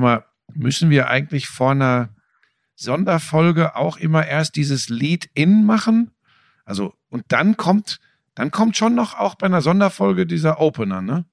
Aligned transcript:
sag 0.00 0.02
mal, 0.02 0.24
müssen 0.54 0.88
wir 0.90 1.08
eigentlich 1.08 1.48
vor 1.48 1.72
einer 1.72 2.08
Sonderfolge 2.74 3.76
auch 3.76 3.98
immer 3.98 4.26
erst 4.26 4.56
dieses 4.56 4.88
Lead-In 4.88 5.64
machen? 5.66 6.12
Also, 6.64 6.94
und 7.10 7.24
dann 7.28 7.56
kommt, 7.58 8.00
dann 8.34 8.50
kommt 8.50 8.76
schon 8.76 8.94
noch 8.94 9.14
auch 9.18 9.34
bei 9.34 9.46
einer 9.46 9.60
Sonderfolge 9.60 10.26
dieser 10.26 10.60
Opener, 10.60 11.02
ne? 11.02 11.26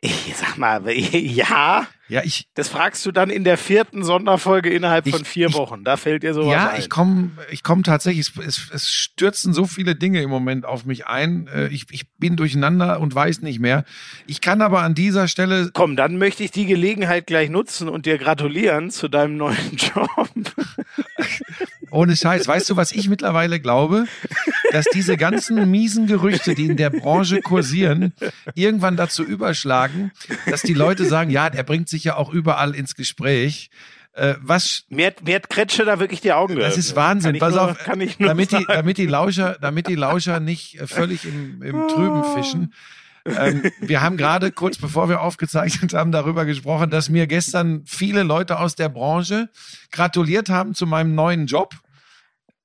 Ich 0.00 0.34
sag 0.36 0.56
mal, 0.56 0.88
ja. 0.92 1.86
Ja, 2.10 2.22
ich. 2.24 2.44
Das 2.54 2.68
fragst 2.68 3.06
du 3.06 3.12
dann 3.12 3.30
in 3.30 3.44
der 3.44 3.56
vierten 3.56 4.02
Sonderfolge 4.04 4.68
innerhalb 4.70 5.06
Ich- 5.06 5.14
von 5.14 5.24
vier 5.24 5.48
ich- 5.48 5.54
Wochen. 5.54 5.84
Da 5.84 5.96
fällt 5.96 6.22
dir 6.24 6.34
sowas 6.34 6.52
Ja, 6.52 6.68
ein. 6.70 6.80
ich 6.80 6.90
komme 6.90 7.30
ich 7.50 7.62
komm 7.62 7.82
tatsächlich, 7.84 8.28
es, 8.36 8.44
es, 8.46 8.68
es 8.72 8.90
stürzen 8.90 9.52
so 9.54 9.66
viele 9.66 9.94
Dinge 9.94 10.20
im 10.20 10.28
Moment 10.30 10.64
auf 10.66 10.84
mich 10.84 11.06
ein. 11.06 11.46
Äh, 11.54 11.68
Ich, 11.68 11.86
ich 11.90 12.10
bin 12.18 12.36
durcheinander 12.36 13.00
und 13.00 13.14
weiß 13.14 13.42
nicht 13.42 13.60
mehr. 13.60 13.84
Ich 14.26 14.40
kann 14.40 14.60
aber 14.60 14.82
an 14.82 14.94
dieser 14.94 15.28
Stelle, 15.28 15.70
Komm, 15.72 15.94
dann 15.96 16.18
möchte 16.18 16.42
ich 16.42 16.50
die 16.50 16.66
Gelegenheit 16.66 17.26
gleich 17.26 17.48
nutzen 17.48 17.88
und 17.88 18.06
dir 18.06 18.18
gratulieren 18.18 18.90
zu 18.90 19.08
deinem 19.08 19.36
neuen 19.36 19.56
Job. 19.76 20.08
ohne 21.90 22.16
Scheiß, 22.16 22.46
weißt 22.46 22.70
du, 22.70 22.76
was 22.76 22.92
ich 22.92 23.08
mittlerweile 23.08 23.58
glaube? 23.60 24.06
Dass 24.72 24.84
diese 24.94 25.16
ganzen 25.16 25.68
miesen 25.70 26.06
Gerüchte, 26.06 26.54
die 26.54 26.66
in 26.66 26.76
der 26.76 26.90
Branche 26.90 27.40
kursieren, 27.40 28.12
irgendwann 28.54 28.96
dazu 28.96 29.24
überschlagen, 29.24 30.12
dass 30.46 30.62
die 30.62 30.74
Leute 30.74 31.04
sagen, 31.04 31.30
ja, 31.30 31.50
der 31.50 31.64
bringt 31.64 31.88
sich 31.88 31.99
ja 32.04 32.16
auch 32.16 32.32
überall 32.32 32.74
ins 32.74 32.94
Gespräch. 32.94 33.70
Äh, 34.12 34.34
was 34.40 34.84
Mir 34.88 35.08
hat, 35.08 35.24
mir 35.24 35.36
hat 35.36 35.48
Kretsche 35.48 35.84
da 35.84 36.00
wirklich 36.00 36.20
die 36.20 36.32
Augen 36.32 36.56
geöffnet. 36.56 36.72
Das 36.72 36.84
ist 36.84 36.96
Wahnsinn. 36.96 37.38
Pass 37.38 37.54
nur, 37.54 37.70
auf, 37.70 37.78
damit 37.84 38.18
die, 38.18 38.56
sagen. 38.56 38.64
damit 38.68 38.98
die 38.98 39.06
Lauscher, 39.06 39.56
damit 39.60 39.86
die 39.86 39.94
Lauscher 39.94 40.40
nicht 40.40 40.80
äh, 40.80 40.86
völlig 40.86 41.24
im, 41.24 41.62
im 41.62 41.88
Trüben 41.88 42.24
fischen. 42.34 42.74
Ähm, 43.24 43.70
wir 43.80 44.00
haben 44.00 44.16
gerade 44.16 44.50
kurz 44.50 44.78
bevor 44.78 45.08
wir 45.08 45.20
aufgezeichnet 45.20 45.92
haben 45.94 46.10
darüber 46.10 46.44
gesprochen, 46.44 46.90
dass 46.90 47.08
mir 47.08 47.26
gestern 47.26 47.82
viele 47.84 48.22
Leute 48.22 48.58
aus 48.58 48.74
der 48.74 48.88
Branche 48.88 49.48
gratuliert 49.92 50.48
haben 50.48 50.74
zu 50.74 50.86
meinem 50.86 51.14
neuen 51.14 51.46
Job. 51.46 51.74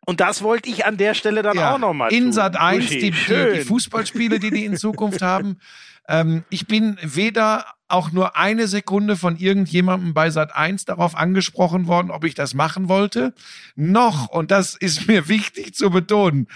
Und 0.05 0.19
das 0.21 0.43
wollte 0.43 0.69
ich 0.69 0.85
an 0.85 0.97
der 0.97 1.13
Stelle 1.13 1.41
dann 1.41 1.57
auch 1.57 1.79
nochmal. 1.79 2.13
In 2.13 2.31
Sat 2.31 2.55
1 2.55 2.85
Buschi, 2.85 2.99
die, 2.99 3.11
die, 3.11 3.53
die 3.55 3.61
Fußballspiele, 3.61 4.39
die 4.39 4.51
die 4.51 4.65
in 4.65 4.77
Zukunft 4.77 5.21
haben. 5.21 5.59
Ähm, 6.07 6.43
ich 6.49 6.67
bin 6.67 6.97
weder 7.01 7.65
auch 7.87 8.11
nur 8.11 8.35
eine 8.35 8.67
Sekunde 8.67 9.15
von 9.15 9.37
irgendjemandem 9.37 10.13
bei 10.13 10.29
Sat 10.29 10.55
1 10.55 10.85
darauf 10.85 11.15
angesprochen 11.15 11.87
worden, 11.87 12.11
ob 12.11 12.23
ich 12.23 12.33
das 12.33 12.53
machen 12.53 12.89
wollte. 12.89 13.33
Noch, 13.75 14.29
und 14.29 14.51
das 14.51 14.75
ist 14.75 15.07
mir 15.07 15.27
wichtig 15.27 15.75
zu 15.75 15.89
betonen, 15.89 16.47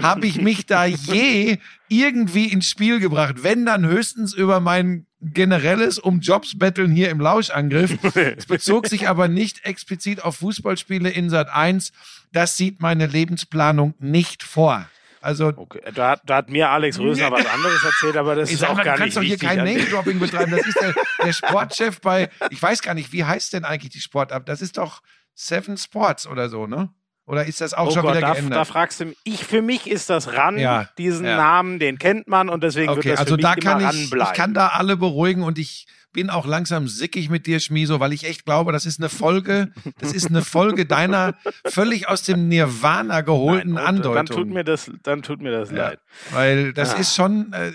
habe 0.00 0.26
ich 0.26 0.40
mich 0.40 0.66
da 0.66 0.84
je 0.86 1.58
irgendwie 1.88 2.46
ins 2.46 2.68
Spiel 2.68 3.00
gebracht. 3.00 3.42
Wenn 3.42 3.66
dann 3.66 3.84
höchstens 3.86 4.32
über 4.32 4.60
mein 4.60 5.06
generelles 5.20 5.98
um 5.98 6.20
Jobs 6.20 6.58
betteln 6.58 6.92
hier 6.92 7.10
im 7.10 7.20
Lauschangriff. 7.20 7.98
Es 8.14 8.46
bezog 8.46 8.86
sich 8.86 9.08
aber 9.08 9.26
nicht 9.28 9.64
explizit 9.64 10.22
auf 10.22 10.36
Fußballspiele 10.36 11.10
in 11.10 11.28
Sat 11.28 11.48
1. 11.48 11.92
Das 12.32 12.56
sieht 12.56 12.80
meine 12.80 13.06
Lebensplanung 13.06 13.94
nicht 13.98 14.42
vor. 14.42 14.88
Also 15.20 15.52
Okay, 15.56 15.80
da, 15.94 16.10
hat- 16.10 16.22
da 16.24 16.36
hat 16.36 16.48
mir 16.50 16.70
Alex 16.70 16.98
Rösner 16.98 17.30
was 17.32 17.44
anderes 17.46 17.82
erzählt, 17.84 18.16
aber 18.16 18.34
das 18.36 18.48
ich 18.50 18.56
ist 18.56 18.64
auch 18.64 18.76
mal, 18.76 18.84
gar 18.84 18.94
du 18.96 19.02
kannst 19.02 19.18
nicht 19.18 19.32
doch 19.32 19.38
hier 19.38 19.48
kein 19.48 19.58
Name-Dropping 19.64 20.18
betreiben. 20.18 20.50
Das 20.52 20.66
ist 20.66 20.80
der, 20.80 20.94
der 21.24 21.32
Sportchef 21.32 22.00
bei, 22.00 22.30
ich 22.50 22.62
weiß 22.62 22.82
gar 22.82 22.94
nicht, 22.94 23.12
wie 23.12 23.24
heißt 23.24 23.52
denn 23.52 23.64
eigentlich 23.64 23.92
die 23.92 24.00
Sportab? 24.00 24.46
Das 24.46 24.62
ist 24.62 24.78
doch 24.78 25.02
Seven 25.34 25.76
Sports 25.76 26.26
oder 26.26 26.48
so, 26.48 26.66
ne? 26.66 26.90
Oder 27.26 27.44
ist 27.44 27.60
das 27.60 27.74
auch 27.74 27.88
Oh 27.88 27.90
schon 27.90 28.02
Gott, 28.02 28.12
wieder 28.16 28.26
da, 28.26 28.32
geändert? 28.32 28.56
da 28.58 28.64
fragst 28.64 29.00
du 29.00 29.04
mich. 29.06 29.18
Ich, 29.24 29.44
für 29.44 29.60
mich 29.60 29.86
ist 29.86 30.08
das 30.08 30.32
ran, 30.32 30.58
Ja, 30.58 30.88
diesen 30.96 31.26
ja. 31.26 31.36
Namen, 31.36 31.78
den 31.78 31.98
kennt 31.98 32.26
man 32.26 32.48
und 32.48 32.62
deswegen 32.62 32.88
okay, 32.88 33.04
wird 33.04 33.12
das 33.14 33.20
also 33.20 33.34
für 33.34 33.36
mich 33.36 33.44
da 33.44 33.52
immer 33.52 33.62
kann 33.62 33.80
ich, 33.80 33.86
ranbleiben. 33.86 34.32
ich 34.32 34.36
kann 34.38 34.54
da 34.54 34.68
alle 34.68 34.96
beruhigen 34.96 35.42
und 35.42 35.58
ich 35.58 35.86
bin 36.18 36.30
auch 36.30 36.46
langsam 36.46 36.88
sickig 36.88 37.30
mit 37.30 37.46
dir, 37.46 37.60
Schmiso, 37.60 38.00
weil 38.00 38.12
ich 38.12 38.24
echt 38.24 38.44
glaube, 38.44 38.72
das 38.72 38.86
ist 38.86 38.98
eine 38.98 39.08
Folge, 39.08 39.70
das 40.00 40.12
ist 40.12 40.26
eine 40.26 40.42
Folge 40.42 40.84
deiner 40.84 41.34
völlig 41.64 42.08
aus 42.08 42.22
dem 42.24 42.48
Nirvana 42.48 43.20
geholten 43.20 43.74
Nein, 43.74 43.86
Andeutung. 43.86 44.14
Dann 44.16 44.26
tut 44.26 44.48
mir 44.48 44.64
das, 44.64 44.90
dann 45.04 45.22
tut 45.22 45.40
mir 45.40 45.52
das 45.52 45.70
Ja. 45.70 45.76
leid. 45.76 46.00
Weil 46.32 46.72
das 46.72 46.94
Ah. 46.94 46.98
ist 46.98 47.14
schon, 47.14 47.52
äh, 47.52 47.70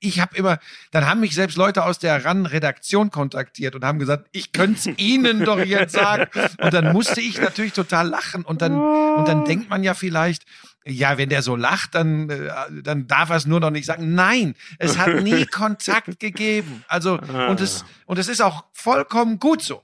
ich 0.00 0.20
habe 0.20 0.36
immer, 0.36 0.58
dann 0.90 1.06
haben 1.08 1.20
mich 1.20 1.34
selbst 1.34 1.56
Leute 1.56 1.82
aus 1.86 1.98
der 1.98 2.22
RAN-Redaktion 2.22 3.10
kontaktiert 3.10 3.74
und 3.74 3.82
haben 3.82 3.98
gesagt, 3.98 4.26
ich 4.32 4.52
könnte 4.52 4.90
es 4.90 4.98
Ihnen 4.98 5.46
doch 5.46 5.58
jetzt 5.64 5.94
sagen. 5.94 6.26
Und 6.62 6.74
dann 6.74 6.92
musste 6.92 7.22
ich 7.22 7.40
natürlich 7.40 7.72
total 7.72 8.08
lachen. 8.08 8.44
Und 8.44 8.60
dann, 8.60 8.74
und 8.78 9.26
dann 9.26 9.46
denkt 9.46 9.70
man 9.70 9.82
ja 9.82 9.94
vielleicht, 9.94 10.44
ja, 10.86 11.18
wenn 11.18 11.28
der 11.28 11.42
so 11.42 11.56
lacht, 11.56 11.94
dann, 11.94 12.30
äh, 12.30 12.50
dann 12.82 13.06
darf 13.06 13.30
er 13.30 13.36
es 13.36 13.46
nur 13.46 13.60
noch 13.60 13.70
nicht 13.70 13.84
sagen. 13.86 14.14
Nein, 14.14 14.54
es 14.78 14.96
hat 14.98 15.22
nie 15.22 15.44
Kontakt 15.50 16.20
gegeben. 16.20 16.84
Also, 16.88 17.18
und 17.18 17.60
es, 17.60 17.84
und 18.06 18.18
es 18.18 18.28
ist 18.28 18.40
auch 18.40 18.64
vollkommen 18.72 19.38
gut 19.38 19.62
so. 19.62 19.82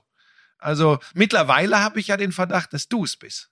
Also 0.59 0.97
mittlerweile 1.13 1.79
habe 1.83 1.99
ich 1.99 2.07
ja 2.07 2.17
den 2.17 2.31
Verdacht, 2.31 2.73
dass 2.73 2.87
du 2.87 3.03
es 3.03 3.15
bist. 3.15 3.51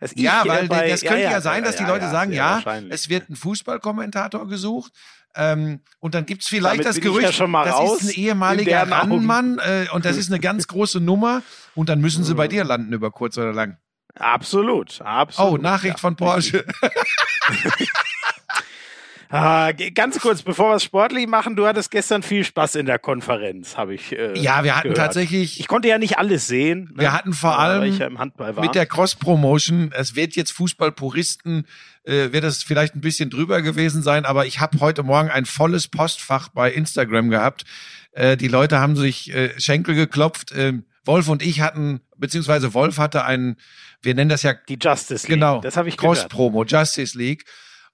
Ich 0.00 0.12
Ja, 0.16 0.44
weil 0.46 0.68
bei- 0.68 0.88
das 0.90 1.00
könnte 1.00 1.22
ja, 1.22 1.40
sein, 1.40 1.64
dass 1.64 1.76
die 1.76 1.84
Leute 1.84 2.08
sagen, 2.08 2.32
ja, 2.32 2.62
es 2.90 3.08
wird 3.08 3.28
ein 3.30 3.36
Fußballkommentator 3.36 4.46
gesucht. 4.46 4.92
Ähm, 5.34 5.80
und 6.00 6.14
dann 6.14 6.24
gibt's 6.26 6.48
vielleicht 6.48 6.74
Damit 6.74 6.86
das 6.86 7.00
Gerücht, 7.00 7.22
ja 7.22 7.32
schon 7.32 7.50
mal 7.50 7.64
das 7.64 7.74
raus, 7.74 8.00
ist 8.02 8.08
ein 8.10 8.14
in 8.14 8.24
ehemaliger. 8.24 8.90
Rannmann 8.90 9.58
äh, 9.58 9.86
und 9.92 10.04
das 10.04 10.16
ist 10.16 10.30
eine 10.30 10.40
ganz 10.40 10.66
große 10.68 11.00
Nummer 11.00 11.42
und 11.74 11.88
dann 11.88 12.00
müssen 12.00 12.24
sie 12.24 12.34
bei 12.34 12.48
dir 12.48 12.64
landen 12.64 12.92
über 12.92 13.10
kurz 13.10 13.36
oder 13.38 13.52
lang. 13.52 13.78
Absolut, 14.14 15.00
absolut. 15.02 15.52
Oh, 15.52 15.56
Nachricht 15.62 15.96
ja. 15.96 16.00
von 16.00 16.16
Porsche. 16.16 16.64
Ah, 19.30 19.72
ganz 19.94 20.18
kurz, 20.20 20.40
bevor 20.40 20.70
wir 20.70 20.76
es 20.76 20.84
sportlich 20.84 21.26
machen, 21.26 21.54
du 21.54 21.66
hattest 21.66 21.90
gestern 21.90 22.22
viel 22.22 22.44
Spaß 22.44 22.76
in 22.76 22.86
der 22.86 22.98
Konferenz, 22.98 23.76
habe 23.76 23.92
ich. 23.94 24.12
Äh, 24.16 24.38
Ja, 24.38 24.64
wir 24.64 24.74
hatten 24.74 24.84
gehört. 24.84 24.96
tatsächlich, 24.96 25.60
Ich 25.60 25.68
konnte 25.68 25.86
ja 25.86 25.98
nicht 25.98 26.16
alles 26.16 26.46
sehen. 26.46 26.92
ne? 26.94 27.02
wir 27.02 27.12
hatten 27.12 27.34
vor 27.34 27.58
allem 27.58 27.92
ja 27.92 28.06
im 28.06 28.18
Handball 28.18 28.56
war. 28.56 28.64
mit 28.64 28.74
der 28.74 28.86
Cross-Promotion, 28.86 29.92
es 29.94 30.14
wird 30.16 30.34
jetzt 30.34 30.52
Fußballpuristen, 30.52 31.66
äh, 32.04 32.32
wird 32.32 32.44
es 32.44 32.62
vielleicht 32.62 32.94
ein 32.94 33.02
bisschen 33.02 33.28
drüber 33.28 33.60
gewesen 33.60 34.02
sein, 34.02 34.24
aber 34.24 34.46
ich 34.46 34.60
habe 34.60 34.80
heute 34.80 35.02
Morgen 35.02 35.28
ein 35.28 35.44
volles 35.44 35.88
Postfach 35.88 36.48
bei 36.48 36.72
Instagram 36.72 37.28
gehabt. 37.28 37.64
Äh, 38.12 38.38
die 38.38 38.48
Leute 38.48 38.78
haben 38.78 38.96
sich 38.96 39.34
äh, 39.34 39.50
Schenkel 39.60 39.94
geklopft. 39.94 40.52
Ähm, 40.56 40.84
Wolf 41.04 41.28
und 41.28 41.42
ich 41.42 41.60
hatten, 41.60 42.00
beziehungsweise 42.16 42.72
Wolf 42.72 42.96
hatte 42.96 43.26
einen, 43.26 43.56
wir 44.02 44.14
nennen 44.14 44.30
das 44.30 44.42
ja 44.42 44.54
die 44.68 44.78
Justice 44.80 45.26
League. 45.26 45.36
genau, 45.36 45.60
Das 45.60 45.76
habe 45.76 45.88
ich 45.88 45.96
gehört. 45.96 46.18
Cross-Promo, 46.18 46.64
Justice 46.64 47.16
League. 47.16 47.44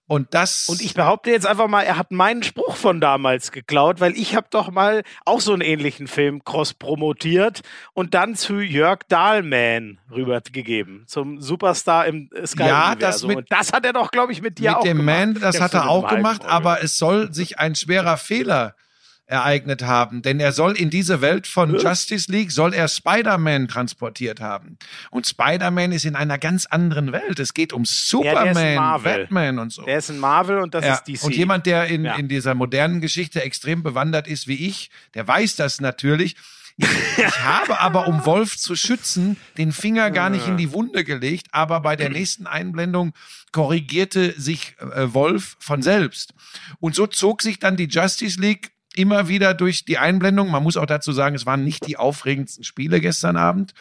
Und 0.06 0.34
das 0.34 0.68
Und 0.68 0.82
ich 0.82 0.92
behaupte 0.92 1.30
jetzt 1.30 1.46
einfach 1.46 1.66
mal, 1.66 1.80
er 1.80 1.96
hat 1.96 2.10
meinen 2.12 2.42
Spruch 2.42 2.76
von 2.76 3.00
damals 3.00 3.52
geklaut, 3.52 4.00
weil 4.00 4.12
ich 4.18 4.36
habe 4.36 4.46
doch 4.50 4.70
mal 4.70 5.02
auch 5.24 5.40
so 5.40 5.54
einen 5.54 5.62
ähnlichen 5.62 6.08
Film 6.08 6.44
cross 6.44 6.74
promotiert 6.74 7.62
und 7.94 8.12
dann 8.12 8.34
zu 8.34 8.58
Jörg 8.60 8.98
Dahlman 9.08 9.98
rübergegeben, 10.10 11.04
zum 11.06 11.40
Superstar 11.40 12.04
im 12.06 12.28
äh, 12.34 12.46
Sky 12.46 12.64
Ja, 12.64 12.94
das 12.94 13.22
mit- 13.24 13.36
Und 13.38 13.46
das 13.50 13.72
hat 13.72 13.86
er 13.86 13.94
doch, 13.94 14.10
glaube 14.10 14.32
ich, 14.32 14.42
mit 14.42 14.58
dir 14.58 14.70
mit 14.72 14.78
auch 14.78 14.82
dem 14.82 14.98
gemacht. 14.98 15.16
Man, 15.18 15.34
das 15.40 15.58
hat 15.58 15.72
er 15.72 15.88
auch 15.88 16.06
gemacht, 16.08 16.42
halben 16.42 16.52
aber 16.52 16.82
es 16.84 16.98
soll 16.98 17.32
sich 17.32 17.58
ein 17.58 17.74
schwerer 17.74 18.18
Fehler 18.18 18.74
ereignet 19.26 19.82
haben, 19.82 20.20
denn 20.22 20.38
er 20.38 20.52
soll 20.52 20.72
in 20.72 20.90
diese 20.90 21.20
Welt 21.22 21.46
von 21.46 21.74
Justice 21.78 22.30
League, 22.30 22.52
soll 22.52 22.74
er 22.74 22.88
Spider-Man 22.88 23.68
transportiert 23.68 24.40
haben. 24.40 24.76
Und 25.10 25.26
Spider-Man 25.26 25.92
ist 25.92 26.04
in 26.04 26.14
einer 26.14 26.36
ganz 26.38 26.66
anderen 26.66 27.12
Welt. 27.12 27.38
Es 27.40 27.54
geht 27.54 27.72
um 27.72 27.84
Superman, 27.86 28.74
Marvel. 28.74 29.20
Batman 29.22 29.58
und 29.58 29.72
so. 29.72 29.82
Der 29.84 29.98
ist 29.98 30.10
ein 30.10 30.18
Marvel 30.18 30.58
und 30.58 30.74
das 30.74 30.84
Ja, 30.84 30.94
ist 30.94 31.04
DC. 31.08 31.24
und 31.24 31.34
jemand, 31.34 31.64
der 31.66 31.86
in, 31.86 32.04
Ja. 32.04 32.16
in 32.16 32.28
dieser 32.28 32.54
modernen 32.54 33.00
Geschichte 33.00 33.42
extrem 33.42 33.82
bewandert 33.82 34.28
ist 34.28 34.46
wie 34.46 34.66
ich, 34.68 34.90
der 35.14 35.26
weiß 35.26 35.56
das 35.56 35.80
natürlich. 35.80 36.36
Ich, 36.76 36.86
ich 37.16 37.38
habe 37.44 37.80
aber, 37.80 38.08
um 38.08 38.26
Wolf 38.26 38.56
zu 38.58 38.74
schützen, 38.76 39.36
den 39.56 39.72
Finger 39.72 40.10
gar 40.10 40.28
nicht 40.28 40.48
in 40.48 40.56
die 40.56 40.72
Wunde 40.72 41.04
gelegt, 41.04 41.46
aber 41.52 41.80
bei 41.80 41.94
der 41.96 42.10
nächsten 42.10 42.46
Einblendung 42.48 43.12
korrigierte 43.52 44.34
sich 44.38 44.74
äh, 44.80 45.14
Wolf 45.14 45.56
von 45.60 45.82
selbst. 45.82 46.34
Und 46.80 46.94
so 46.96 47.06
zog 47.06 47.42
sich 47.42 47.58
dann 47.60 47.76
die 47.76 47.86
Justice 47.86 48.40
League 48.40 48.72
immer 48.96 49.28
wieder 49.28 49.54
durch 49.54 49.84
die 49.84 49.98
Einblendung. 49.98 50.50
Man 50.50 50.62
muss 50.62 50.76
auch 50.76 50.86
dazu 50.86 51.12
sagen, 51.12 51.34
es 51.36 51.46
waren 51.46 51.64
nicht 51.64 51.86
die 51.86 51.96
aufregendsten 51.96 52.64
Spiele 52.64 53.00
gestern 53.00 53.36
Abend. 53.36 53.72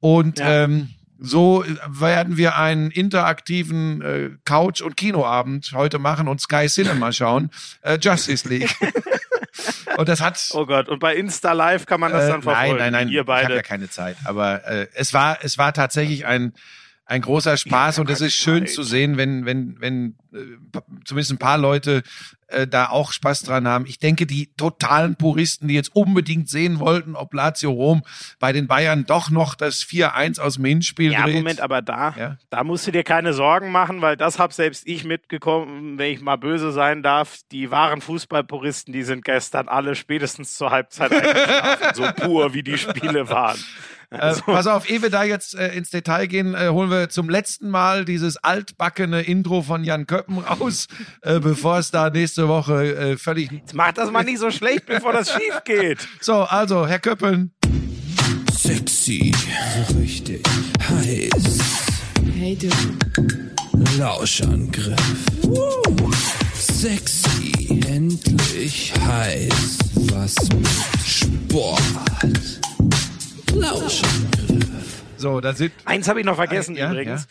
Und 0.00 0.38
Ja. 0.38 0.64
ähm, 0.64 0.90
so 1.18 1.64
werden 1.86 2.36
wir 2.36 2.56
einen 2.56 2.90
interaktiven 2.90 4.02
äh, 4.02 4.30
Couch- 4.44 4.82
und 4.82 4.96
Kinoabend 4.96 5.72
heute 5.72 5.98
machen 5.98 6.28
und 6.28 6.40
Sky 6.40 6.66
Cinema 6.66 7.12
schauen. 7.12 7.50
Äh, 7.82 7.98
Justice 8.00 8.48
League. 8.48 8.74
und 9.96 10.08
das 10.08 10.20
hat. 10.20 10.48
Oh 10.52 10.66
Gott, 10.66 10.88
und 10.88 10.98
bei 10.98 11.14
Insta 11.14 11.52
Live 11.52 11.86
kann 11.86 12.00
man 12.00 12.12
das 12.12 12.24
äh, 12.24 12.28
dann 12.28 12.42
verfolgen. 12.42 12.76
nein, 12.78 12.92
nein, 12.92 12.92
nein. 12.92 13.08
Ihr 13.08 13.12
Ich 13.12 13.18
habe 13.20 13.26
beide. 13.26 13.54
ja 13.56 13.62
keine 13.62 13.88
Zeit. 13.88 14.16
Aber 14.24 14.64
äh, 14.66 14.88
es 14.94 15.14
war, 15.14 15.38
es 15.42 15.56
war 15.56 15.72
tatsächlich 15.72 16.26
ein 16.26 16.52
ein 17.06 17.20
großer 17.20 17.56
Spaß 17.56 17.96
Ja, 17.96 18.00
und 18.02 18.10
es 18.10 18.18
keine 18.18 18.28
ist 18.28 18.34
schön 18.36 18.66
Zeit. 18.66 18.74
zu 18.74 18.82
sehen, 18.82 19.16
wenn 19.16 19.44
wenn 19.44 19.76
wenn 19.80 20.16
äh, 20.32 20.80
zumindest 21.04 21.32
ein 21.32 21.38
paar 21.38 21.58
Leute 21.58 22.02
äh, 22.48 22.66
da 22.66 22.88
auch 22.88 23.12
Spaß 23.12 23.42
dran 23.42 23.68
haben. 23.68 23.84
Ich 23.86 23.98
denke, 23.98 24.26
die 24.26 24.54
totalen 24.56 25.16
Puristen, 25.16 25.68
die 25.68 25.74
jetzt 25.74 25.94
unbedingt 25.94 26.48
sehen 26.48 26.78
wollten, 26.78 27.14
ob 27.14 27.34
Lazio 27.34 27.70
Rom 27.72 28.02
bei 28.38 28.52
den 28.52 28.66
Bayern 28.66 29.04
doch 29.06 29.30
noch 29.30 29.54
das 29.54 29.82
4-1 29.84 30.40
aus 30.40 30.54
dem 30.54 30.64
Hinspiel 30.64 31.12
Ja, 31.12 31.22
dreht. 31.24 31.34
Moment, 31.36 31.60
aber 31.60 31.82
da, 31.82 32.14
Ja. 32.16 32.36
da 32.50 32.64
musst 32.64 32.86
du 32.86 32.90
dir 32.90 33.02
keine 33.04 33.34
Sorgen 33.34 33.70
machen, 33.70 34.00
weil 34.00 34.16
das 34.16 34.38
hab 34.38 34.52
selbst 34.54 34.86
ich 34.86 35.04
mitgekommen, 35.04 35.98
wenn 35.98 36.12
ich 36.12 36.20
mal 36.22 36.36
böse 36.36 36.72
sein 36.72 37.02
darf. 37.02 37.38
Die 37.52 37.70
wahren 37.70 38.00
Fußballpuristen, 38.00 38.92
die 38.94 39.02
sind 39.02 39.24
gestern 39.24 39.68
alle 39.68 39.94
spätestens 39.94 40.54
zur 40.54 40.70
Halbzeit 40.70 41.12
eingeschlafen, 41.12 41.94
so 41.94 42.04
pur 42.24 42.54
wie 42.54 42.62
die 42.62 42.78
Spiele 42.78 43.28
waren. 43.28 43.58
Äh, 44.24 44.34
pass 44.46 44.66
auf, 44.66 44.88
ehe 44.88 45.02
wir 45.02 45.10
da 45.10 45.24
jetzt 45.24 45.54
äh, 45.54 45.74
ins 45.74 45.90
Detail 45.90 46.26
gehen, 46.26 46.54
äh, 46.54 46.68
holen 46.68 46.90
wir 46.90 47.08
zum 47.08 47.28
letzten 47.28 47.68
Mal 47.68 48.04
dieses 48.04 48.36
altbackene 48.36 49.22
Intro 49.22 49.62
von 49.62 49.84
Jan 49.84 50.06
Köppen 50.06 50.38
raus, 50.38 50.86
äh, 51.22 51.40
bevor 51.40 51.78
es 51.78 51.90
da 51.90 52.10
nächste 52.10 52.48
Woche 52.48 52.96
äh, 52.96 53.16
völlig. 53.16 53.50
Mach 53.74 53.92
das 53.92 54.10
mal 54.10 54.22
nicht 54.22 54.38
so 54.38 54.50
schlecht, 54.50 54.86
bevor 54.86 55.12
das 55.12 55.30
schief 55.30 55.62
geht. 55.64 56.08
So, 56.20 56.42
also, 56.42 56.86
Herr 56.86 57.00
Köppen. 57.00 57.52
Sexy, 58.56 59.32
so 59.88 59.98
richtig 59.98 60.42
heiß. 60.88 61.58
Hey 62.38 62.56
du, 62.56 62.68
Lauschangriff. 63.98 64.96
Sexy, 66.54 67.80
endlich 67.86 68.92
heiß. 69.06 69.78
Was 69.94 70.34
mit 70.54 70.68
Sport. 71.04 71.82
Lauschangriff. 73.54 75.02
So, 75.16 75.40
da 75.40 75.52
sind. 75.54 75.72
Eins 75.84 76.08
habe 76.08 76.20
ich 76.20 76.26
noch 76.26 76.36
vergessen 76.36 76.76
Ja, 76.76 76.90
übrigens. 76.90 77.26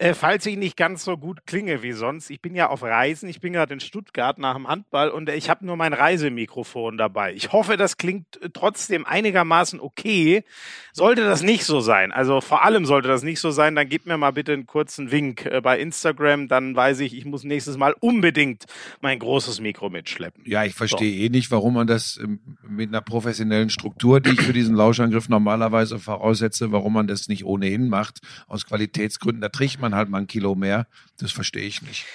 Äh, 0.00 0.14
falls 0.14 0.46
ich 0.46 0.56
nicht 0.56 0.78
ganz 0.78 1.04
so 1.04 1.18
gut 1.18 1.46
klinge 1.46 1.82
wie 1.82 1.92
sonst, 1.92 2.30
ich 2.30 2.40
bin 2.40 2.54
ja 2.54 2.70
auf 2.70 2.82
Reisen, 2.82 3.28
ich 3.28 3.42
bin 3.42 3.52
gerade 3.52 3.74
in 3.74 3.80
Stuttgart 3.80 4.38
nach 4.38 4.54
dem 4.54 4.66
Handball 4.66 5.10
und 5.10 5.28
äh, 5.28 5.34
ich 5.34 5.50
habe 5.50 5.66
nur 5.66 5.76
mein 5.76 5.92
Reisemikrofon 5.92 6.96
dabei. 6.96 7.34
Ich 7.34 7.52
hoffe, 7.52 7.76
das 7.76 7.98
klingt 7.98 8.40
äh, 8.40 8.48
trotzdem 8.50 9.04
einigermaßen 9.04 9.78
okay. 9.78 10.42
Sollte 10.94 11.24
das 11.24 11.42
nicht 11.42 11.64
so 11.64 11.80
sein, 11.80 12.12
also 12.12 12.40
vor 12.40 12.64
allem 12.64 12.86
sollte 12.86 13.08
das 13.08 13.22
nicht 13.22 13.40
so 13.40 13.50
sein, 13.50 13.74
dann 13.74 13.90
gebt 13.90 14.06
mir 14.06 14.16
mal 14.16 14.30
bitte 14.30 14.54
einen 14.54 14.64
kurzen 14.64 15.10
Wink 15.10 15.44
äh, 15.44 15.60
bei 15.60 15.78
Instagram, 15.78 16.48
dann 16.48 16.74
weiß 16.74 17.00
ich, 17.00 17.14
ich 17.14 17.26
muss 17.26 17.44
nächstes 17.44 17.76
Mal 17.76 17.94
unbedingt 18.00 18.64
mein 19.02 19.18
großes 19.18 19.60
Mikro 19.60 19.90
mitschleppen. 19.90 20.44
Ja, 20.46 20.64
ich 20.64 20.74
verstehe 20.74 21.26
eh 21.26 21.28
nicht, 21.28 21.50
warum 21.50 21.74
man 21.74 21.86
das 21.86 22.18
ähm, 22.22 22.40
mit 22.66 22.88
einer 22.88 23.02
professionellen 23.02 23.68
Struktur, 23.68 24.22
die 24.22 24.30
ich 24.30 24.40
für 24.40 24.54
diesen 24.54 24.74
Lauschangriff 24.74 25.28
normalerweise 25.28 25.98
voraussetze, 25.98 26.72
warum 26.72 26.94
man 26.94 27.06
das 27.06 27.28
nicht 27.28 27.44
ohnehin 27.44 27.90
macht. 27.90 28.20
Aus 28.46 28.64
Qualitätsgründen, 28.64 29.42
da 29.42 29.50
trägt 29.50 29.78
man 29.78 29.89
halt 29.94 30.08
mal 30.08 30.18
ein 30.18 30.26
Kilo 30.26 30.54
mehr. 30.54 30.86
Das 31.18 31.32
verstehe 31.32 31.64
ich 31.64 31.82
nicht. 31.82 32.06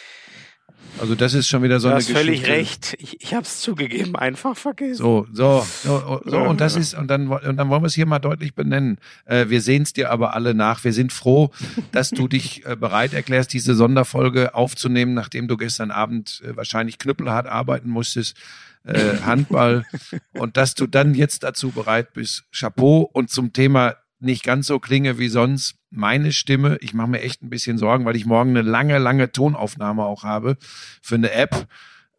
Also 1.00 1.14
das 1.16 1.34
ist 1.34 1.50
schon 1.50 1.62
wieder 1.62 1.80
so 1.80 1.90
Du 1.90 1.96
eine 1.96 1.98
hast 2.04 2.10
völlig 2.12 2.42
Geschichte. 2.42 2.52
recht. 2.52 2.96
Ich, 3.00 3.22
ich 3.22 3.34
habe 3.34 3.44
es 3.44 3.60
zugegeben, 3.60 4.16
einfach 4.16 4.56
vergessen. 4.56 4.96
So, 4.96 5.28
so, 5.32 5.66
so, 5.84 6.22
so, 6.24 6.38
und 6.40 6.62
das 6.62 6.78
ist, 6.78 6.94
und 6.94 7.08
dann, 7.08 7.28
und 7.28 7.58
dann 7.58 7.70
wollen 7.70 7.82
wir 7.84 7.88
es 7.88 7.96
hier 7.96 8.06
mal 8.06 8.20
deutlich 8.20 8.56
benennen. 8.56 9.00
Äh, 9.26 9.50
wir 9.50 9.62
sehen 9.62 9.84
es 9.84 9.92
dir 9.92 10.10
aber 10.12 10.36
alle 10.36 10.54
nach. 10.54 10.84
Wir 10.84 10.94
sind 10.94 11.12
froh, 11.12 11.52
dass 11.92 12.12
du 12.12 12.28
dich 12.30 12.66
äh, 12.66 12.78
bereit 12.78 13.14
erklärst, 13.14 13.52
diese 13.52 13.76
Sonderfolge 13.76 14.56
aufzunehmen, 14.56 15.14
nachdem 15.14 15.48
du 15.50 15.58
gestern 15.58 15.92
Abend 15.92 16.42
äh, 16.46 16.56
wahrscheinlich 16.56 16.98
knüppelhart 16.98 17.48
arbeiten 17.48 17.90
musstest. 17.90 18.38
Äh, 18.86 19.18
Handball 19.26 19.84
und 20.34 20.58
dass 20.58 20.76
du 20.76 20.86
dann 20.88 21.16
jetzt 21.16 21.44
dazu 21.44 21.72
bereit 21.72 22.14
bist. 22.14 22.44
Chapeau 22.52 23.02
und 23.02 23.32
zum 23.32 23.52
Thema 23.52 23.96
nicht 24.20 24.44
ganz 24.44 24.68
so 24.68 24.80
klinge 24.80 25.18
wie 25.20 25.28
sonst. 25.30 25.76
Meine 25.92 26.32
Stimme, 26.32 26.78
ich 26.82 26.94
mache 26.94 27.08
mir 27.10 27.22
echt 27.22 27.42
ein 27.42 27.50
bisschen 27.50 27.78
Sorgen, 27.78 28.06
weil 28.06 28.16
ich 28.16 28.26
morgen 28.26 28.52
eine 28.52 28.62
lange, 28.62 28.98
lange 28.98 29.32
Tonaufnahme 29.32 30.04
auch 30.04 30.24
habe 30.24 30.58
für 31.02 31.16
eine 31.16 31.32
App. 31.32 31.68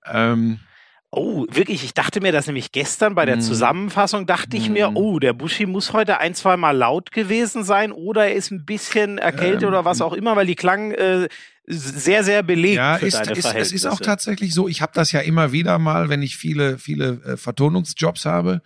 Ähm, 0.07 0.59
Oh, 1.13 1.47
wirklich, 1.51 1.85
ich 1.85 1.95
dachte 1.95 2.21
mir 2.21 2.33
das 2.33 2.47
nämlich 2.47 2.73
gestern 2.73 3.15
bei 3.15 3.25
der 3.25 3.37
Mhm. 3.37 3.41
Zusammenfassung, 3.41 4.27
dachte 4.27 4.57
ich 4.57 4.69
mir, 4.69 4.91
Mhm. 4.91 4.97
oh, 4.97 5.19
der 5.19 5.33
Buschi 5.33 5.65
muss 5.65 5.93
heute 5.93 6.19
ein, 6.19 6.35
zwei 6.35 6.57
Mal 6.57 6.73
laut 6.77 7.11
gewesen 7.13 7.65
sein 7.65 7.93
oder 7.93 8.27
er 8.27 8.35
ist 8.35 8.51
ein 8.51 8.67
bisschen 8.67 9.17
erkältet 9.17 9.63
Ähm, 9.63 9.69
oder 9.69 9.85
was 9.85 10.03
auch 10.03 10.13
immer, 10.13 10.37
weil 10.37 10.47
die 10.47 10.57
klang 10.57 10.91
äh, 10.91 11.29
sehr, 11.65 12.23
sehr 12.25 12.43
belegt 12.43 12.77
Ja, 12.77 12.99
für 12.99 13.07
ist, 13.07 13.15
deine 13.15 13.33
ist, 13.33 13.45
es 13.47 13.73
ist 13.73 13.87
auch 13.87 14.01
tatsächlich 14.01 14.53
so. 14.53 14.69
Ich 14.69 14.83
habe 14.83 14.93
das 14.95 15.11
ja 15.13 15.21
immer 15.21 15.53
wieder 15.53 15.79
mal, 15.79 16.09
wenn 16.09 16.23
ich 16.23 16.37
viele, 16.37 16.77
viele 16.77 17.23
äh, 17.25 17.37
Vertonungsjobs 17.37 18.25
habe. 18.27 18.61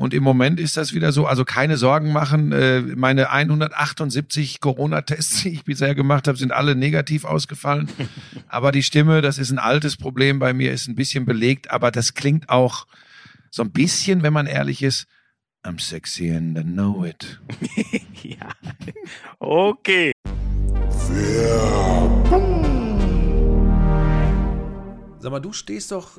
Und 0.00 0.14
im 0.14 0.22
Moment 0.22 0.58
ist 0.58 0.78
das 0.78 0.94
wieder 0.94 1.12
so. 1.12 1.26
Also 1.26 1.44
keine 1.44 1.76
Sorgen 1.76 2.10
machen. 2.10 2.52
Äh, 2.52 2.80
meine 2.80 3.28
178 3.28 4.60
Corona-Tests, 4.60 5.42
die 5.42 5.50
ich 5.50 5.64
bisher 5.64 5.94
gemacht 5.94 6.26
habe, 6.26 6.38
sind 6.38 6.52
alle 6.52 6.74
negativ 6.74 7.26
ausgefallen. 7.26 7.86
aber 8.48 8.72
die 8.72 8.82
Stimme, 8.82 9.20
das 9.20 9.36
ist 9.36 9.50
ein 9.50 9.58
altes 9.58 9.98
Problem 9.98 10.38
bei 10.38 10.54
mir, 10.54 10.72
ist 10.72 10.88
ein 10.88 10.94
bisschen 10.94 11.26
belegt. 11.26 11.70
Aber 11.70 11.90
das 11.90 12.14
klingt 12.14 12.48
auch 12.48 12.86
so 13.50 13.62
ein 13.62 13.72
bisschen, 13.72 14.22
wenn 14.22 14.32
man 14.32 14.46
ehrlich 14.46 14.82
ist. 14.82 15.06
I'm 15.64 15.78
sexy 15.78 16.30
and 16.30 16.56
I 16.56 16.62
know 16.62 17.04
it. 17.04 17.38
ja. 18.22 18.48
Okay. 19.38 20.12
Sag 25.18 25.30
mal, 25.30 25.40
du 25.40 25.52
stehst 25.52 25.92
doch 25.92 26.18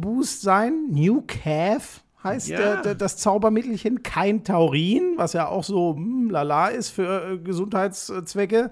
Boost 0.01 0.41
sein. 0.41 0.87
New 0.89 1.23
Calf 1.27 2.03
heißt 2.23 2.49
Ja. 2.49 2.57
der, 2.57 2.81
der, 2.81 2.95
das 2.95 3.17
Zaubermittelchen. 3.17 4.03
Kein 4.03 4.43
Taurin, 4.43 5.13
was 5.17 5.33
ja 5.33 5.47
auch 5.47 5.63
so 5.63 5.95
hm, 5.95 6.29
lala 6.29 6.67
ist 6.67 6.89
für 6.89 7.33
äh, 7.33 7.37
Gesundheitszwecke. 7.37 8.71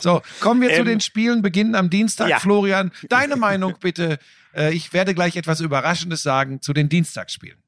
So, 0.00 0.22
kommen 0.40 0.60
wir 0.60 0.68
zu 0.70 0.80
Ähm, 0.80 0.86
den 0.86 1.00
Spielen, 1.00 1.42
beginnen 1.42 1.74
am 1.74 1.90
Dienstag. 1.90 2.28
ja. 2.28 2.38
Florian, 2.38 2.92
deine 3.08 3.36
Meinung 3.36 3.74
bitte. 3.80 4.18
Äh, 4.54 4.72
ich 4.74 4.92
werde 4.92 5.14
gleich 5.14 5.36
etwas 5.36 5.60
Überraschendes 5.60 6.22
sagen 6.22 6.60
zu 6.60 6.72
den 6.72 6.88
Dienstagsspielen. 6.88 7.58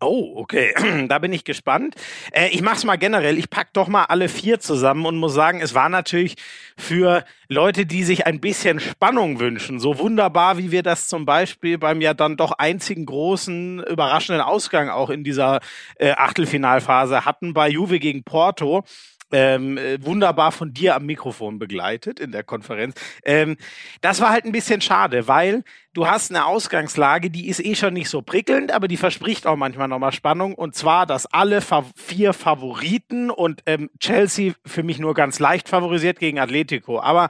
Oh, 0.00 0.34
okay. 0.36 0.72
Da 1.08 1.18
bin 1.18 1.32
ich 1.32 1.42
gespannt. 1.44 1.96
Äh, 2.32 2.48
ich 2.50 2.62
mach's 2.62 2.84
mal 2.84 2.96
generell. 2.96 3.36
Ich 3.36 3.50
pack 3.50 3.72
doch 3.72 3.88
mal 3.88 4.04
alle 4.04 4.28
vier 4.28 4.60
zusammen 4.60 5.06
und 5.06 5.16
muss 5.16 5.34
sagen, 5.34 5.60
es 5.60 5.74
war 5.74 5.88
natürlich 5.88 6.36
für 6.76 7.24
Leute, 7.48 7.84
die 7.84 8.04
sich 8.04 8.24
ein 8.26 8.40
bisschen 8.40 8.78
Spannung 8.78 9.40
wünschen, 9.40 9.80
so 9.80 9.98
wunderbar, 9.98 10.56
wie 10.58 10.70
wir 10.70 10.84
das 10.84 11.08
zum 11.08 11.24
Beispiel 11.26 11.78
beim 11.78 12.00
ja 12.00 12.14
dann 12.14 12.36
doch 12.36 12.52
einzigen 12.52 13.06
großen 13.06 13.82
überraschenden 13.84 14.42
Ausgang 14.42 14.88
auch 14.88 15.10
in 15.10 15.24
dieser 15.24 15.58
äh, 15.96 16.12
Achtelfinalphase 16.12 17.24
hatten 17.24 17.52
bei 17.52 17.68
Juve 17.68 17.98
gegen 17.98 18.22
Porto. 18.22 18.84
Ähm, 19.30 19.76
äh, 19.76 20.02
wunderbar 20.02 20.52
von 20.52 20.72
dir 20.72 20.94
am 20.94 21.04
Mikrofon 21.04 21.58
begleitet 21.58 22.18
in 22.18 22.32
der 22.32 22.44
Konferenz. 22.44 22.94
Ähm, 23.24 23.56
das 24.00 24.20
war 24.20 24.30
halt 24.30 24.46
ein 24.46 24.52
bisschen 24.52 24.80
schade, 24.80 25.28
weil 25.28 25.64
du 25.92 26.06
hast 26.06 26.30
eine 26.30 26.46
Ausgangslage, 26.46 27.28
die 27.28 27.48
ist 27.48 27.62
eh 27.62 27.74
schon 27.74 27.92
nicht 27.92 28.08
so 28.08 28.22
prickelnd, 28.22 28.72
aber 28.72 28.88
die 28.88 28.96
verspricht 28.96 29.46
auch 29.46 29.56
manchmal 29.56 29.88
nochmal 29.88 30.12
Spannung. 30.12 30.54
Und 30.54 30.74
zwar, 30.74 31.04
dass 31.04 31.26
alle 31.26 31.60
Fa 31.60 31.84
vier 31.94 32.32
Favoriten 32.32 33.30
und 33.30 33.62
ähm, 33.66 33.90
Chelsea 34.00 34.54
für 34.64 34.82
mich 34.82 34.98
nur 34.98 35.12
ganz 35.12 35.38
leicht 35.38 35.68
favorisiert 35.68 36.18
gegen 36.18 36.38
Atletico. 36.38 37.00
Aber 37.00 37.28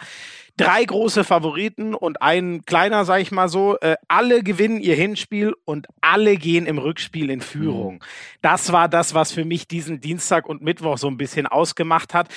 drei 0.59 0.85
große 0.85 1.25
Favoriten 1.25 1.95
und 1.95 2.21
ein 2.21 2.65
kleiner, 2.67 3.05
sag 3.05 3.21
ich 3.21 3.33
mal 3.33 3.49
so, 3.49 3.79
äh, 3.81 3.97
alle 4.09 4.43
gewinnen 4.43 4.81
ihr 4.81 4.95
Hinspiel 4.95 5.55
und 5.65 5.87
alle 6.03 6.37
gehen 6.37 6.67
im 6.67 6.79
Rückspiel 6.79 7.31
in 7.31 7.41
Führung. 7.41 8.05
Das 8.43 8.73
war 8.73 8.89
das, 8.89 9.15
was 9.15 9.33
für 9.33 9.45
mich 9.45 9.67
diesen 9.69 10.01
Dienstag 10.01 10.47
und 10.47 10.61
Mittwoch 10.61 10.99
so 10.99 11.09
ein 11.09 11.17
bisschen 11.17 11.47
ausgemacht 11.47 12.13
hat. 12.13 12.29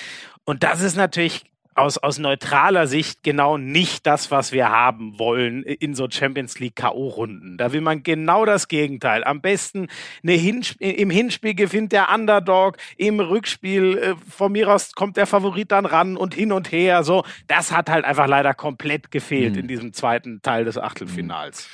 Und 0.46 0.64
das 0.64 0.82
ist 0.82 0.96
natürlich 0.96 1.51
aus, 1.82 1.98
aus 1.98 2.20
neutraler 2.20 2.88
Sicht 2.88 3.24
genau 3.24 3.58
nicht 3.58 4.06
das, 4.06 4.32
was 4.32 4.52
wir 4.52 4.70
haben 4.70 5.18
wollen 5.20 5.64
in 5.64 5.96
so 5.96 6.08
Champions 6.10 6.60
League 6.60 6.76
K.O.-Runden. 6.76 7.58
Da 7.58 7.74
will 7.74 7.82
man 7.82 8.04
genau 8.04 8.46
das 8.46 8.68
Gegenteil. 8.68 9.24
Am 9.24 9.42
besten 9.42 9.88
eine 10.24 10.34
Hinsp 10.34 10.80
im 10.80 11.10
Hinspiel 11.10 11.56
gewinnt 11.56 11.92
der 11.92 12.14
Underdog, 12.14 12.78
im 12.98 13.20
Rückspiel 13.20 13.98
äh, 13.98 14.16
von 14.30 14.52
mir 14.52 14.72
aus 14.72 14.94
kommt 14.94 15.18
der 15.18 15.26
Favorit 15.26 15.72
dann 15.72 15.86
ran 15.86 16.18
und 16.18 16.34
hin 16.34 16.52
und 16.52 16.72
her. 16.72 17.04
So, 17.04 17.26
das 17.48 17.72
hat 17.72 17.90
halt 17.90 18.06
einfach 18.06 18.28
leider 18.28 18.54
komplett 18.54 19.12
gefehlt 19.12 19.58
in 19.58 19.68
diesem 19.68 19.94
zweiten 19.94 20.42
Teil 20.42 20.66
des 20.66 20.78
Achtelfinals. 20.78 21.68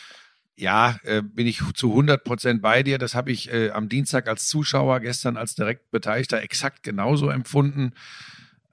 Ja, 0.55 0.97
äh, 1.03 1.21
bin 1.21 1.45
ich 1.45 1.61
zu 1.75 1.91
100 1.91 2.23
Prozent 2.23 2.61
bei 2.63 2.81
dir. 2.81 2.97
Das 2.97 3.13
habe 3.13 3.31
ich 3.31 3.51
äh, 3.53 3.69
am 3.69 3.89
Dienstag 3.89 4.27
als 4.27 4.47
Zuschauer, 4.47 5.01
gestern 5.01 5.37
als 5.37 5.53
Direktbeteiligter 5.53 6.41
exakt 6.41 6.81
genauso 6.81 7.29
empfunden. 7.29 7.93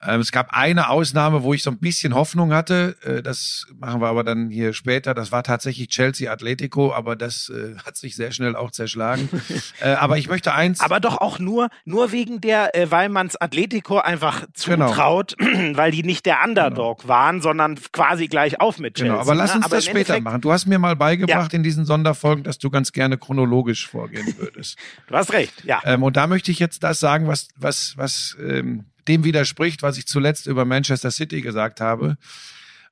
Ähm, 0.06 0.20
es 0.20 0.32
gab 0.32 0.48
eine 0.52 0.88
Ausnahme, 0.90 1.42
wo 1.42 1.54
ich 1.54 1.62
so 1.62 1.70
ein 1.70 1.78
bisschen 1.78 2.14
Hoffnung 2.14 2.52
hatte. 2.52 2.96
Äh, 3.02 3.22
das 3.22 3.66
machen 3.78 4.00
wir 4.00 4.08
aber 4.08 4.24
dann 4.24 4.50
hier 4.50 4.72
später. 4.72 5.14
Das 5.14 5.32
war 5.32 5.42
tatsächlich 5.42 5.88
Chelsea 5.88 6.30
Atletico, 6.30 6.92
aber 6.92 7.16
das 7.16 7.48
äh, 7.50 7.76
hat 7.84 7.96
sich 7.96 8.16
sehr 8.16 8.32
schnell 8.32 8.56
auch 8.56 8.70
zerschlagen. 8.70 9.28
äh, 9.80 9.90
aber 9.94 10.18
ich 10.18 10.28
möchte 10.28 10.52
eins. 10.54 10.80
Aber 10.80 11.00
doch 11.00 11.18
auch 11.18 11.38
nur, 11.38 11.68
nur 11.84 12.12
wegen 12.12 12.40
der, 12.40 12.70
weil 12.90 13.08
man's 13.08 13.36
Atletico 13.36 13.98
einfach 13.98 14.44
Genau. 14.64 14.88
zutraut, 14.88 15.34
weil 15.72 15.90
die 15.90 16.02
nicht 16.02 16.26
der 16.26 16.38
Underdog 16.44 17.08
waren, 17.08 17.40
sondern 17.40 17.78
quasi 17.92 18.28
gleich 18.28 18.60
auf 18.60 18.78
mit 18.78 18.94
Chelsea. 18.96 19.12
Genau, 19.12 19.20
aber 19.22 19.34
lass 19.34 19.50
ne? 19.50 19.56
uns 19.56 19.64
Aber 19.66 19.76
das 19.76 19.84
später 19.84 19.98
Endeffekt- 20.00 20.24
machen. 20.24 20.40
Du 20.40 20.52
hast 20.52 20.66
mir 20.66 20.78
mal 20.78 20.96
beigebracht 20.96 21.52
in 21.54 21.62
diesen 21.62 21.84
Sonderfolgen, 21.84 22.44
dass 22.44 22.58
du 22.58 22.70
ganz 22.70 22.92
gerne 22.92 23.18
chronologisch 23.18 23.86
vorgehen 23.88 24.34
würdest. 24.38 24.76
Du 25.06 25.14
hast 25.16 25.32
recht, 25.32 25.64
ja. 25.64 25.80
ähm, 25.84 26.02
und 26.02 26.16
da 26.16 26.26
möchte 26.26 26.50
ich 26.50 26.58
jetzt 26.58 26.82
das 26.82 26.98
sagen, 26.98 27.26
was, 27.28 27.48
was, 27.56 27.94
was 27.96 28.36
ähm, 28.40 28.84
dem 29.08 29.24
widerspricht, 29.24 29.82
was 29.82 29.98
ich 29.98 30.06
zuletzt 30.06 30.46
über 30.46 30.64
Manchester 30.64 31.10
City 31.10 31.40
gesagt 31.40 31.80
habe. 31.80 32.16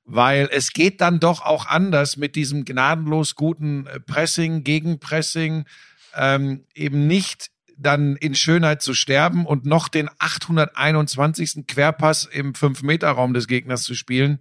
Weil 0.05 0.49
es 0.51 0.73
geht 0.73 0.99
dann 1.01 1.19
doch 1.19 1.41
auch 1.41 1.65
anders 1.65 2.17
mit 2.17 2.35
diesem 2.35 2.65
gnadenlos 2.65 3.35
guten 3.35 3.87
äh, 3.87 3.99
Pressing, 3.99 4.63
Gegenpressing, 4.63 5.65
ähm, 6.15 6.65
eben 6.75 7.07
nicht 7.07 7.51
dann 7.77 8.15
in 8.17 8.35
Schönheit 8.35 8.81
zu 8.81 8.93
sterben 8.93 9.45
und 9.45 9.65
noch 9.65 9.87
den 9.87 10.09
821. 10.19 11.65
Querpass 11.67 12.25
im 12.25 12.53
5-Meter-Raum 12.53 13.33
des 13.33 13.47
Gegners 13.47 13.83
zu 13.83 13.95
spielen. 13.95 14.39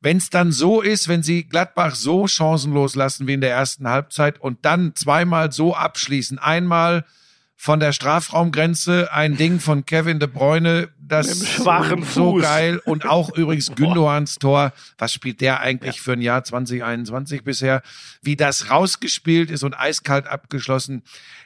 Wenn 0.00 0.18
es 0.18 0.28
dann 0.28 0.52
so 0.52 0.82
ist, 0.82 1.08
wenn 1.08 1.22
sie 1.22 1.44
Gladbach 1.44 1.94
so 1.94 2.26
chancenlos 2.26 2.94
lassen 2.94 3.26
wie 3.26 3.34
in 3.34 3.40
der 3.40 3.52
ersten 3.52 3.88
Halbzeit 3.88 4.38
und 4.40 4.64
dann 4.64 4.94
zweimal 4.94 5.50
so 5.50 5.74
abschließen, 5.74 6.38
einmal 6.38 7.04
von 7.56 7.80
der 7.80 7.92
Strafraumgrenze 7.92 9.12
ein 9.12 9.36
Ding 9.36 9.60
von 9.60 9.86
Kevin 9.86 10.18
de 10.18 10.28
Bruyne, 10.28 10.88
das 10.98 11.38
so 11.38 12.32
Fuß. 12.32 12.42
geil. 12.42 12.80
Und 12.84 13.06
auch 13.06 13.34
übrigens 13.36 13.72
Gündoğans 13.76 14.38
Tor, 14.38 14.72
was 14.98 15.12
spielt 15.12 15.40
der 15.40 15.60
eigentlich 15.60 16.00
für 16.00 16.12
ein 16.12 16.20
Jahr 16.20 16.44
2021 16.44 17.44
bisher, 17.44 17.82
wie 18.22 18.36
das 18.36 18.70
rausgespielt 18.70 19.50
ist 19.50 19.62
und 19.62 19.74
eiskalt 19.74 20.26
abgeschlossen, 20.26 21.02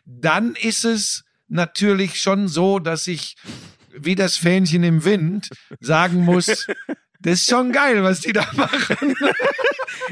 dann 0.07 0.55
ist 0.55 0.85
es 0.85 1.25
natürlich 1.49 2.21
schon 2.21 2.49
so, 2.49 2.79
dass 2.79 3.07
ich 3.07 3.37
wie 3.93 4.15
das 4.15 4.37
Fähnchen 4.37 4.85
im 4.85 5.05
Wind 5.05 5.49
sagen 5.81 6.25
muss, 6.25 6.47
das 7.21 7.41
ist 7.41 7.51
schon 7.51 7.73
geil, 7.73 8.03
was 8.03 8.21
die 8.21 8.33
da 8.33 8.47
machen. 8.55 9.15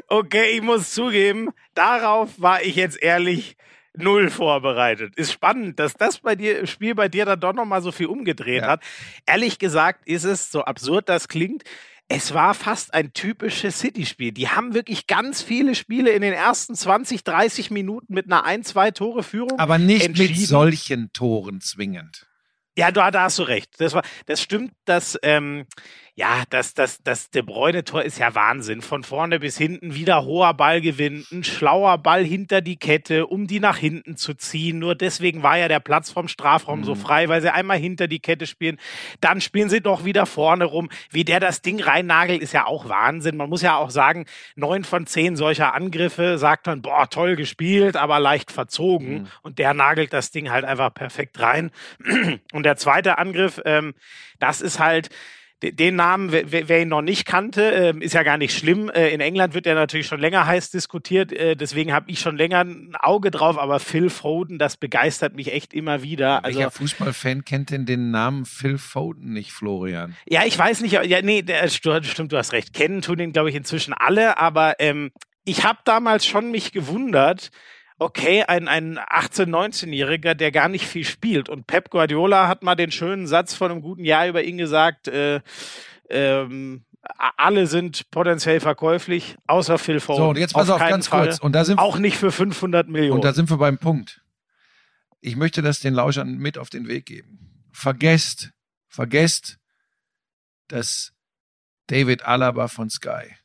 Okay, 0.09 0.57
ich 0.57 0.63
muss 0.63 0.93
zugeben, 0.93 1.51
darauf 1.75 2.41
war 2.41 2.63
ich 2.63 2.77
jetzt 2.77 3.01
ehrlich 3.03 3.57
null 3.99 4.31
vorbereitet. 4.31 5.15
Ist 5.17 5.33
spannend, 5.33 5.79
dass 5.79 5.95
das 5.95 6.19
bei 6.19 6.35
dir, 6.37 6.67
Spiel 6.67 6.95
bei 6.95 7.09
dir 7.09 7.25
dann 7.25 7.41
doch 7.41 7.53
nochmal 7.53 7.83
so 7.83 7.93
viel 7.93 8.07
umgedreht 8.07 8.63
Ja. 8.63 8.69
hat. 8.69 8.83
Ehrlich 9.27 9.59
gesagt 9.59 10.07
ist 10.07 10.25
es, 10.25 10.51
so 10.51 10.63
absurd 10.65 11.09
das 11.09 11.29
klingt, 11.29 11.65
es 12.09 12.33
war 12.35 12.55
fast 12.55 12.95
ein 12.95 13.13
typisches 13.13 13.81
City-Spiel. 13.81 14.31
Die 14.31 14.49
haben 14.49 14.75
wirklich 14.75 15.09
ganz 15.09 15.43
viele 15.43 15.75
Spiele 15.75 16.11
in 16.11 16.23
den 16.23 16.33
ersten 16.33 16.75
20, 16.77 17.25
30 17.25 17.73
Minuten 17.73 18.15
mit 18.15 18.27
einer 18.27 18.47
1-2 18.47 18.93
Tore 18.95 19.23
Führung. 19.25 19.59
Aber 19.59 19.79
nicht 19.79 20.17
mit 20.17 20.37
solchen 20.37 21.13
Toren 21.13 21.61
zwingend. 21.61 22.29
Ja, 22.79 22.93
da, 22.93 23.11
da 23.11 23.23
hast 23.23 23.39
du 23.39 23.43
recht. 23.45 23.81
Das, 23.81 23.95
war, 23.95 24.03
das 24.27 24.41
stimmt, 24.41 24.73
dass, 24.85 25.19
ähm, 25.23 25.65
ja, 26.19 26.45
das, 26.49 26.73
das, 26.73 27.03
das 27.03 27.29
De 27.29 27.43
Bruyne-Tor 27.43 28.03
ist 28.03 28.19
ja 28.19 28.35
Wahnsinn. 28.35 28.81
Von 28.81 29.05
vorne 29.05 29.39
bis 29.39 29.59
hinten 29.59 29.95
wieder 29.95 30.25
hoher 30.25 30.55
Ballgewinn, 30.55 31.27
ein 31.31 31.45
schlauer 31.45 31.99
Ball 31.99 32.25
hinter 32.25 32.63
die 32.63 32.79
Kette, 32.79 33.27
um 33.27 33.47
die 33.47 33.61
nach 33.61 33.77
hinten 33.77 34.17
zu 34.17 34.33
ziehen. 34.33 34.79
Nur 34.79 34.95
deswegen 34.95 35.43
war 35.43 35.59
ja 35.59 35.69
der 35.69 35.79
Platz 35.79 36.11
vom 36.11 36.27
Strafraum 36.29 36.85
so 36.85 36.95
frei, 36.95 37.29
weil 37.29 37.43
sie 37.43 37.53
einmal 37.53 37.77
hinter 37.77 38.09
die 38.09 38.19
Kette 38.19 38.47
spielen. 38.47 38.79
Dann 39.21 39.43
spielen 39.43 39.69
sie 39.69 39.83
doch 39.83 40.07
wieder 40.07 40.25
vorne 40.25 40.65
rum. 40.65 40.89
Wie 41.11 41.25
der 41.25 41.39
das 41.39 41.61
Ding 41.61 41.83
reinnagelt, 41.83 42.41
ist 42.41 42.55
ja 42.55 42.65
auch 42.65 42.89
Wahnsinn. 42.89 43.37
Man 43.37 43.51
muss 43.51 43.61
ja 43.61 43.77
auch 43.77 43.91
sagen, 43.91 44.25
neun 44.55 44.85
von 44.85 45.07
zehn 45.07 45.37
solcher 45.37 45.75
Angriffe 45.75 46.39
sagt 46.39 46.67
man, 46.67 46.81
boah, 46.81 47.11
toll 47.11 47.37
gespielt, 47.37 47.95
aber 47.95 48.21
leicht 48.21 48.53
verzogen. 48.53 49.29
Und 49.43 49.59
der 49.59 49.75
nagelt 49.75 50.15
das 50.15 50.31
Ding 50.31 50.51
halt 50.51 50.65
einfach 50.65 50.95
perfekt 50.95 51.39
rein. 51.41 51.71
Und 52.55 52.63
der 52.63 52.77
zweite 52.77 53.19
Angriff, 53.19 53.61
ähm, 53.67 53.93
das 54.39 54.63
ist 54.63 54.81
halt, 54.81 55.11
den 55.73 55.97
Namen, 55.97 56.31
wer, 56.33 56.81
ihn 56.83 56.89
noch 56.89 57.03
nicht 57.03 57.25
kannte, 57.27 57.63
ähm, 57.63 58.03
ist 58.03 58.15
ja 58.15 58.23
gar 58.23 58.39
nicht 58.39 58.57
schlimm. 58.57 58.89
Äh, 58.91 59.09
in 59.11 59.21
England 59.21 59.55
wird 59.55 59.67
er 59.67 59.75
natürlich 59.75 60.07
schon 60.07 60.21
länger 60.21 60.47
heiß 60.47 60.71
diskutiert, 60.71 61.33
äh, 61.33 61.57
deswegen 61.57 61.93
habe 61.93 62.11
ich 62.11 62.21
schon 62.21 62.37
länger 62.37 62.61
ein 62.65 62.97
Auge 62.99 63.31
drauf, 63.31 63.59
aber 63.59 63.81
Phil 63.81 64.11
Foden, 64.11 64.59
das 64.59 64.77
begeistert 64.77 65.35
mich 65.35 65.53
echt 65.53 65.75
immer 65.75 66.03
wieder. 66.03 66.45
Also, 66.45 66.59
Welcher 66.59 66.71
Fußballfan 66.71 67.45
kennt 67.45 67.71
denn 67.71 67.87
den 67.87 68.11
Namen 68.11 68.45
Phil 68.45 68.79
Foden 68.79 69.33
nicht, 69.33 69.53
Florian? 69.53 70.15
ja, 70.27 70.45
ich 70.45 70.59
weiß 70.59 70.81
nicht, 70.81 70.93
ja, 70.93 71.23
nee, 71.23 71.43
der, 71.43 71.69
stu- 71.69 72.03
stimmt, 72.03 72.33
du 72.33 72.37
hast 72.37 72.53
recht. 72.53 72.73
Kennen 72.73 73.03
tun 73.03 73.19
ihn, 73.19 73.33
glaube 73.33 73.51
ich, 73.51 73.57
inzwischen 73.57 73.95
alle, 73.95 74.39
aber 74.39 74.75
ähm, 74.79 75.11
ich 75.45 75.65
habe 75.65 75.79
damals 75.85 76.27
schon 76.27 76.51
mich 76.51 76.73
gewundert, 76.73 77.51
okay, 77.99 78.43
ein, 78.45 78.69
ein 78.69 78.99
18-, 78.99 79.47
19-Jähriger, 79.47 80.35
der 80.35 80.53
gar 80.53 80.69
nicht 80.69 80.87
viel 80.87 81.05
spielt. 81.05 81.49
Und 81.49 81.67
Pep 81.67 81.91
Guardiola 81.91 82.49
hat 82.49 82.63
mal 82.63 82.75
den 82.75 82.91
schönen 82.91 83.27
Satz 83.27 83.55
von 83.55 83.71
einem 83.71 83.83
guten 83.83 84.05
Jahr 84.05 84.29
über 84.29 84.43
ihn 84.43 84.59
gesagt, 84.59 85.09
äh, 85.09 85.41
ähm, 86.11 86.85
alle 87.37 87.67
sind 87.67 88.11
potenziell 88.11 88.61
verkäuflich, 88.61 89.37
außer 89.47 89.79
Phil 89.79 90.01
Foden. 90.01 90.23
So, 90.23 90.29
und 90.31 90.39
jetzt 90.39 90.55
pass 90.55 90.71
auf, 90.71 90.79
keinen 90.79 90.91
ganz 90.91 91.09
Fall. 91.09 91.29
kurz. 91.29 91.39
Und 91.39 91.53
da 91.53 91.65
sind 91.65 91.79
Auch 91.79 91.99
nicht 91.99 92.17
für 92.17 92.33
500 92.33 92.89
Millionen. 92.89 93.13
Und 93.13 93.25
da 93.25 93.33
sind 93.33 93.49
wir 93.49 93.57
beim 93.57 93.79
Punkt. 93.79 94.23
Ich 95.21 95.37
möchte 95.37 95.63
das 95.63 95.81
den 95.81 95.95
Lauschern 95.95 96.37
mit 96.37 96.59
auf 96.59 96.69
den 96.69 96.89
Weg 96.89 97.07
geben. 97.07 97.65
Vergesst, 97.73 98.51
vergesst, 98.89 99.59
dass 100.69 101.13
David 101.87 102.25
Alaba 102.25 102.69
von 102.69 102.91
Sky. 102.91 103.37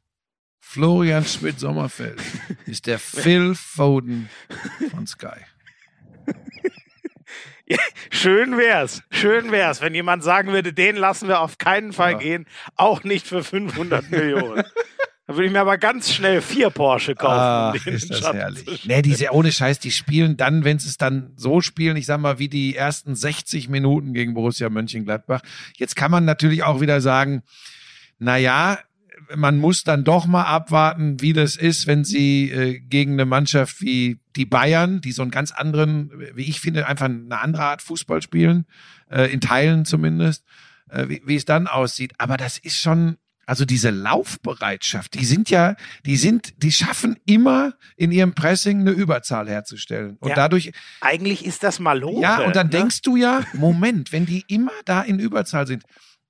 Florian 0.72 1.26
Schmidt-Sommerfeld 1.26 2.22
ist 2.66 2.88
der 2.88 2.98
Phil 3.00 3.56
Foden 3.56 4.30
von 4.90 5.06
Sky. 5.06 5.42
Schön 8.10 8.58
wär's, 8.58 9.04
schön 9.12 9.52
wär's, 9.52 9.82
wenn 9.82 9.94
jemand 9.94 10.24
sagen 10.24 10.54
würde, 10.54 10.72
den 10.72 10.96
lassen 10.96 11.28
wir 11.28 11.42
auf 11.42 11.58
keinen 11.58 11.92
Fall 11.92 12.14
Ja. 12.14 12.18
gehen, 12.20 12.46
auch 12.78 13.04
nicht 13.04 13.28
für 13.28 13.44
500 13.44 14.12
Millionen. 14.12 14.64
Dann 15.28 15.36
würde 15.36 15.46
ich 15.48 15.52
mir 15.52 15.60
aber 15.60 15.78
ganz 15.78 16.14
schnell 16.14 16.42
vier 16.42 16.70
Porsche 16.70 17.16
kaufen. 17.16 17.80
Ach, 17.82 17.88
um 17.88 17.94
ist 17.94 18.10
das 18.10 18.20
Schatten 18.20 18.38
herrlich. 18.38 18.86
Nee, 18.86 19.02
diese 19.02 19.32
ohne 19.32 19.52
Scheiß, 19.52 19.80
die 19.80 19.92
spielen 19.92 20.38
dann, 20.38 20.64
wenn 20.64 20.80
sie 20.80 20.88
es 20.88 20.98
dann 20.98 21.34
so 21.36 21.60
spielen, 21.60 21.98
ich 21.98 22.06
sag 22.06 22.20
mal, 22.22 22.40
wie 22.40 22.48
die 22.50 22.76
ersten 22.78 23.14
60 23.16 23.68
Minuten 23.68 24.14
gegen 24.14 24.34
Borussia 24.34 24.70
Mönchengladbach. 24.70 25.42
Jetzt 25.76 25.96
kann 25.98 26.12
man 26.12 26.24
natürlich 26.24 26.64
auch 26.64 26.80
wieder 26.80 27.02
sagen, 27.02 27.44
na 28.20 28.38
ja, 28.38 28.80
man 29.36 29.58
muss 29.58 29.84
dann 29.84 30.04
doch 30.04 30.26
mal 30.26 30.44
abwarten, 30.44 31.22
wie 31.22 31.34
das 31.34 31.56
ist, 31.56 31.88
wenn 31.88 32.04
sie 32.04 32.50
äh, 32.52 32.80
gegen 32.80 33.14
eine 33.14 33.26
Mannschaft 33.26 33.82
wie 33.82 34.20
die 34.36 34.46
Bayern, 34.46 35.02
die 35.02 35.12
so 35.12 35.22
einen 35.22 35.32
ganz 35.32 35.52
anderen, 35.52 36.12
wie 36.36 36.44
ich 36.50 36.60
finde, 36.60 36.88
einfach 36.88 37.06
eine 37.06 37.40
andere 37.40 37.64
Art 37.64 37.82
Fußball 37.82 38.22
spielen, 38.22 38.66
äh, 39.10 39.32
in 39.32 39.42
Teilen 39.42 39.86
zumindest, 39.86 40.44
äh, 40.90 41.08
wie, 41.10 41.22
wie 41.26 41.36
es 41.36 41.46
dann 41.46 41.68
aussieht. 41.68 42.14
Aber 42.18 42.38
das 42.38 42.58
ist 42.58 42.78
schon, 42.78 43.18
also 43.46 43.66
diese 43.66 43.90
Laufbereitschaft, 43.90 45.14
die 45.16 45.26
sind 45.26 45.50
ja, 45.50 45.76
die 46.06 46.18
sind, 46.18 46.64
die 46.64 46.72
schaffen 46.72 47.18
immer 47.26 47.74
in 47.98 48.12
ihrem 48.12 48.34
Pressing 48.34 48.82
eine 48.82 48.92
Überzahl 48.92 49.50
herzustellen. 49.50 50.18
Und 50.20 50.30
Ja. 50.30 50.36
dadurch, 50.36 50.72
Eigentlich 51.02 51.46
ist 51.46 51.64
das 51.64 51.80
Malore. 51.80 52.22
ja, 52.22 52.46
und 52.46 52.56
dann 52.56 52.68
ne? 52.68 52.72
denkst 52.72 53.02
du 53.02 53.16
ja, 53.16 53.42
Moment, 53.54 54.12
wenn 54.12 54.26
die 54.26 54.44
immer 54.48 54.72
da 54.86 55.02
in 55.02 55.20
Überzahl 55.20 55.68
sind, 55.68 55.84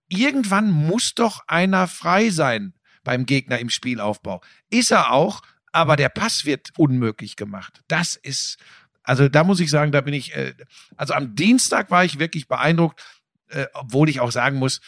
irgendwann 0.07 0.71
muss 0.71 1.13
doch 1.13 1.41
einer 1.47 1.87
frei 1.87 2.29
sein 2.29 2.73
beim 3.03 3.25
Gegner 3.25 3.59
im 3.59 3.69
Spielaufbau. 3.69 4.41
Ist 4.69 4.91
er 4.91 5.11
auch, 5.11 5.41
aber 5.71 5.95
der 5.95 6.09
Pass 6.09 6.45
wird 6.45 6.69
unmöglich 6.77 7.35
gemacht. 7.35 7.81
Das 7.87 8.15
ist, 8.15 8.57
also 9.03 9.29
da 9.29 9.43
muss 9.43 9.59
ich 9.59 9.69
sagen, 9.69 9.91
da 9.91 10.01
bin 10.01 10.13
ich, 10.13 10.35
äh, 10.35 10.53
also 10.97 11.13
am 11.13 11.35
Dienstag 11.35 11.91
war 11.91 12.05
ich 12.05 12.19
wirklich 12.19 12.47
beeindruckt, 12.47 13.03
äh, 13.49 13.67
obwohl 13.73 14.09
ich 14.09 14.19
auch 14.19 14.31
sagen 14.31 14.57
muss, 14.57 14.81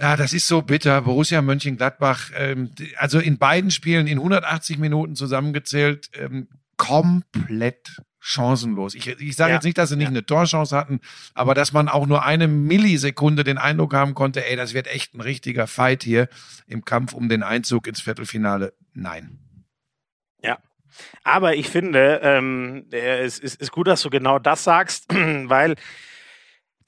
ja, 0.00 0.16
das 0.16 0.32
ist 0.32 0.46
so 0.46 0.62
bitter. 0.62 1.02
Borussia 1.02 1.42
Mönchengladbach, 1.42 2.30
ähm, 2.36 2.70
also 2.96 3.18
in 3.18 3.38
beiden 3.38 3.70
Spielen 3.70 4.06
in 4.06 4.18
180 4.18 4.78
Minuten 4.78 5.16
zusammengezählt, 5.16 6.10
ähm, 6.14 6.48
komplett 6.76 8.00
chancenlos. 8.20 8.94
Ich, 8.94 9.06
ich 9.06 9.36
sage 9.36 9.50
Ja. 9.50 9.56
jetzt 9.56 9.64
nicht, 9.64 9.78
dass 9.78 9.90
sie 9.90 9.96
nicht 9.96 10.06
Ja. 10.06 10.10
eine 10.10 10.24
Torchance 10.26 10.76
hatten, 10.76 11.00
aber 11.34 11.54
dass 11.54 11.72
man 11.72 11.88
auch 11.88 12.06
nur 12.06 12.24
eine 12.24 12.48
Millisekunde 12.48 13.44
den 13.44 13.58
Eindruck 13.58 13.94
haben 13.94 14.14
konnte, 14.14 14.44
ey, 14.46 14.56
das 14.56 14.74
wird 14.74 14.86
echt 14.88 15.14
ein 15.14 15.20
richtiger 15.20 15.66
Fight 15.66 16.02
hier 16.02 16.28
im 16.66 16.84
Kampf 16.84 17.12
um 17.12 17.28
den 17.28 17.42
Einzug 17.42 17.86
ins 17.86 18.00
Viertelfinale. 18.00 18.74
Nein. 18.92 19.38
Aber 21.22 21.54
ich 21.54 21.68
finde, 21.68 22.18
ähm, 22.24 22.86
äh, 22.92 23.20
es 23.20 23.38
ist, 23.38 23.60
ist 23.60 23.70
gut, 23.70 23.86
dass 23.86 24.02
du 24.02 24.10
genau 24.10 24.40
das 24.40 24.64
sagst, 24.64 25.06
weil 25.12 25.76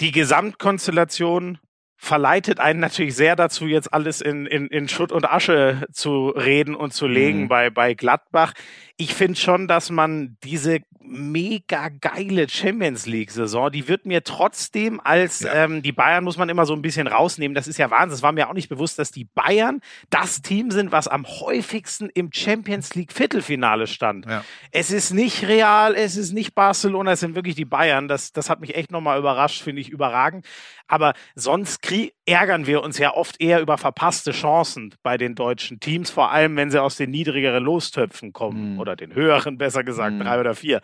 die 0.01 0.11
Gesamtkonstellation 0.11 1.59
verleitet 2.03 2.61
einen 2.61 2.81
natürlich 2.81 3.15
sehr 3.15 3.37
dazu, 3.37 3.67
jetzt 3.67 3.93
alles 3.93 4.23
in, 4.23 4.47
in, 4.47 4.69
in 4.69 4.89
Schutt 4.89 5.13
und 5.13 5.31
Asche 5.31 5.87
zu 5.93 6.31
reden 6.31 6.75
und 6.75 6.95
zu 6.95 7.07
legen 7.07 7.43
Mhm. 7.43 7.49
bei, 7.49 7.69
bei 7.69 7.93
Gladbach. 7.93 8.55
Ich 8.97 9.15
finde 9.15 9.39
schon, 9.39 9.69
dass 9.69 9.91
man 9.91 10.39
diese 10.43 10.81
mega 11.03 11.89
geile 11.89 12.49
Champions 12.49 13.07
League-Saison, 13.07 13.71
die 13.73 13.89
wird 13.89 14.07
mir 14.07 14.23
trotzdem 14.23 15.01
als 15.03 15.41
Ja. 15.41 15.65
ähm, 15.65 15.83
die 15.83 15.93
Bayern 15.93 16.23
muss 16.25 16.37
man 16.39 16.49
immer 16.49 16.67
so 16.67 16.73
ein 16.75 16.83
bisschen 16.83 17.07
rausnehmen. 17.07 17.55
Das 17.55 17.67
ist 17.69 17.79
ja 17.79 17.91
Wahnsinn. 17.91 18.15
Es 18.17 18.23
war 18.23 18.33
mir 18.33 18.49
auch 18.49 18.55
nicht 18.55 18.69
bewusst, 18.69 18.99
dass 18.99 19.11
die 19.11 19.25
Bayern 19.25 19.81
das 20.11 20.41
Team 20.43 20.71
sind, 20.71 20.93
was 20.93 21.09
am 21.09 21.27
häufigsten 21.27 22.11
im 22.15 22.31
Champions 22.33 22.95
League 22.95 23.13
Viertelfinale 23.13 23.87
stand. 23.87 24.27
Ja. 24.27 24.45
Es 24.71 24.91
ist 24.91 25.13
nicht 25.13 25.47
Real, 25.49 25.95
es 25.97 26.17
ist 26.17 26.33
nicht 26.33 26.55
Barcelona, 26.55 27.13
es 27.13 27.21
sind 27.21 27.35
wirklich 27.35 27.57
die 27.57 27.65
Bayern. 27.65 28.07
Das, 28.09 28.33
das 28.33 28.49
hat 28.49 28.61
mich 28.61 28.75
echt 28.77 28.91
nochmal 28.91 29.19
überrascht, 29.19 29.63
finde 29.63 29.81
ich 29.81 29.89
überragend. 29.89 30.47
Aber 30.91 31.15
sonst 31.37 31.81
ärgern 32.27 32.67
wir 32.67 32.83
uns 32.83 32.99
ja 32.99 33.15
oft 33.15 33.41
eher 33.41 33.61
über 33.61 33.79
verpasste 33.79 34.33
Chancen 34.33 34.93
bei 35.05 35.17
den 35.17 35.37
deutschen 35.37 35.79
Teams, 35.79 36.11
vor 36.11 36.33
allem 36.33 36.57
wenn 36.57 36.71
sie 36.71 36.83
aus 36.83 36.97
den 36.97 37.11
niedrigeren 37.11 37.63
Lostöpfen 37.63 38.33
kommen 38.33 38.75
Mhm. 38.75 38.81
oder 38.81 38.97
den 38.97 39.15
höheren, 39.15 39.57
besser 39.57 39.85
gesagt, 39.85 40.15
Mhm. 40.17 40.21
drei 40.21 40.41
oder 40.41 40.55
vier. 40.57 40.81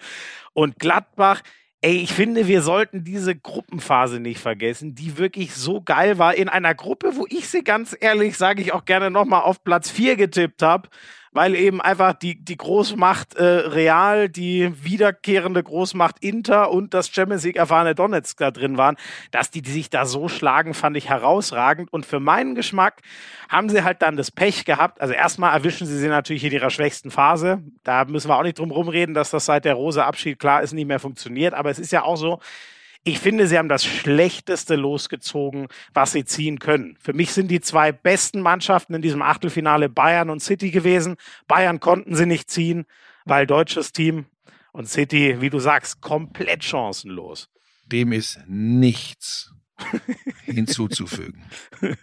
Und 0.53 0.79
Gladbach, 0.79 1.43
ey, 1.81 1.97
ich 1.97 2.13
finde, 2.13 2.47
wir 2.47 2.63
sollten 2.63 3.03
diese 3.03 3.35
Gruppenphase 3.35 4.21
nicht 4.21 4.39
vergessen, 4.41 4.95
die 4.95 5.19
wirklich 5.19 5.55
so 5.55 5.81
geil 5.83 6.19
war 6.19 6.35
in 6.37 6.49
einer 6.49 6.75
Gruppe, 6.75 7.17
wo 7.17 7.27
ich 7.29 7.49
sie 7.49 7.65
ganz 7.65 7.97
ehrlich, 7.99 8.37
sage 8.39 8.63
ich 8.63 8.73
auch 8.73 8.85
gerne 8.85 9.11
nochmal, 9.11 9.43
auf 9.43 9.65
Platz 9.65 9.91
vier 9.91 10.15
getippt 10.17 10.63
habe, 10.63 10.89
weil 11.37 11.55
eben 11.55 11.81
einfach 11.81 12.15
die, 12.15 12.43
die 12.43 12.57
Großmacht 12.57 13.35
äh, 13.37 13.45
Real, 13.45 14.29
die 14.29 14.73
wiederkehrende 14.83 15.63
Großmacht 15.63 16.17
Inter 16.21 16.71
und 16.71 16.95
das 16.95 17.09
Champions 17.09 17.45
League 17.45 17.57
erfahrene 17.57 17.95
Donetsk 17.95 18.39
da 18.39 18.51
drin 18.51 18.79
waren, 18.79 18.97
dass 19.31 19.51
die, 19.51 19.63
die 19.63 19.71
sich 19.71 19.91
da 19.91 20.07
so 20.07 20.29
schlagen, 20.29 20.75
fand 20.75 20.97
ich 20.97 21.09
herausragend. 21.11 21.93
Und 21.93 22.07
für 22.07 22.21
meinen 22.21 22.55
Geschmack 22.55 23.03
haben 23.49 23.69
sie 23.69 23.85
halt 23.85 24.03
dann 24.03 24.17
das 24.17 24.31
Pech 24.31 24.65
gehabt. 24.65 25.01
Also 25.01 25.13
erstmal 25.15 25.53
erwischen 25.53 25.87
sie 25.87 25.99
sie 25.99 26.09
natürlich 26.09 26.45
in 26.45 26.53
ihrer 26.53 26.71
schwächsten 26.71 27.11
Phase. 27.11 27.63
Da 27.85 28.07
müssen 28.07 28.29
wir 28.29 28.39
auch 28.39 28.43
nicht 28.43 28.59
drum 28.59 28.71
rumreden, 28.71 29.15
dass 29.15 29.31
das 29.31 29.45
seit 29.45 29.65
der 29.65 29.75
Rose 29.75 30.05
Abschied 30.05 30.39
klar 30.39 30.63
ist, 30.63 30.73
nicht 30.73 30.89
mehr 30.89 31.01
funktioniert. 31.01 31.53
Aber 31.55 31.71
es 31.71 31.79
ist 31.79 31.93
ja 31.93 32.03
auch 32.03 32.17
so, 32.17 32.41
ich 33.07 33.21
finde, 33.21 33.47
sie 33.47 33.57
haben 33.57 33.69
das 33.69 33.85
Schlechteste 33.85 34.75
losgezogen, 34.75 35.69
was 35.95 36.11
sie 36.11 36.25
ziehen 36.25 36.59
können. 36.59 36.97
Für 36.99 37.13
mich 37.13 37.33
sind 37.33 37.53
die 37.53 37.61
zwei 37.61 37.93
besten 37.93 38.41
Mannschaften 38.41 38.95
in 38.95 39.03
diesem 39.03 39.23
Achtelfinale 39.23 39.89
Bayern 39.89 40.29
und 40.29 40.41
City 40.41 40.73
gewesen. 40.73 41.15
Bayern 41.47 41.79
konnten 41.79 42.17
sie 42.17 42.27
nicht 42.27 42.51
ziehen, 42.51 42.85
weil 43.25 43.47
deutsches 43.47 43.93
Team 43.93 44.27
und 44.73 44.89
City, 44.89 45.41
wie 45.41 45.51
du 45.51 45.61
sagst, 45.61 46.01
komplett 46.01 46.65
chancenlos. 46.65 47.49
Dem 47.87 48.11
ist 48.11 48.41
nichts 48.49 49.55
hinzuzufügen. 50.45 51.45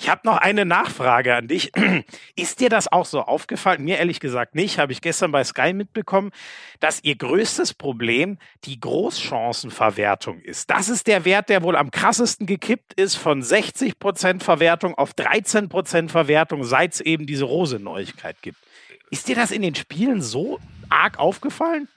Ich 0.00 0.08
habe 0.08 0.20
noch 0.24 0.36
eine 0.36 0.64
Nachfrage 0.64 1.34
an 1.34 1.48
dich. 1.48 1.72
Ist 2.36 2.60
dir 2.60 2.68
das 2.68 2.90
auch 2.90 3.04
so 3.04 3.20
aufgefallen? 3.22 3.82
Mir 3.82 3.98
ehrlich 3.98 4.20
gesagt 4.20 4.54
nicht. 4.54 4.78
Habe 4.78 4.92
ich 4.92 5.00
gestern 5.00 5.32
bei 5.32 5.42
Sky 5.42 5.72
mitbekommen, 5.72 6.30
dass 6.78 7.02
ihr 7.02 7.16
größtes 7.16 7.74
Problem 7.74 8.38
die 8.64 8.78
Großchancenverwertung 8.78 10.40
ist. 10.40 10.70
Das 10.70 10.88
ist 10.88 11.08
der 11.08 11.24
Wert, 11.24 11.48
der 11.48 11.64
wohl 11.64 11.74
am 11.74 11.90
krassesten 11.90 12.46
gekippt 12.46 12.94
ist 12.94 13.16
von 13.16 13.42
60% 13.42 14.40
Verwertung 14.40 14.94
auf 14.94 15.14
13% 15.14 16.08
Verwertung, 16.08 16.62
seit 16.62 16.94
es 16.94 17.00
eben 17.00 17.26
diese 17.26 17.44
Rose-Neuigkeit 17.44 18.40
gibt. 18.40 18.58
Ist 19.10 19.26
dir 19.26 19.34
das 19.34 19.50
in 19.50 19.62
den 19.62 19.74
Spielen 19.74 20.22
so 20.22 20.60
arg 20.90 21.18
aufgefallen? 21.18 21.88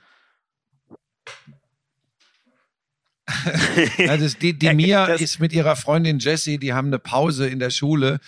Also 4.10 4.28
die, 4.40 4.54
die 4.58 4.66
Ja, 4.68 4.74
Mia 4.74 5.08
das- 5.08 5.22
ist 5.22 5.40
mit 5.40 5.54
ihrer 5.54 5.76
Freundin 5.76 6.20
Jessie, 6.20 6.58
die 6.58 6.74
haben 6.74 6.88
eine 6.88 7.00
Pause 7.00 7.48
in 7.48 7.60
der 7.60 7.70
Schule 7.70 8.20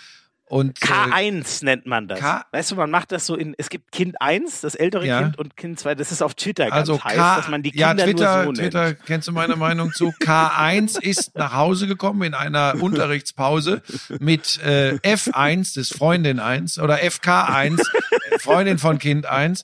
und 0.45 0.79
äh, 0.83 0.85
K1 0.85 1.63
nennt 1.65 1.85
man 1.87 2.07
das. 2.07 2.19
K- 2.19 2.45
weißt 2.51 2.71
du, 2.71 2.75
man 2.75 2.91
macht 2.91 3.11
das 3.11 3.25
so 3.25 3.35
in, 3.35 3.55
es 3.57 3.69
gibt 3.69 3.91
Kind 3.91 4.21
1, 4.21 4.61
das 4.61 4.75
ältere 4.75 5.07
Ja. 5.07 5.21
Kind 5.23 5.39
und 5.39 5.57
Kind 5.57 5.79
2, 5.79 5.95
das 5.95 6.11
ist 6.11 6.21
auf 6.21 6.35
Twitter 6.35 6.65
ganz 6.65 6.75
also 6.89 7.03
heiß, 7.03 7.15
K, 7.15 7.35
dass 7.37 7.47
man 7.47 7.63
die 7.63 7.75
ja, 7.75 7.89
Kinder 7.89 8.03
Twitter, 8.05 8.43
nur 8.43 8.55
so 8.55 8.61
Twitter, 8.61 8.85
nennt. 8.89 9.05
kennst 9.05 9.27
du 9.27 9.31
meine 9.31 9.55
Meinung 9.55 9.91
zu? 9.93 10.09
K1 10.21 11.01
ist 11.01 11.35
nach 11.35 11.53
Hause 11.53 11.87
gekommen 11.87 12.21
in 12.23 12.33
einer 12.35 12.75
Unterrichtspause 12.81 13.81
mit 14.19 14.59
äh, 14.63 14.95
F1, 15.03 15.75
das 15.75 15.89
Freundin 15.89 16.39
1 16.39 16.77
oder 16.77 16.97
FK1, 16.97 17.79
äh, 18.31 18.39
Freundin 18.39 18.77
von 18.77 18.99
Kind 18.99 19.25
1. 19.25 19.63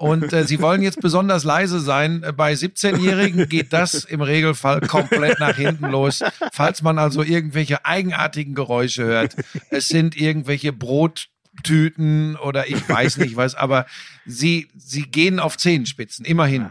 Und 0.00 0.32
äh, 0.32 0.44
sie 0.44 0.60
wollen 0.62 0.80
jetzt 0.80 1.00
besonders 1.00 1.42
leise 1.42 1.80
sein. 1.80 2.22
Äh, 2.22 2.32
Bei 2.32 2.52
17-Jährigen 2.52 3.48
geht 3.48 3.72
das 3.72 4.04
im 4.04 4.20
Regelfall 4.22 4.80
komplett 4.80 5.40
nach 5.40 5.56
hinten 5.56 5.86
los. 5.90 6.20
Falls 6.52 6.82
man 6.82 6.98
also 6.98 7.22
irgendwelche 7.24 7.84
eigenartigen 7.84 8.54
Geräusche 8.54 9.02
hört. 9.04 9.34
Es 9.70 9.88
sind 9.88 10.16
irgendwelche 10.16 10.72
Brottüten 10.72 12.36
oder 12.36 12.68
ich 12.68 12.88
weiß 12.88 13.16
nicht 13.18 13.36
was, 13.36 13.54
aber 13.56 13.86
sie, 14.24 14.68
sie 14.76 15.02
gehen 15.02 15.40
auf 15.40 15.56
Zehenspitzen, 15.56 16.24
immerhin. 16.24 16.70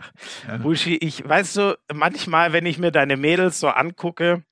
Buschi, 0.63 0.95
ich, 0.95 1.27
weißt 1.27 1.57
du, 1.57 1.77
manchmal, 1.93 2.53
wenn 2.53 2.65
ich 2.65 2.77
mir 2.77 2.91
deine 2.91 3.17
Mädels 3.17 3.59
so 3.59 3.67
angucke, 3.67 4.43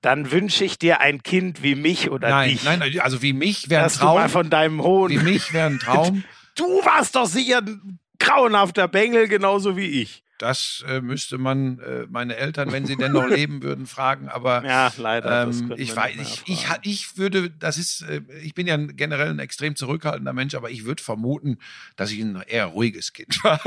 dann 0.00 0.30
wünsche 0.32 0.64
ich 0.64 0.78
dir 0.78 1.00
ein 1.00 1.22
Kind 1.22 1.62
wie 1.62 1.74
mich 1.76 2.10
oder 2.10 2.30
Nein, 2.30 2.50
dich. 2.50 2.64
nein, 2.64 2.82
also 3.00 3.22
wie 3.22 3.32
mich 3.32 3.68
wäre 3.70 3.82
ein 3.82 3.86
dass 3.86 3.98
du 3.98 4.06
mal 4.06 4.22
Traum. 4.22 4.28
von 4.30 4.50
deinem 4.50 4.82
Hohn. 4.82 5.10
Wie 5.10 5.18
mich 5.18 5.52
wäre 5.52 5.68
ein 5.70 5.78
Traum. 5.78 6.24
Du 6.56 6.64
warst 6.84 7.14
doch 7.14 7.26
sicher 7.26 7.58
ein 7.58 8.00
grauenhafter 8.28 8.88
Bengel, 8.88 9.26
genauso 9.26 9.76
wie 9.76 10.02
ich. 10.02 10.22
Das 10.38 10.84
äh, 10.88 11.00
müsste 11.00 11.36
man 11.38 11.80
äh, 11.80 12.06
meine 12.08 12.36
Eltern, 12.36 12.72
wenn 12.72 12.86
sie 12.86 12.96
denn 12.96 13.12
noch 13.12 13.26
leben 13.28 13.62
würden, 13.64 13.86
fragen. 13.86 14.28
Aber 14.28 14.64
Ja, 14.64 14.92
leider. 14.96 15.42
ähm, 15.42 15.74
ich 15.76 15.94
weiß, 15.94 16.14
mehr 16.16 16.24
ich, 16.24 16.42
ich, 16.46 16.66
ich 16.82 17.18
würde, 17.18 17.50
das 17.50 17.76
ist, 17.78 18.02
äh, 18.02 18.22
ich 18.42 18.54
bin 18.54 18.66
ja 18.66 18.76
generell 18.76 19.30
ein 19.30 19.38
extrem 19.40 19.76
zurückhaltender 19.76 20.32
Mensch, 20.32 20.54
aber 20.54 20.70
ich 20.70 20.84
würde 20.84 21.02
vermuten, 21.02 21.58
dass 21.96 22.10
ich 22.12 22.20
ein 22.20 22.40
eher 22.46 22.66
ruhiges 22.66 23.12
Kind 23.12 23.38
war. 23.44 23.60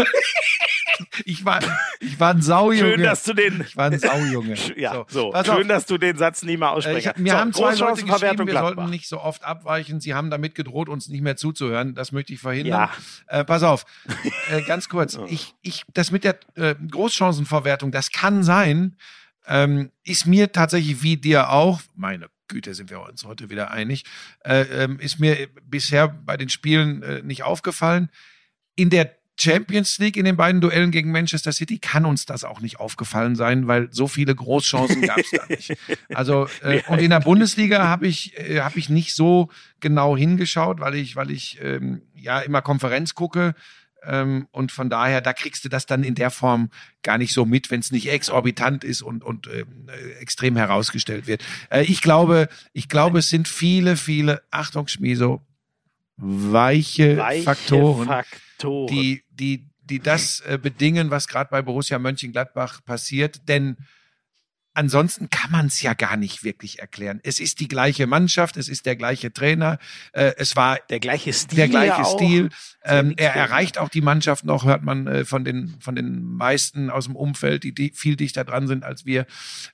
ich 1.25 1.43
war, 1.45 1.59
ich 1.99 2.19
war 2.19 2.33
ein 2.33 2.41
Saujunge. 2.41 2.91
Schön, 2.95 3.03
dass 3.03 3.23
du 3.23 3.33
den. 3.33 3.61
ich 3.67 3.75
war 3.77 3.85
ein 3.91 3.99
Saujunge. 3.99 4.55
Ja, 4.77 5.05
so. 5.07 5.31
pass 5.31 5.45
Schön, 5.47 5.63
auf. 5.63 5.67
dass 5.67 5.85
du 5.85 5.97
den 5.97 6.17
Satz 6.17 6.43
nie 6.43 6.57
mal 6.57 6.67
Äh, 6.67 6.71
aussprichst. 6.77 6.99
Ich, 7.01 7.07
hab- 7.07 7.17
mir 7.17 7.31
so, 7.33 7.37
haben 7.37 7.53
zwei 7.53 7.75
Leute 7.75 8.03
geschrieben, 8.05 8.47
wir 8.47 8.53
sollten 8.57 8.89
nicht 8.89 9.07
so 9.07 9.19
oft 9.19 9.43
abweichen. 9.43 9.99
Sie 9.99 10.13
haben 10.13 10.29
damit 10.29 10.55
gedroht, 10.55 10.89
uns 10.89 11.07
nicht 11.09 11.21
mehr 11.21 11.35
zuzuhören. 11.35 11.95
Das 11.95 12.11
möchte 12.11 12.33
ich 12.33 12.39
verhindern. 12.39 12.89
Ja. 13.29 13.39
Äh, 13.39 13.43
pass 13.43 13.63
auf, 13.63 13.85
äh, 14.51 14.61
ganz 14.61 14.87
kurz. 14.89 15.19
Ich, 15.27 15.53
ich, 15.61 15.83
das 15.93 16.11
mit 16.11 16.23
der 16.23 16.37
äh, 16.61 16.75
Großchancenverwertung, 16.75 17.91
das 17.91 18.11
kann 18.11 18.43
sein, 18.43 18.95
ähm, 19.47 19.91
ist 20.03 20.27
mir 20.27 20.51
tatsächlich 20.51 21.01
wie 21.01 21.17
dir 21.17 21.49
auch, 21.49 21.81
meine 21.95 22.29
Güte, 22.47 22.73
sind 22.73 22.89
wir 22.89 23.01
uns 23.01 23.23
heute 23.23 23.49
wieder 23.49 23.71
einig, 23.71 24.03
äh, 24.43 24.61
ähm, 24.83 24.99
ist 24.99 25.19
mir 25.19 25.47
bisher 25.63 26.07
bei 26.07 26.37
den 26.37 26.49
Spielen 26.49 27.01
äh, 27.01 27.21
nicht 27.23 27.43
aufgefallen. 27.43 28.09
In 28.75 28.89
der 28.89 29.15
Champions 29.39 29.97
League 29.97 30.17
in 30.17 30.25
den 30.25 30.37
beiden 30.37 30.61
Duellen 30.61 30.91
gegen 30.91 31.11
Manchester 31.11 31.51
City 31.51 31.79
kann 31.79 32.05
uns 32.05 32.25
das 32.25 32.43
auch 32.43 32.59
nicht 32.59 32.79
aufgefallen 32.79 33.35
sein, 33.35 33.67
weil 33.67 33.91
so 33.91 34.07
viele 34.07 34.35
Großchancen 34.35 35.01
gab 35.07 35.17
es 35.17 35.31
da 35.31 35.45
nicht. 35.47 35.73
Also 36.13 36.47
äh, 36.61 36.81
und 36.87 36.99
in 36.99 37.09
der 37.09 37.21
Bundesliga 37.21 37.87
habe 37.87 38.07
ich 38.07 38.37
äh, 38.37 38.61
habe 38.61 38.77
ich 38.77 38.89
nicht 38.89 39.15
so 39.15 39.49
genau 39.79 40.15
hingeschaut, 40.15 40.79
weil 40.79 40.95
ich 40.95 41.15
weil 41.15 41.31
ich 41.31 41.59
ähm, 41.61 42.03
ja 42.13 42.39
immer 42.39 42.61
Konferenz 42.61 43.15
gucke 43.15 43.55
ähm, 44.03 44.47
und 44.51 44.71
von 44.71 44.89
daher 44.89 45.21
da 45.21 45.33
kriegst 45.33 45.63
du 45.65 45.69
das 45.69 45.85
dann 45.85 46.03
in 46.03 46.15
der 46.15 46.31
Form 46.31 46.69
gar 47.03 47.17
nicht 47.17 47.33
so 47.33 47.45
mit, 47.45 47.71
wenn 47.71 47.79
es 47.79 47.91
nicht 47.91 48.09
exorbitant 48.09 48.83
ist 48.83 49.01
und 49.01 49.23
und 49.23 49.47
ähm, 49.47 49.87
äh, 49.87 50.19
extrem 50.19 50.55
herausgestellt 50.55 51.27
wird. 51.27 51.43
Äh, 51.69 51.83
ich 51.83 52.01
glaube 52.01 52.49
ich 52.73 52.89
glaube 52.89 53.19
es 53.19 53.29
sind 53.29 53.47
viele 53.47 53.97
viele 53.97 54.41
Achtung 54.51 54.87
Schmieso 54.87 55.41
weiche, 56.21 57.17
Weiche 57.17 57.43
Faktoren 57.43 58.07
Faktoren. 58.07 58.87
die, 58.87 59.23
die, 59.31 59.67
die 59.83 59.99
das 59.99 60.41
äh, 60.41 60.59
bedingen, 60.61 61.09
was 61.09 61.27
gerade 61.27 61.49
bei 61.49 61.61
Borussia 61.61 61.99
Mönchengladbach 61.99 62.83
passiert. 62.85 63.47
Denn 63.49 63.77
ansonsten 64.73 65.29
kann 65.29 65.51
man 65.51 65.67
es 65.67 65.81
ja 65.81 65.93
gar 65.93 66.17
nicht 66.17 66.43
wirklich 66.43 66.79
erklären. 66.79 67.19
Es 67.23 67.39
ist 67.39 67.59
die 67.59 67.67
gleiche 67.67 68.07
Mannschaft, 68.07 68.57
es 68.57 68.69
ist 68.69 68.85
der 68.85 68.95
gleiche 68.95 69.33
Trainer, 69.33 69.79
äh, 70.13 70.33
es 70.37 70.55
war 70.55 70.79
der 70.89 70.99
gleiche 70.99 71.33
Stil. 71.33 71.57
der 71.57 71.67
gleiche 71.67 72.01
ja. 72.01 72.05
Stil. 72.05 72.49
Ähm, 72.83 73.13
er 73.17 73.35
erreicht 73.35 73.77
auch 73.77 73.89
die 73.89 74.01
Mannschaft 74.01 74.45
noch, 74.45 74.65
hört 74.65 74.83
man 74.83 75.07
äh, 75.07 75.25
von 75.25 75.43
den 75.43 75.75
von 75.79 75.95
den 75.95 76.23
meisten 76.23 76.89
aus 76.89 77.05
dem 77.05 77.15
Umfeld, 77.15 77.63
die, 77.63 77.73
die 77.73 77.91
viel 77.93 78.15
dichter 78.15 78.43
dran 78.43 78.67
sind 78.67 78.83
als 78.83 79.05
wir. 79.05 79.25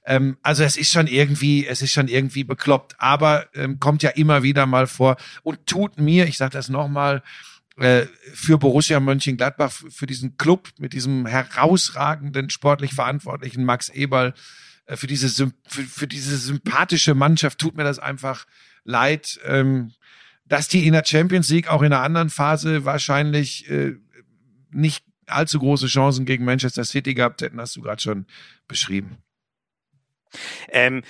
Ähm, 0.05 0.37
also 0.41 0.63
es 0.63 0.77
ist 0.77 0.91
schon 0.91 1.07
irgendwie, 1.07 1.65
es 1.65 1.81
ist 1.81 1.91
schon 1.91 2.07
irgendwie 2.07 2.43
bekloppt, 2.43 2.95
aber 2.97 3.47
ähm, 3.53 3.79
kommt 3.79 4.03
ja 4.03 4.09
immer 4.11 4.43
wieder 4.43 4.65
mal 4.65 4.87
vor 4.87 5.17
und 5.43 5.65
tut 5.65 5.99
mir, 5.99 6.27
ich 6.27 6.37
sage 6.37 6.51
das 6.51 6.69
nochmal, 6.69 7.21
äh, 7.77 8.07
für 8.33 8.57
Borussia 8.57 8.99
Mönchengladbach, 8.99 9.71
für 9.71 10.07
diesen 10.07 10.37
Club 10.37 10.69
mit 10.79 10.93
diesem 10.93 11.27
herausragenden 11.27 12.49
sportlich 12.49 12.93
Verantwortlichen 12.93 13.63
Max 13.63 13.89
Eberl, 13.89 14.33
für 14.95 15.07
diese 15.07 15.29
für, 15.67 15.83
für 15.83 16.07
diese 16.07 16.37
sympathische 16.37 17.13
Mannschaft 17.13 17.59
tut 17.59 17.75
mir 17.75 17.83
das 17.83 17.99
einfach 17.99 18.45
leid. 18.83 19.39
Ähm, 19.45 19.91
dass 20.45 20.67
die 20.67 20.87
in 20.87 20.93
der 20.93 21.03
Champions 21.05 21.49
League 21.49 21.67
auch 21.67 21.81
in 21.81 21.91
einer 21.91 22.03
anderen 22.03 22.29
Phase 22.29 22.85
wahrscheinlich 22.85 23.69
äh, 23.69 23.95
nicht 24.71 25.03
allzu 25.25 25.59
große 25.59 25.87
Chancen 25.87 26.25
gegen 26.25 26.45
Manchester 26.45 26.85
City 26.85 27.13
gehabt 27.13 27.41
hätten, 27.41 27.59
hast 27.59 27.75
du 27.75 27.81
gerade 27.81 28.01
schon 28.01 28.25
beschrieben. 28.67 29.17
Ähm, 30.69 31.03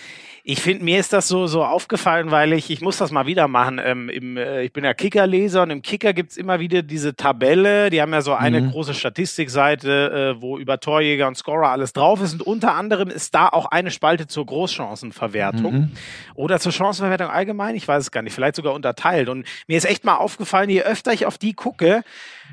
ich 0.49 0.62
finde, 0.62 0.86
mir 0.86 0.97
ist 0.97 1.12
das 1.12 1.27
so, 1.27 1.45
so 1.45 1.65
aufgefallen, 1.65 2.32
weil 2.32 2.53
ich, 2.53 2.69
ich 2.69 2.80
muss 2.80 2.95
das 2.95 3.12
mal 3.12 3.25
wieder 3.25 3.49
machen. 3.49 3.82
Ähm, 3.84 4.08
im, 4.08 4.38
äh, 4.38 4.63
ich 4.63 4.71
bin 4.71 4.86
ja 4.86 4.93
Kicker-Leser 4.93 5.63
und 5.63 5.71
im 5.71 5.82
Kicker 5.82 6.13
gibt's 6.13 6.38
immer 6.38 6.62
wieder 6.62 6.84
diese 6.84 7.17
Tabelle. 7.17 7.89
Die 7.89 8.01
haben 8.01 8.13
ja 8.13 8.21
so 8.21 8.34
eine 8.34 8.62
Mhm. 8.62 8.71
große 8.71 8.93
Statistikseite, 8.93 10.36
äh, 10.38 10.41
wo 10.41 10.58
über 10.58 10.80
Torjäger 10.80 11.27
und 11.27 11.36
Scorer 11.36 11.69
alles 11.69 11.91
drauf 11.91 12.21
ist. 12.21 12.32
Und 12.34 12.43
unter 12.43 12.75
anderem 12.75 13.10
ist 13.10 13.36
da 13.36 13.49
auch 13.49 13.65
eine 13.65 13.91
Spalte 13.91 14.27
zur 14.27 14.45
Großchancenverwertung 14.45 15.73
Mhm. 15.73 15.91
oder 16.36 16.60
zur 16.60 16.71
Chancenverwertung 16.71 17.27
allgemein. 17.27 17.75
Ich 17.75 17.86
weiß 17.88 18.03
es 18.03 18.12
gar 18.12 18.21
nicht. 18.21 18.34
Vielleicht 18.34 18.56
sogar 18.56 18.73
unterteilt. 18.73 19.27
Und 19.30 19.45
mir 19.67 19.77
ist 19.77 19.86
echt 19.86 20.06
mal 20.06 20.15
aufgefallen, 20.15 20.69
je 20.69 20.82
öfter 20.84 21.12
ich 21.12 21.25
auf 21.25 21.38
die 21.38 21.53
gucke, 21.53 22.03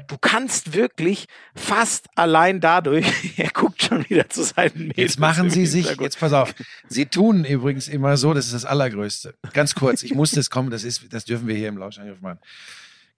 du 0.07 0.19
kannst 0.19 0.75
wirklich 0.75 1.27
fast 1.55 2.09
allein 2.15 2.61
dadurch, 2.61 3.07
er 3.37 3.51
guckt 3.51 3.83
schon 3.83 4.09
wieder 4.09 4.29
zu 4.29 4.43
seinen 4.43 4.79
Mädels 4.89 4.97
Jetzt 4.97 5.21
machen 5.21 5.51
Sie 5.51 5.67
sich, 5.67 5.87
Hintergrund. 5.87 6.05
jetzt 6.07 6.21
pass 6.21 6.33
auf, 6.33 6.55
Sie 6.89 7.07
tun 7.07 7.45
übrigens 7.45 7.89
immer 7.89 8.17
so, 8.17 8.35
das 8.35 8.47
ist 8.47 8.55
das 8.55 8.65
Allergrößte. 8.65 9.35
Ganz 9.53 9.75
kurz, 9.75 10.03
ich 10.03 10.15
muss 10.15 10.31
das 10.31 10.51
kommen, 10.51 10.71
das 10.71 10.85
ist, 10.85 11.13
das 11.13 11.25
dürfen 11.25 11.47
wir 11.47 11.55
hier 11.55 11.69
im 11.69 11.79
Lauschangriff 11.79 12.21
machen. 12.21 12.39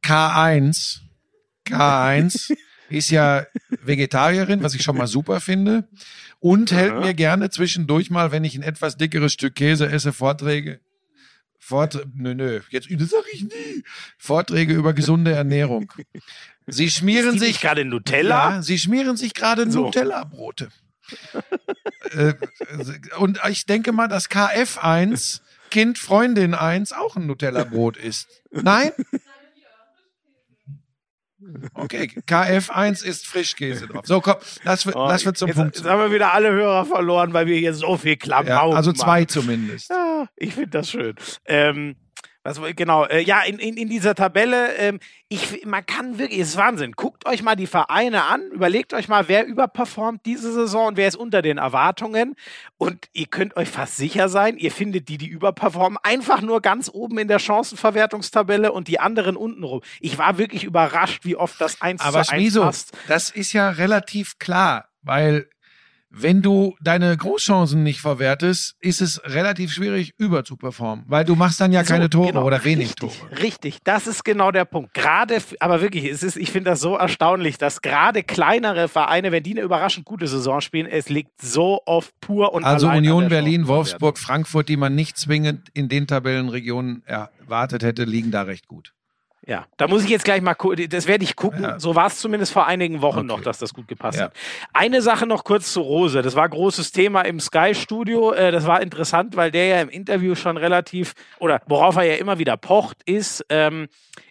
K1, 0.03 1.01
K1 1.67 2.55
ist 2.89 3.11
ja 3.11 3.47
Vegetarierin, 3.83 4.63
was 4.63 4.75
ich 4.75 4.83
schon 4.83 4.97
mal 4.97 5.07
super 5.07 5.41
finde. 5.41 5.89
Und 6.39 6.71
hält 6.71 7.01
mir 7.01 7.15
gerne 7.15 7.51
zwischendurch 7.51 8.11
mal, 8.11 8.31
wenn 8.31 8.45
ich 8.45 8.55
ein 8.55 8.63
etwas 8.63 8.97
dickeres 8.97 9.33
Stück 9.33 9.55
Käse 9.55 9.89
esse, 9.89 10.13
Vorträge. 10.13 10.81
Vortr 11.67 12.05
nö, 12.15 12.33
nö, 12.35 12.61
jetzt, 12.71 12.89
das 12.93 13.11
sag 13.11 13.25
ich 13.33 13.43
nie. 13.43 13.83
Vorträge 14.19 14.73
über 14.73 14.93
gesunde 14.93 15.33
Ernährung. 15.33 15.93
Sie 16.69 16.89
schmieren 16.93 17.41
sich 17.41 17.61
gerade 17.61 17.85
Nutella? 17.85 18.51
Ja, 18.57 18.63
sie 18.63 18.79
schmieren 18.79 19.17
sich 19.17 19.35
gerade 19.35 19.69
So. 19.69 19.87
Nutella-Brote. 19.87 20.69
äh, 22.13 22.35
und 23.19 23.41
ich 23.51 23.67
denke 23.67 23.91
mal, 23.91 24.07
dass 24.07 24.31
KF1, 24.31 25.41
Kind, 25.71 25.99
Freundin 25.99 26.55
1, 26.55 26.93
auch 26.93 27.17
ein 27.17 27.27
Nutella-Brot 27.27 27.97
ist. 27.97 28.29
Nein? 28.53 28.93
Okay, 31.75 32.11
KF1 32.27 33.05
ist 33.05 33.27
Frischkäse 33.27 33.87
drauf. 33.87 34.07
So, 34.07 34.21
komm, 34.21 34.37
lass, 34.65 34.87
wir- 34.87 34.97
Oh, 34.97 35.07
lass 35.09 35.25
wir 35.25 35.35
zum 35.35 35.49
jetzt, 35.49 35.57
Punkt. 35.57 35.77
Jetzt 35.77 35.87
haben 35.87 36.01
wir 36.01 36.13
wieder 36.13 36.33
alle 36.33 36.51
Hörer 36.53 36.85
verloren, 36.87 37.33
weil 37.33 37.47
wir 37.47 37.57
hier 37.59 37.75
so 37.75 37.97
viel 37.97 38.17
Klamauk 38.17 38.49
Ja, 38.49 38.63
also 38.71 38.91
machen. 38.91 38.99
zwei 39.01 39.25
zumindest. 39.25 39.91
Ja, 39.91 40.27
ich 40.37 40.55
finde 40.55 40.71
das 40.71 40.91
schön. 40.91 41.15
Ähm, 41.45 41.97
was, 42.47 42.61
genau, 42.77 43.05
äh, 43.07 43.21
ja, 43.21 43.43
in, 43.43 43.59
in, 43.59 43.77
in 43.77 43.89
dieser 43.89 44.15
Tabelle, 44.15 44.75
ähm, 44.77 45.01
ich, 45.29 45.67
man 45.67 45.85
kann 45.85 46.19
wirklich, 46.19 46.41
es 46.41 46.51
ist 46.51 46.57
Wahnsinn. 46.57 46.93
Guckt 46.93 47.27
euch 47.27 47.43
mal 47.43 47.57
die 47.57 47.67
Vereine 47.67 48.25
an, 48.25 48.43
überlegt 48.53 48.95
euch 48.95 49.09
mal, 49.09 49.27
wer 49.29 49.45
überperformt 49.45 50.25
diese 50.25 50.53
Saison 50.53 50.89
und 50.89 50.97
wer 50.97 51.09
ist 51.09 51.17
unter 51.17 51.43
den 51.43 51.59
Erwartungen. 51.59 52.37
Und 52.79 53.09
ihr 53.13 53.27
könnt 53.27 53.57
euch 53.57 53.69
fast 53.69 53.97
sicher 53.97 54.29
sein, 54.29 54.57
ihr 54.57 54.71
findet 54.71 55.09
die, 55.09 55.19
die 55.19 55.27
überperformen, 55.27 55.99
einfach 56.03 56.41
nur 56.41 56.63
ganz 56.63 56.89
oben 56.93 57.19
in 57.19 57.27
der 57.29 57.41
Chancenverwertungstabelle 57.41 58.71
und 58.71 58.87
die 58.87 59.01
anderen 59.01 59.37
unten 59.37 59.65
rum. 59.65 59.83
Ich 60.01 60.17
war 60.17 60.39
wirklich 60.39 60.63
überrascht, 60.63 61.25
wie 61.25 61.37
oft 61.37 61.61
das 61.61 61.83
1 61.83 62.01
Aber 62.03 62.23
zu 62.23 62.31
1 62.33 62.41
Schmiso, 62.41 62.63
passt. 62.63 62.93
das 63.09 63.31
ist 63.31 63.53
ja 63.53 63.71
relativ 63.71 64.39
klar, 64.39 64.89
weil 65.03 65.49
wenn 66.19 66.41
du 66.41 66.75
deine 66.81 67.15
Großchancen 67.17 67.83
nicht 67.83 68.01
verwertest, 68.01 68.75
ist 68.81 69.01
es 69.03 69.21
relativ 69.25 69.73
schwierig 69.73 70.15
überzuperformen, 70.17 71.05
weil 71.09 71.25
du 71.25 71.35
machst 71.35 71.61
dann 71.61 71.73
ja 71.73 71.85
So, 71.85 71.93
keine 71.93 72.09
Tore 72.09 72.29
genau, 72.29 72.45
oder 72.45 72.65
wenig 72.65 72.91
richtig, 72.91 73.19
Tore. 73.19 73.39
Richtig, 73.43 73.79
das 73.85 74.07
ist 74.07 74.25
genau 74.25 74.51
der 74.51 74.65
Punkt. 74.65 74.95
Gerade, 74.95 75.39
aber 75.61 75.83
wirklich, 75.83 76.05
es 76.05 76.23
ist, 76.23 76.37
ich 76.37 76.51
finde 76.51 76.71
das 76.71 76.81
so 76.81 76.97
erstaunlich, 76.97 77.59
dass 77.59 77.83
gerade 77.83 78.23
kleinere 78.23 78.89
Vereine, 78.89 79.31
wenn 79.31 79.43
die 79.43 79.53
eine 79.53 79.61
überraschend 79.61 80.07
gute 80.07 80.27
Saison 80.27 80.61
spielen, 80.61 80.87
es 80.87 81.09
liegt 81.09 81.43
so 81.43 81.83
oft 81.85 82.19
pur 82.21 82.55
und 82.55 82.65
Also 82.65 82.89
Union 82.89 83.29
Berlin. 83.29 83.69
Wolfsburg, 83.69 84.19
Frankfurt, 84.19 84.69
die 84.69 84.77
man 84.77 84.95
nicht 84.95 85.19
zwingend 85.19 85.69
in 85.75 85.89
den 85.89 86.07
Tabellenregionen 86.07 87.03
erwartet 87.05 87.83
hätte, 87.83 88.05
liegen 88.05 88.31
da 88.31 88.43
recht 88.43 88.69
gut. 88.69 88.96
Ja, 89.49 89.65
da 89.77 89.87
muss 89.87 90.03
ich 90.03 90.11
jetzt 90.11 90.25
gleich 90.25 90.43
mal 90.43 90.55
gucken, 90.55 90.89
das 90.89 91.07
werde 91.07 91.23
ich 91.23 91.37
gucken. 91.37 91.63
Ja. 91.63 91.79
So 91.79 91.95
war 91.95 92.09
es 92.09 92.19
zumindest 92.19 92.53
vor 92.53 92.67
einigen 92.67 93.01
Wochen 93.01 93.19
Okay. 93.19 93.27
noch, 93.29 93.41
dass 93.43 93.59
das 93.59 93.73
gut 93.73 93.87
gepasst 93.87 94.19
Ja. 94.19 94.25
hat. 94.25 94.33
Eine 94.73 95.03
Sache 95.03 95.25
noch 95.25 95.45
kurz 95.45 95.73
zu 95.73 95.83
Rose. 95.83 96.21
Das 96.23 96.35
war 96.35 96.49
großes 96.49 96.91
Thema 96.91 97.21
im 97.23 97.39
Sky-Studio. 97.39 98.33
Äh, 98.33 98.51
das 98.51 98.67
war 98.67 98.83
interessant, 98.83 99.37
weil 99.37 99.53
der 99.53 99.67
ja 99.67 99.81
im 99.81 99.89
Interview 99.89 100.35
schon 100.35 100.57
relativ, 100.57 101.15
oder 101.39 101.63
worauf 101.67 101.95
er 101.95 102.03
ja 102.03 102.15
immer 102.17 102.39
wieder 102.41 102.57
pocht, 102.57 102.99
ist, 103.05 103.47
ähm, 103.49 103.87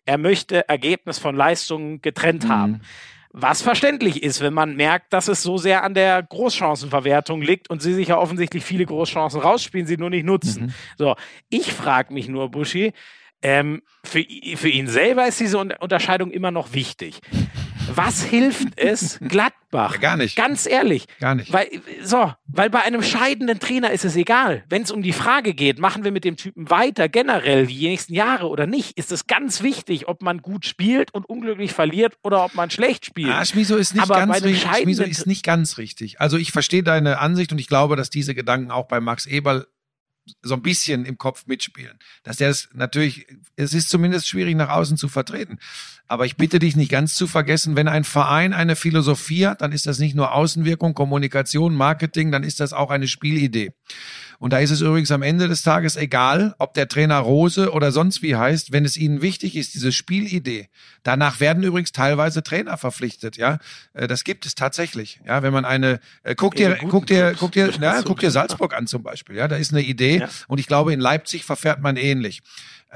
er 0.06 0.18
möchte 0.18 0.68
Ergebnis 0.68 1.18
von 1.18 1.34
Leistungen 1.36 2.02
getrennt 2.02 2.44
Mhm. 2.44 2.50
haben. 2.50 2.82
Was 3.38 3.62
verständlich 3.62 4.22
ist, 4.24 4.42
wenn 4.42 4.54
man 4.54 4.76
merkt, 4.76 5.12
dass 5.14 5.28
es 5.30 5.42
so 5.44 5.58
sehr 5.58 5.84
an 5.84 5.94
der 5.94 6.24
Großchancenverwertung 6.24 7.42
liegt 7.42 7.70
und 7.70 7.82
sie 7.82 7.94
sich 7.94 8.10
ja 8.10 8.18
offensichtlich 8.18 8.64
viele 8.64 8.86
Großchancen 8.86 9.40
rausspielen, 9.42 9.88
sie 9.88 9.98
nur 9.98 10.10
nicht 10.10 10.26
nutzen. 10.26 10.66
Mhm. 10.68 10.74
So, 10.98 11.16
ich 11.50 11.72
frage 11.74 12.14
mich 12.14 12.28
nur, 12.28 12.50
Buschi, 12.50 12.94
ähm, 13.46 13.82
für, 14.04 14.24
für 14.56 14.70
ihn 14.70 14.88
selber 14.88 15.28
ist 15.28 15.40
diese 15.40 15.60
Un- 15.60 15.72
Unterscheidung 15.80 16.32
immer 16.32 16.50
noch 16.52 16.74
wichtig. 16.74 17.20
Was 17.94 18.24
hilft 18.24 18.80
es 18.80 19.20
Gladbach? 19.28 19.94
Ja, 19.94 20.00
gar 20.00 20.18
nicht. 20.18 20.36
Ganz 20.36 20.66
ehrlich. 20.66 21.06
Gar 21.20 21.36
nicht. 21.36 21.54
Weil, 21.54 21.68
so, 22.02 22.34
weil 22.48 22.72
bei 22.72 22.82
einem 22.82 23.04
scheidenden 23.04 23.60
Trainer 23.60 23.92
ist 23.92 24.04
es 24.04 24.16
egal. 24.16 24.64
Wenn 24.70 24.82
es 24.82 24.90
um 24.90 25.04
die 25.04 25.14
Frage 25.14 25.54
geht, 25.54 25.78
machen 25.78 26.04
wir 26.04 26.12
mit 26.12 26.24
dem 26.24 26.36
Typen 26.36 26.72
weiter, 26.72 27.08
generell 27.10 27.68
die 27.68 27.88
nächsten 27.88 28.16
Jahre 28.16 28.48
oder 28.50 28.66
nicht, 28.66 28.98
ist 28.98 29.12
es 29.12 29.28
ganz 29.28 29.62
wichtig, 29.62 30.08
ob 30.08 30.24
man 30.24 30.40
gut 30.42 30.66
spielt 30.66 31.14
und 31.14 31.30
unglücklich 31.30 31.74
verliert 31.74 32.18
oder 32.24 32.44
ob 32.44 32.56
man 32.56 32.72
schlecht 32.72 33.06
spielt. 33.06 33.30
Ah, 33.32 33.46
Schmiso 33.46 33.76
ist 33.76 33.94
nicht 33.94 34.02
Aber 34.02 34.16
ganz 34.16 34.44
richtig. 34.44 34.66
Schmiso 34.82 35.04
ist 35.04 35.28
nicht 35.28 35.46
ganz 35.46 35.78
richtig. 35.78 36.20
Also 36.20 36.38
ich 36.38 36.52
verstehe 36.52 36.82
deine 36.82 37.20
Ansicht 37.20 37.52
und 37.52 37.60
ich 37.60 37.68
glaube, 37.68 37.96
dass 37.96 38.10
diese 38.10 38.34
Gedanken 38.34 38.72
auch 38.72 38.88
bei 38.88 39.00
Max 39.00 39.28
Eberl 39.28 39.68
so 40.42 40.56
ein 40.56 40.62
bisschen 40.62 41.06
im 41.06 41.18
Kopf 41.18 41.46
mitspielen. 41.48 42.00
Dass 42.24 42.38
der 42.38 42.50
es 42.50 42.70
natürlich, 42.74 43.28
es 43.56 43.74
ist 43.74 43.90
zumindest 43.90 44.28
schwierig 44.28 44.56
nach 44.56 44.70
außen 44.70 44.98
zu 44.98 45.08
vertreten. 45.08 45.60
Aber 46.08 46.26
ich 46.26 46.38
bitte 46.38 46.60
dich 46.60 46.76
nicht 46.76 46.92
ganz 46.92 47.16
zu 47.16 47.26
vergessen, 47.26 47.76
wenn 47.76 47.88
ein 47.88 48.04
Verein 48.04 48.54
eine 48.54 48.76
Philosophie 48.76 49.48
hat, 49.48 49.62
dann 49.62 49.72
ist 49.72 49.88
das 49.88 49.98
nicht 49.98 50.16
nur 50.16 50.34
Außenwirkung, 50.34 50.94
Kommunikation, 50.94 51.74
Marketing, 51.74 52.32
dann 52.32 52.44
ist 52.44 52.60
das 52.60 52.74
auch 52.74 52.92
eine 52.92 53.08
Spielidee. 53.08 53.72
Und 54.38 54.52
da 54.52 54.60
ist 54.60 54.70
es 54.70 54.82
übrigens 54.82 55.12
am 55.12 55.22
Ende 55.22 55.48
des 55.48 55.64
Tages 55.64 55.96
egal, 55.96 56.56
ob 56.60 56.74
der 56.74 56.88
Trainer 56.90 57.20
Rose 57.20 57.72
oder 57.72 57.92
sonst 57.94 58.22
wie 58.22 58.36
heißt, 58.36 58.74
wenn 58.74 58.84
es 58.84 58.98
ihnen 58.98 59.22
wichtig 59.22 59.56
ist, 59.56 59.74
diese 59.74 59.92
Spielidee. 59.94 60.68
Danach 61.04 61.40
werden 61.40 61.64
übrigens 61.64 61.94
teilweise 61.94 62.44
Trainer 62.44 62.78
verpflichtet, 62.78 63.38
ja. 63.38 63.60
Äh, 63.94 64.08
Das 64.08 64.24
gibt 64.26 64.46
es 64.46 64.54
tatsächlich, 64.54 65.22
ja. 65.26 65.42
Wenn 65.42 65.54
man 65.54 65.64
eine, 65.66 66.00
äh, 66.24 66.36
guck 66.36 66.56
dir, 66.56 66.78
guck 66.90 67.08
dir, 67.08 67.34
guck 67.40 67.54
dir, 67.54 67.72
So. 67.72 68.04
guck 68.04 68.20
dir 68.20 68.30
Salzburg 68.30 68.76
an 68.76 68.88
zum 68.88 69.04
Beispiel, 69.04 69.38
ja. 69.38 69.48
Da 69.48 69.56
ist 69.56 69.72
eine 69.72 69.82
Idee 69.82 70.20
Ja. 70.20 70.30
und 70.48 70.60
ich 70.60 70.68
glaube, 70.68 70.94
in 70.94 71.00
Leipzig 71.00 71.46
verfährt 71.46 71.82
man 71.82 71.96
ähnlich. 71.96 72.42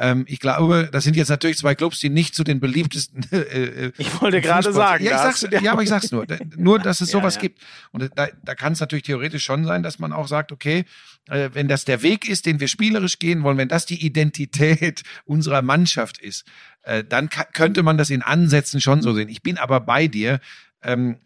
Ähm, 0.01 0.23
ich 0.27 0.39
glaube, 0.39 0.88
das 0.91 1.03
sind 1.03 1.17
jetzt 1.17 1.27
natürlich 1.27 1.57
zwei 1.57 1.75
Clubs, 1.75 1.99
die 1.99 2.09
nicht 2.09 2.33
zu 2.33 2.45
den 2.45 2.59
beliebtesten. 2.59 3.25
Äh, 3.31 3.88
äh, 3.88 3.91
Ich 3.97 4.21
wollte 4.21 4.39
gerade 4.41 4.71
sagen, 4.71 5.03
Ja, 5.03 5.29
ich 5.29 5.35
sag's, 5.35 5.62
ja, 5.62 5.71
aber 5.73 5.83
ich 5.83 5.89
sag's 5.89 6.12
nur. 6.12 6.25
Nur, 6.55 6.79
dass 6.79 7.01
es 7.01 7.12
Ja, 7.12 7.19
sowas 7.19 7.35
ja. 7.35 7.41
gibt. 7.41 7.59
Und 7.91 8.09
da, 8.15 8.27
da 8.43 8.55
kann 8.55 8.73
es 8.73 8.79
natürlich 8.79 9.03
theoretisch 9.03 9.43
schon 9.43 9.65
sein, 9.65 9.83
dass 9.83 9.99
man 9.99 10.13
auch 10.13 10.27
sagt, 10.27 10.51
okay, 10.51 10.85
äh, 11.27 11.49
wenn 11.53 11.67
das 11.67 11.83
der 11.85 12.01
Weg 12.01 12.27
ist, 12.29 12.45
den 12.45 12.59
wir 12.59 12.67
spielerisch 12.69 13.19
gehen 13.19 13.43
wollen, 13.43 13.57
wenn 13.57 13.67
das 13.67 13.85
die 13.85 14.03
Identität 14.05 15.03
unserer 15.25 15.62
Mannschaft 15.62 16.17
ist, 16.17 16.45
äh, 16.83 17.03
dann 17.03 17.29
könnte 17.29 17.83
man 17.83 17.97
das 17.97 18.09
in 18.09 18.21
Ansätzen 18.21 18.79
schon 18.79 19.01
so 19.01 19.13
sehen. 19.13 19.27
Ich 19.29 19.43
bin 19.43 19.57
aber 19.57 19.81
bei 19.81 20.07
dir. 20.07 20.39
Ähm, 20.81 21.17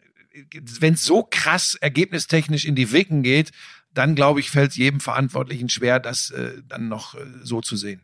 wenn 0.79 0.95
es 0.95 1.03
so 1.03 1.27
krass 1.29 1.75
ergebnistechnisch 1.75 2.65
in 2.65 2.73
die 2.73 2.91
Wicken 2.91 3.21
geht, 3.21 3.51
dann 3.93 4.15
glaube 4.15 4.39
ich, 4.39 4.49
fällt 4.49 4.71
es 4.71 4.77
jedem 4.77 4.99
Verantwortlichen 4.99 5.69
schwer, 5.69 5.99
das 5.99 6.31
äh, 6.31 6.53
dann 6.67 6.87
noch 6.87 7.13
äh, 7.13 7.19
so 7.43 7.61
zu 7.61 7.75
sehen. 7.75 8.01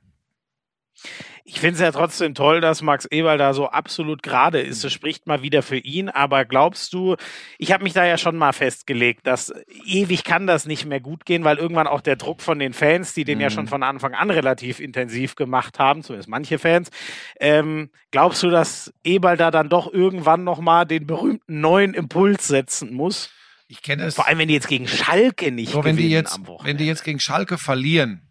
Ich 1.52 1.60
finde 1.60 1.76
es 1.76 1.80
ja 1.82 1.92
trotzdem 1.92 2.36
toll, 2.36 2.62
dass 2.62 2.84
Max 2.84 3.06
Eberl 3.06 3.40
da 3.40 3.56
so 3.56 3.68
absolut 3.70 4.22
gerade 4.22 4.60
ist. 4.60 4.84
Das 4.84 4.94
spricht 4.94 5.26
mal 5.26 5.42
wieder 5.42 5.64
für 5.64 5.78
ihn. 5.78 6.08
Aber 6.08 6.46
glaubst 6.46 6.94
du, 6.94 7.16
ich 7.58 7.72
habe 7.72 7.84
mich 7.84 7.94
da 7.94 8.06
ja 8.06 8.20
schon 8.20 8.38
mal 8.38 8.54
festgelegt, 8.54 9.26
dass 9.26 9.52
ewig 9.84 10.24
kann 10.24 10.46
das 10.46 10.68
nicht 10.68 10.86
mehr 10.86 11.00
gut 11.00 11.26
gehen, 11.26 11.44
weil 11.44 11.58
irgendwann 11.58 11.88
auch 11.88 12.02
der 12.02 12.18
Druck 12.18 12.42
von 12.42 12.60
den 12.60 12.74
Fans, 12.74 13.16
die 13.16 13.24
den 13.24 13.42
ja 13.42 13.50
schon 13.50 13.68
von 13.68 13.82
Anfang 13.82 14.14
an 14.14 14.30
relativ 14.30 14.80
intensiv 14.80 15.36
gemacht 15.36 15.80
haben, 15.80 16.04
zumindest 16.04 16.30
manche 16.30 16.60
Fans, 16.60 16.92
ähm, 17.40 17.90
glaubst 18.12 18.44
du, 18.44 18.52
dass 18.52 18.94
Eberl 19.04 19.38
da 19.38 19.50
dann 19.50 19.70
doch 19.70 19.92
irgendwann 19.92 20.44
nochmal 20.44 20.86
den 20.86 21.08
berühmten 21.08 21.62
neuen 21.62 21.96
Impuls 21.96 22.48
setzen 22.48 22.94
muss? 22.94 23.32
Ich 23.68 23.82
kenne 23.82 24.04
es. 24.04 24.16
Vor 24.16 24.28
allem, 24.28 24.40
wenn 24.40 24.48
die 24.48 24.56
jetzt 24.56 24.68
gegen 24.68 24.88
Schalke 24.88 25.52
nicht 25.52 25.72
So, 25.72 25.84
wenn 25.84 25.96
die 25.96 26.10
jetzt, 26.10 26.36
am 26.36 26.48
Wochenende. 26.48 26.70
wenn 26.70 26.78
die 26.78 26.86
jetzt 26.86 27.04
gegen 27.04 27.20
Schalke 27.20 27.58
verlieren, 27.58 28.29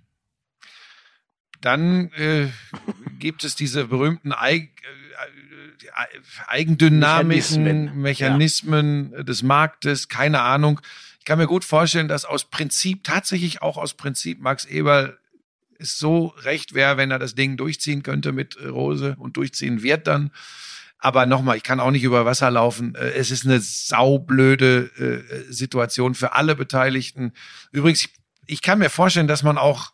dann 1.61 2.12
äh, 2.12 2.49
gibt 3.18 3.44
es 3.44 3.57
diese 3.57 3.87
berühmten 3.87 4.33
Eig 4.33 4.71
äh, 4.83 5.85
äh, 5.87 6.21
Eigendynamiken, 6.47 8.01
Mechanismen. 8.01 8.03
Mechanismen, 8.03 9.27
des 9.27 9.42
Marktes, 9.42 10.09
keine 10.09 10.40
Ahnung. 10.42 10.81
Ich 11.18 11.25
kann 11.25 11.38
mir 11.38 11.47
gut 11.47 11.64
vorstellen, 11.64 12.09
dass 12.09 12.25
aus 12.25 12.49
Prinzip, 12.49 13.05
tatsächlich 13.05 13.62
auch 13.62 13.77
aus 13.77 13.94
Prinzip, 13.94 14.40
Max 14.40 14.64
Eberl 14.64 15.18
es 15.79 15.99
so 15.99 16.35
recht 16.42 16.75
wäre, 16.75 16.97
wenn 16.97 17.11
er 17.11 17.18
das 17.18 17.35
Ding 17.35 17.57
durchziehen 17.57 18.03
könnte 18.03 18.33
mit 18.33 18.59
Rose 18.61 19.16
und 19.18 19.37
durchziehen 19.37 19.83
wird 19.83 20.07
dann. 20.07 20.33
Aber 20.99 21.27
nochmal, 21.27 21.57
ich 21.57 21.62
kann 21.62 21.79
auch 21.79 21.92
nicht 21.92 22.03
über 22.03 22.25
Wasser 22.25 22.51
laufen. 22.51 22.94
Äh, 22.97 23.11
Es 23.11 23.31
ist 23.31 23.44
eine 23.44 23.61
saublöde 23.61 24.90
äh, 25.49 25.53
Situation 25.53 26.14
für 26.14 26.33
alle 26.33 26.57
Beteiligten. 26.57 27.33
Übrigens, 27.71 28.09
ich 28.47 28.62
kann 28.62 28.81
mir 28.81 28.90
vorstellen, 28.90 29.29
dass 29.29 29.42
man 29.42 29.59
auch 29.59 29.92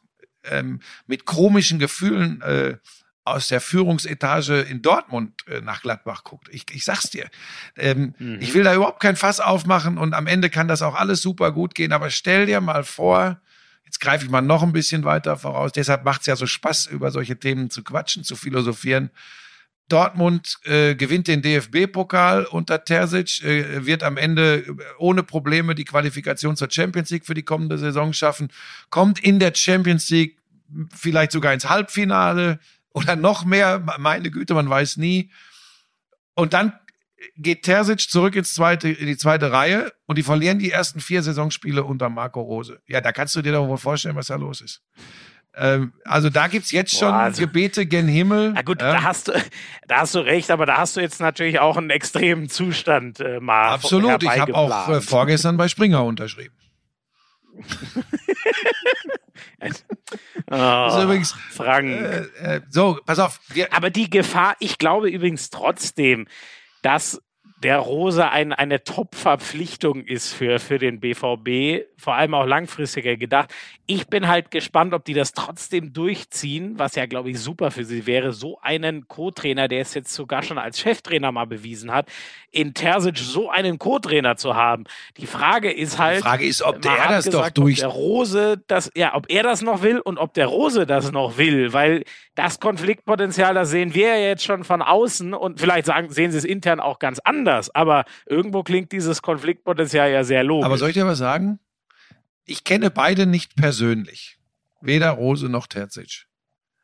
ähm, 0.50 0.80
mit 1.06 1.24
komischen 1.24 1.78
Gefühlen 1.78 2.40
äh, 2.42 2.76
aus 3.24 3.48
der 3.48 3.60
Führungsetage 3.60 4.60
in 4.60 4.82
Dortmund 4.82 5.46
äh, 5.48 5.60
nach 5.62 5.80
Gladbach 5.82 6.24
guckt. 6.24 6.48
Ich, 6.50 6.66
ich 6.72 6.84
sag's 6.84 7.10
dir. 7.10 7.28
Ähm, 7.76 8.14
Ich 8.40 8.52
will 8.52 8.64
da 8.64 8.74
überhaupt 8.74 9.00
kein 9.00 9.16
Fass 9.16 9.40
aufmachen 9.40 9.96
und 9.96 10.12
am 10.12 10.26
Ende 10.26 10.50
kann 10.50 10.68
das 10.68 10.82
auch 10.82 10.94
alles 10.94 11.22
super 11.22 11.50
gut 11.50 11.74
gehen. 11.74 11.92
Aber 11.92 12.10
stell 12.10 12.46
dir 12.46 12.60
mal 12.60 12.84
vor, 12.84 13.40
jetzt 13.84 14.00
greife 14.00 14.26
ich 14.26 14.30
mal 14.30 14.42
noch 14.42 14.62
ein 14.62 14.72
bisschen 14.72 15.04
weiter 15.04 15.38
voraus. 15.38 15.72
Deshalb 15.72 16.04
macht's 16.04 16.26
ja 16.26 16.36
so 16.36 16.46
Spaß, 16.46 16.86
über 16.86 17.10
solche 17.10 17.38
Themen 17.38 17.70
zu 17.70 17.82
quatschen, 17.82 18.24
zu 18.24 18.36
philosophieren. 18.36 19.10
Dortmund 19.88 20.58
äh, 20.64 20.94
gewinnt 20.94 21.28
den 21.28 21.42
DFB-Pokal 21.42 22.46
unter 22.46 22.84
Terzic, 22.84 23.42
äh, 23.42 23.84
wird 23.84 24.02
am 24.02 24.16
Ende 24.16 24.64
ohne 24.98 25.22
Probleme 25.22 25.74
die 25.74 25.84
Qualifikation 25.84 26.56
zur 26.56 26.70
Champions 26.70 27.10
League 27.10 27.26
für 27.26 27.34
die 27.34 27.42
kommende 27.42 27.78
Saison 27.78 28.12
schaffen, 28.12 28.48
kommt 28.90 29.18
in 29.18 29.38
der 29.38 29.54
Champions 29.54 30.08
League 30.10 30.38
vielleicht 30.94 31.32
sogar 31.32 31.52
ins 31.52 31.68
Halbfinale 31.68 32.58
oder 32.94 33.16
noch 33.16 33.44
mehr, 33.44 33.84
meine 33.98 34.30
Güte, 34.30 34.54
man 34.54 34.68
weiß 34.68 34.96
nie. 34.96 35.30
Und 36.34 36.52
dann 36.52 36.72
geht 37.36 37.62
Terzic 37.62 38.00
zurück 38.10 38.36
ins 38.36 38.54
zweite, 38.54 38.88
in 38.88 39.06
die 39.06 39.16
zweite 39.16 39.52
Reihe 39.52 39.92
und 40.06 40.16
die 40.16 40.22
verlieren 40.22 40.58
die 40.58 40.70
ersten 40.70 41.00
vier 41.00 41.22
Saisonspiele 41.22 41.82
unter 41.84 42.08
Marco 42.08 42.40
Rose. 42.40 42.80
Ja, 42.86 43.00
da 43.00 43.12
kannst 43.12 43.34
du 43.36 43.42
dir 43.42 43.52
doch 43.52 43.66
wohl 43.66 43.78
vorstellen, 43.78 44.16
was 44.16 44.26
da 44.26 44.36
los 44.36 44.60
ist. 44.60 44.82
Ähm, 45.56 45.92
also 46.04 46.30
da 46.30 46.48
gibt's 46.48 46.72
jetzt 46.72 46.98
schon 46.98 47.10
Boah, 47.10 47.18
also- 47.24 47.40
Gebete 47.40 47.86
gen 47.86 48.08
Himmel. 48.08 48.52
Na 48.54 48.62
gut, 48.62 48.80
Ja. 48.80 48.92
da, 48.92 49.02
hast 49.04 49.28
du, 49.28 49.32
da 49.86 49.98
hast 50.00 50.14
du 50.14 50.18
recht, 50.20 50.50
aber 50.50 50.66
da 50.66 50.78
hast 50.78 50.96
du 50.96 51.00
jetzt 51.00 51.20
natürlich 51.20 51.60
auch 51.60 51.76
einen 51.76 51.90
extremen 51.90 52.48
Zustand 52.48 53.20
äh, 53.20 53.38
mal 53.40 53.68
Absolut, 53.68 54.22
ich 54.22 54.28
habe 54.30 54.54
auch 54.54 54.88
äh, 54.88 55.00
vorgestern 55.00 55.56
bei 55.56 55.68
Springer 55.68 56.04
unterschrieben. 56.04 56.54
Oh, 60.50 61.00
übrigens, 61.02 61.32
Frank. 61.50 61.86
äh, 61.88 62.56
äh, 62.56 62.60
so, 62.68 62.98
pass 63.06 63.18
auf, 63.18 63.40
Aber 63.70 63.90
die 63.90 64.10
Gefahr, 64.10 64.56
ich 64.60 64.78
glaube 64.78 65.08
übrigens 65.08 65.48
trotzdem, 65.50 66.26
dass 66.82 67.20
der 67.64 67.78
Rose 67.78 68.28
ein, 68.28 68.52
eine 68.52 68.84
Top-Verpflichtung 68.84 70.04
ist 70.04 70.34
für, 70.34 70.58
für 70.58 70.78
den 70.78 71.00
BVB, 71.00 71.86
vor 71.96 72.14
allem 72.14 72.34
auch 72.34 72.44
langfristiger 72.44 73.16
gedacht. 73.16 73.52
Ich 73.86 74.06
bin 74.06 74.28
halt 74.28 74.50
gespannt, 74.50 74.92
ob 74.92 75.06
die 75.06 75.14
das 75.14 75.32
trotzdem 75.32 75.94
durchziehen, 75.94 76.78
was 76.78 76.94
ja, 76.94 77.06
glaube 77.06 77.30
ich, 77.30 77.40
super 77.40 77.70
für 77.70 77.86
sie 77.86 78.06
wäre, 78.06 78.32
so 78.32 78.58
einen 78.60 79.08
Co-Trainer, 79.08 79.66
der 79.66 79.80
es 79.80 79.94
jetzt 79.94 80.12
sogar 80.12 80.42
schon 80.42 80.58
als 80.58 80.78
Cheftrainer 80.78 81.32
mal 81.32 81.46
bewiesen 81.46 81.90
hat, 81.90 82.10
in 82.50 82.74
Terzic 82.74 83.16
so 83.16 83.48
einen 83.48 83.78
Co-Trainer 83.78 84.36
zu 84.36 84.54
haben. 84.54 84.84
Die 85.16 85.26
Frage 85.26 85.72
ist 85.72 85.98
halt. 85.98 86.18
die 86.18 86.22
Frage 86.22 86.46
ist, 86.46 86.60
ob 86.60 86.82
der 86.82 86.96
das 87.08 87.24
doch 87.24 87.32
gesagt, 87.32 87.58
durch. 87.58 87.76
Ob 87.76 87.80
der 87.80 87.88
Rose 87.88 88.62
das, 88.66 88.92
ja, 88.94 89.14
ob 89.14 89.30
er 89.30 89.42
das 89.42 89.62
noch 89.62 89.82
will 89.82 90.00
und 90.00 90.18
ob 90.18 90.34
der 90.34 90.46
Rose 90.46 90.86
das 90.86 91.12
noch 91.12 91.38
will, 91.38 91.72
weil 91.72 92.04
das 92.34 92.58
Konfliktpotenzial, 92.58 93.54
das 93.54 93.70
sehen 93.70 93.94
wir 93.94 94.08
ja 94.08 94.28
jetzt 94.28 94.44
schon 94.44 94.64
von 94.64 94.82
außen 94.82 95.34
und 95.34 95.60
vielleicht 95.60 95.86
sagen, 95.86 96.10
sehen 96.10 96.32
sie 96.32 96.38
es 96.38 96.44
intern 96.44 96.80
auch 96.80 96.98
ganz 96.98 97.20
anders, 97.20 97.74
aber 97.74 98.04
irgendwo 98.26 98.62
klingt 98.62 98.92
dieses 98.92 99.22
Konfliktpotenzial 99.22 100.10
ja 100.10 100.24
sehr 100.24 100.42
logisch. 100.42 100.66
Aber 100.66 100.78
soll 100.78 100.88
ich 100.88 100.94
dir 100.94 101.06
was 101.06 101.18
sagen? 101.18 101.60
Ich 102.44 102.64
kenne 102.64 102.90
beide 102.90 103.26
nicht 103.26 103.56
persönlich. 103.56 104.38
Weder 104.80 105.10
Rose 105.10 105.48
noch 105.48 105.66
Terzic. 105.66 106.26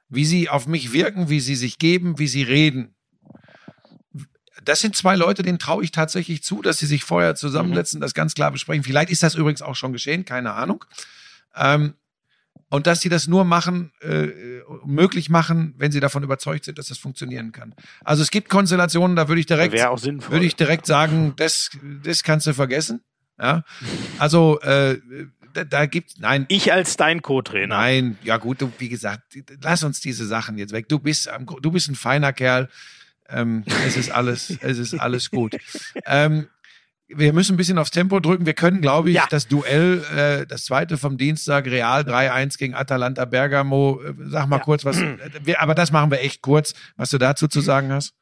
Wie 0.09 0.25
sie 0.25 0.49
auf 0.49 0.67
mich 0.67 0.93
wirken, 0.93 1.29
wie 1.29 1.41
sie 1.41 1.57
sich 1.57 1.79
geben, 1.79 2.19
wie 2.19 2.29
sie 2.29 2.43
reden. 2.43 2.95
Das 4.65 4.81
sind 4.81 4.97
zwei 4.97 5.17
Leute, 5.17 5.43
denen 5.43 5.59
traue 5.59 5.83
ich 5.83 5.91
tatsächlich 5.91 6.43
zu, 6.43 6.63
dass 6.63 6.79
sie 6.79 6.87
sich 6.87 7.05
vorher 7.05 7.35
zusammensetzen, 7.35 8.01
das 8.01 8.15
ganz 8.15 8.35
klar 8.35 8.51
besprechen. 8.51 8.85
Vielleicht 8.85 9.11
ist 9.11 9.23
das 9.23 9.35
übrigens 9.35 9.63
auch 9.63 9.77
schon 9.77 9.93
geschehen, 9.93 10.25
keine 10.25 10.53
Ahnung. 10.53 10.85
Ähm, 11.57 11.95
und 12.71 12.87
dass 12.87 13.01
sie 13.01 13.09
das 13.09 13.27
nur 13.29 13.45
machen, 13.45 13.93
äh, 14.01 14.29
möglich 14.85 15.29
machen, 15.29 15.75
wenn 15.77 15.93
sie 15.93 16.01
davon 16.01 16.23
überzeugt 16.23 16.65
sind, 16.65 16.79
dass 16.79 16.87
das 16.87 16.99
funktionieren 16.99 17.53
kann. 17.53 17.75
Also 18.05 18.23
es 18.23 18.31
gibt 18.31 18.49
Konstellationen, 18.49 19.17
da 19.17 19.29
würde 19.29 19.41
ich 19.41 19.47
direkt, 19.47 19.75
würde 19.75 20.47
ich 20.47 20.57
direkt 20.57 20.87
sagen, 20.87 21.35
das, 21.37 21.71
das 22.03 22.23
kannst 22.23 22.47
du 22.47 22.55
vergessen. 22.55 23.03
Ja, 23.39 23.65
also 24.19 24.61
äh, 24.61 24.99
da, 25.55 25.65
da 25.65 25.87
gibt 25.87 26.21
nein, 26.21 26.47
ich 26.49 26.73
als 26.73 26.97
dein 26.97 27.23
Co-Trainer. 27.23 27.75
nein, 27.75 28.19
ja 28.23 28.37
gut, 28.37 28.61
du, 28.61 28.71
wie 28.79 28.89
gesagt, 28.89 29.23
lass 29.63 29.83
uns 29.83 30.01
diese 30.01 30.27
Sachen 30.27 30.59
jetzt 30.59 30.73
weg. 30.73 30.89
Du 30.89 30.99
bist, 30.99 31.29
du 31.63 31.71
bist 31.71 31.89
ein 31.89 31.95
feiner 31.95 32.33
Kerl. 32.33 32.69
Ähm, 33.29 33.65
es 33.87 33.97
ist 33.97 34.11
alles, 34.11 34.51
es 34.61 34.79
ist 34.79 34.95
alles 34.95 35.31
gut. 35.31 35.57
Ähm, 36.07 36.49
wir 37.15 37.33
müssen 37.33 37.55
ein 37.55 37.57
bisschen 37.57 37.79
aufs 37.79 37.91
Tempo 37.91 38.21
drücken. 38.21 38.47
Wir 38.47 38.55
können, 38.55 38.81
glaube 38.81 39.11
ich, 39.11 39.17
Ja. 39.17 39.27
das 39.31 39.49
Duell, 39.49 40.03
äh, 40.17 40.47
das 40.47 40.65
zweite 40.65 40.97
vom 40.99 41.17
Dienstag, 41.19 41.67
Real 41.67 42.03
3-1 42.05 42.59
gegen 42.59 42.75
Atalanta 42.75 43.25
Bergamo. 43.25 44.01
Äh, 44.05 44.13
sag 44.29 44.47
mal 44.49 44.57
Ja. 44.59 44.63
kurz 44.65 44.85
was. 44.85 45.01
Äh, 45.01 45.17
wir, 45.43 45.61
aber 45.61 45.75
das 45.75 45.93
machen 45.93 46.11
wir 46.11 46.21
echt 46.21 46.43
kurz, 46.43 46.75
was 46.97 47.11
du 47.11 47.19
dazu 47.19 47.49
zu 47.49 47.61
sagen 47.61 47.93
hast. 47.93 48.15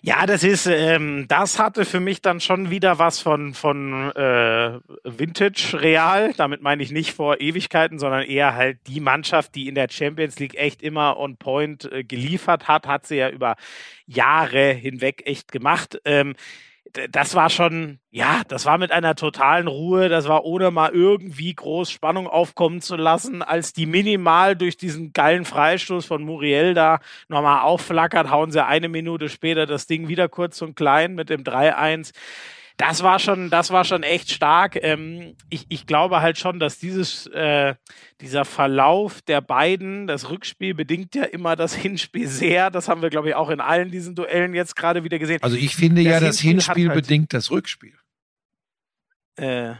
Ja, 0.00 0.26
das 0.26 0.44
ist, 0.44 0.66
ähm, 0.66 1.26
das 1.26 1.58
hatte 1.58 1.84
für 1.84 1.98
mich 1.98 2.22
dann 2.22 2.38
schon 2.40 2.70
wieder 2.70 3.00
was 3.00 3.18
von, 3.18 3.52
von 3.52 4.12
äh, 4.12 4.78
Vintage 5.02 5.76
Real. 5.80 6.32
Damit 6.36 6.62
meine 6.62 6.84
ich 6.84 6.92
nicht 6.92 7.12
vor 7.14 7.40
Ewigkeiten, 7.40 7.98
sondern 7.98 8.22
eher 8.22 8.54
halt 8.54 8.78
die 8.86 9.00
Mannschaft, 9.00 9.56
die 9.56 9.66
in 9.66 9.74
der 9.74 9.88
Champions 9.90 10.38
League 10.38 10.54
echt 10.54 10.82
immer 10.82 11.18
on 11.18 11.36
point 11.36 11.90
äh, 11.90 12.04
geliefert 12.04 12.68
hat, 12.68 12.86
hat 12.86 13.08
sie 13.08 13.16
ja 13.16 13.28
über 13.30 13.56
Jahre 14.06 14.72
hinweg 14.72 15.22
echt 15.26 15.50
gemacht. 15.50 15.98
Ähm, 16.04 16.34
das 17.10 17.34
war 17.34 17.48
schon, 17.48 17.98
ja, 18.10 18.42
das 18.48 18.66
war 18.66 18.76
mit 18.76 18.92
einer 18.92 19.14
totalen 19.14 19.66
Ruhe, 19.66 20.08
das 20.08 20.28
war 20.28 20.44
ohne 20.44 20.70
mal 20.70 20.90
irgendwie 20.90 21.54
groß 21.54 21.90
Spannung 21.90 22.26
aufkommen 22.26 22.80
zu 22.80 22.96
lassen, 22.96 23.42
als 23.42 23.72
die 23.72 23.86
minimal 23.86 24.56
durch 24.56 24.76
diesen 24.76 25.12
geilen 25.12 25.44
Freistoß 25.44 26.04
von 26.04 26.22
Muriel 26.22 26.74
da 26.74 27.00
nochmal 27.28 27.62
aufflackert, 27.62 28.30
hauen 28.30 28.50
sie 28.50 28.64
eine 28.64 28.88
Minute 28.88 29.28
später 29.28 29.66
das 29.66 29.86
Ding 29.86 30.08
wieder 30.08 30.28
kurz 30.28 30.60
und 30.60 30.76
klein 30.76 31.14
mit 31.14 31.30
dem 31.30 31.44
3-1 31.44 32.12
das 32.82 33.04
war 33.04 33.20
schon, 33.20 33.48
das 33.48 33.70
war 33.70 33.84
schon 33.84 34.02
echt 34.02 34.32
stark. 34.32 34.76
Ähm, 34.82 35.36
ich, 35.50 35.66
ich 35.68 35.86
glaube 35.86 36.20
halt 36.20 36.36
schon, 36.36 36.58
dass 36.58 36.78
dieses, 36.80 37.26
äh, 37.28 37.74
dieser 38.20 38.44
Verlauf 38.44 39.22
der 39.22 39.40
beiden, 39.40 40.08
das 40.08 40.30
Rückspiel 40.30 40.74
bedingt 40.74 41.14
ja 41.14 41.22
immer 41.22 41.54
das 41.54 41.74
Hinspiel 41.76 42.26
sehr. 42.26 42.70
Das 42.70 42.88
haben 42.88 43.00
wir, 43.00 43.08
glaube 43.10 43.28
ich, 43.28 43.34
auch 43.36 43.50
in 43.50 43.60
allen 43.60 43.92
diesen 43.92 44.16
Duellen 44.16 44.52
jetzt 44.52 44.74
gerade 44.74 45.04
wieder 45.04 45.20
gesehen. 45.20 45.38
Also 45.42 45.56
ich 45.56 45.76
finde 45.76 46.02
Das 46.02 46.10
ja, 46.12 46.18
das 46.18 46.40
Hinspiel 46.40 46.50
Hinspiel 46.74 46.88
halt- 46.88 47.00
bedingt 47.02 47.32
das 47.32 47.52
Rückspiel. 47.52 47.94
Äh, 49.36 49.74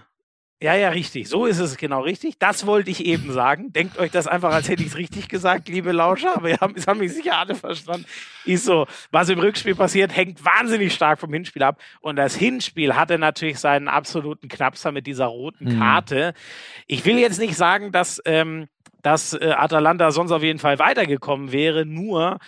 ja, 0.62 0.74
ja, 0.74 0.90
richtig. 0.90 1.28
So 1.28 1.46
ist 1.46 1.58
es 1.58 1.76
genau 1.76 2.02
richtig. 2.02 2.38
Das 2.38 2.66
wollte 2.66 2.90
ich 2.90 3.04
eben 3.04 3.32
sagen. 3.32 3.72
Denkt 3.72 3.98
euch 3.98 4.10
das 4.12 4.26
einfach, 4.26 4.52
als 4.52 4.68
hätte 4.68 4.82
ich 4.82 4.90
es 4.90 4.96
richtig 4.96 5.28
gesagt, 5.28 5.68
liebe 5.68 5.90
Lauscher. 5.92 6.36
Aber 6.36 6.48
ihr 6.50 6.58
habt, 6.60 6.78
es 6.78 6.86
haben 6.86 7.00
mich 7.00 7.12
sicher 7.12 7.38
alle 7.38 7.54
verstanden. 7.54 8.06
Ist 8.44 8.64
so. 8.64 8.86
Was 9.10 9.28
im 9.28 9.40
Rückspiel 9.40 9.74
passiert, 9.74 10.14
hängt 10.16 10.44
wahnsinnig 10.44 10.94
stark 10.94 11.18
vom 11.18 11.32
Hinspiel 11.32 11.62
ab. 11.64 11.80
Und 12.00 12.16
das 12.16 12.36
Hinspiel 12.36 12.94
hatte 12.94 13.18
natürlich 13.18 13.58
seinen 13.58 13.88
absoluten 13.88 14.48
Knapser 14.48 14.92
mit 14.92 15.06
dieser 15.06 15.26
roten 15.26 15.64
Mhm. 15.64 15.78
Karte. 15.78 16.34
Ich 16.86 17.04
will 17.04 17.18
jetzt 17.18 17.40
nicht 17.40 17.56
sagen, 17.56 17.90
dass, 17.92 18.22
ähm, 18.24 18.68
dass 19.02 19.34
äh, 19.34 19.54
Atalanta 19.56 20.12
sonst 20.12 20.30
auf 20.32 20.42
jeden 20.42 20.58
Fall 20.60 20.78
weitergekommen 20.78 21.50
wäre. 21.52 21.84
Nur 21.84 22.38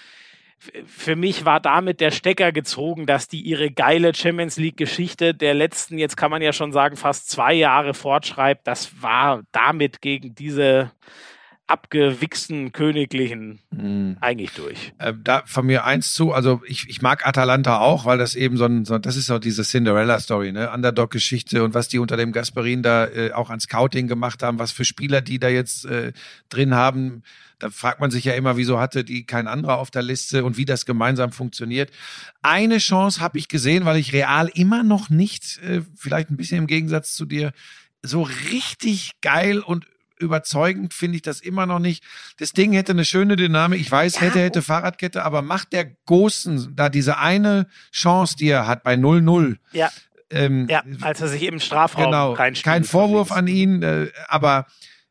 für 0.86 1.16
mich 1.16 1.44
war 1.44 1.60
damit 1.60 2.00
der 2.00 2.10
Stecker 2.10 2.52
gezogen, 2.52 3.06
dass 3.06 3.28
die 3.28 3.40
ihre 3.40 3.70
geile 3.70 4.14
Champions 4.14 4.56
League 4.56 4.76
Geschichte 4.76 5.34
der 5.34 5.54
letzten, 5.54 5.98
jetzt 5.98 6.16
kann 6.16 6.30
man 6.30 6.42
ja 6.42 6.52
schon 6.52 6.72
sagen, 6.72 6.96
fast 6.96 7.30
zwei 7.30 7.54
Jahre 7.54 7.94
fortschreibt. 7.94 8.66
Das 8.66 9.02
war 9.02 9.42
damit 9.52 10.00
gegen 10.00 10.34
diese 10.34 10.90
abgewichsten 11.66 12.72
Königlichen 12.72 13.60
Mhm. 13.70 14.18
eigentlich 14.20 14.52
durch. 14.52 14.92
Äh, 14.98 15.14
da 15.22 15.42
von 15.46 15.66
mir 15.66 15.84
eins 15.84 16.12
zu, 16.12 16.32
also 16.32 16.60
ich, 16.66 16.88
ich 16.88 17.00
mag 17.00 17.26
Atalanta 17.26 17.78
auch, 17.78 18.04
weil 18.04 18.18
das 18.18 18.34
eben 18.34 18.56
so 18.56 18.66
ein, 18.66 18.84
so, 18.84 18.98
das 18.98 19.16
ist 19.16 19.26
so 19.26 19.38
diese 19.38 19.62
Cinderella-Story, 19.62 20.52
ne? 20.52 20.70
Underdog-Geschichte 20.70 21.64
und 21.64 21.74
was 21.74 21.88
die 21.88 21.98
unter 21.98 22.16
dem 22.16 22.32
Gasperin 22.32 22.82
da 22.82 23.06
äh, 23.06 23.32
auch 23.32 23.50
an 23.50 23.60
Scouting 23.60 24.08
gemacht 24.08 24.42
haben, 24.42 24.58
was 24.58 24.72
für 24.72 24.84
Spieler 24.84 25.22
die 25.22 25.38
da 25.38 25.48
jetzt 25.48 25.86
äh, 25.86 26.12
drin 26.50 26.74
haben. 26.74 27.22
Da 27.58 27.70
fragt 27.70 28.00
man 28.00 28.10
sich 28.10 28.24
ja 28.24 28.34
immer, 28.34 28.56
wieso 28.56 28.78
hatte 28.78 29.04
die 29.04 29.24
kein 29.24 29.46
anderer 29.46 29.78
auf 29.78 29.90
der 29.90 30.02
Liste 30.02 30.44
und 30.44 30.58
wie 30.58 30.66
das 30.66 30.84
gemeinsam 30.84 31.32
funktioniert. 31.32 31.90
Eine 32.42 32.78
Chance 32.78 33.20
habe 33.20 33.38
ich 33.38 33.48
gesehen, 33.48 33.86
weil 33.86 33.96
ich 33.96 34.12
Real 34.12 34.50
immer 34.52 34.82
noch 34.82 35.08
nicht, 35.08 35.58
äh, 35.62 35.80
vielleicht 35.96 36.30
ein 36.30 36.36
bisschen 36.36 36.58
im 36.58 36.66
Gegensatz 36.66 37.14
zu 37.14 37.24
dir, 37.24 37.52
so 38.02 38.22
richtig 38.22 39.12
geil 39.22 39.60
und 39.60 39.86
überzeugend 40.18 40.94
finde 40.94 41.16
ich 41.16 41.22
das 41.22 41.40
immer 41.40 41.66
noch 41.66 41.78
nicht. 41.78 42.04
Das 42.38 42.52
Ding 42.52 42.72
hätte 42.72 42.92
eine 42.92 43.04
schöne 43.04 43.36
Dynamik. 43.36 43.80
Ich 43.80 43.90
weiß, 43.90 44.20
hätte, 44.20 44.40
hätte 44.40 44.62
Fahrradkette, 44.62 45.24
aber 45.24 45.42
macht 45.42 45.72
der 45.72 45.84
Gosen 46.06 46.74
da 46.76 46.88
diese 46.88 47.18
eine 47.18 47.66
Chance, 47.92 48.36
die 48.36 48.48
er 48.48 48.66
hat 48.66 48.82
bei 48.82 48.94
0-0. 48.94 49.56
Ja. 49.72 49.90
Ähm, 50.30 50.66
Ja, 50.68 50.82
als 51.02 51.20
er 51.20 51.28
sich 51.28 51.42
im 51.42 51.60
Strafraum 51.60 52.04
genau. 52.06 52.34
Kein 52.34 52.84
Vorwurf 52.84 53.30
an 53.32 53.46
ihn, 53.46 53.82
äh, 53.82 54.08
aber 54.28 54.66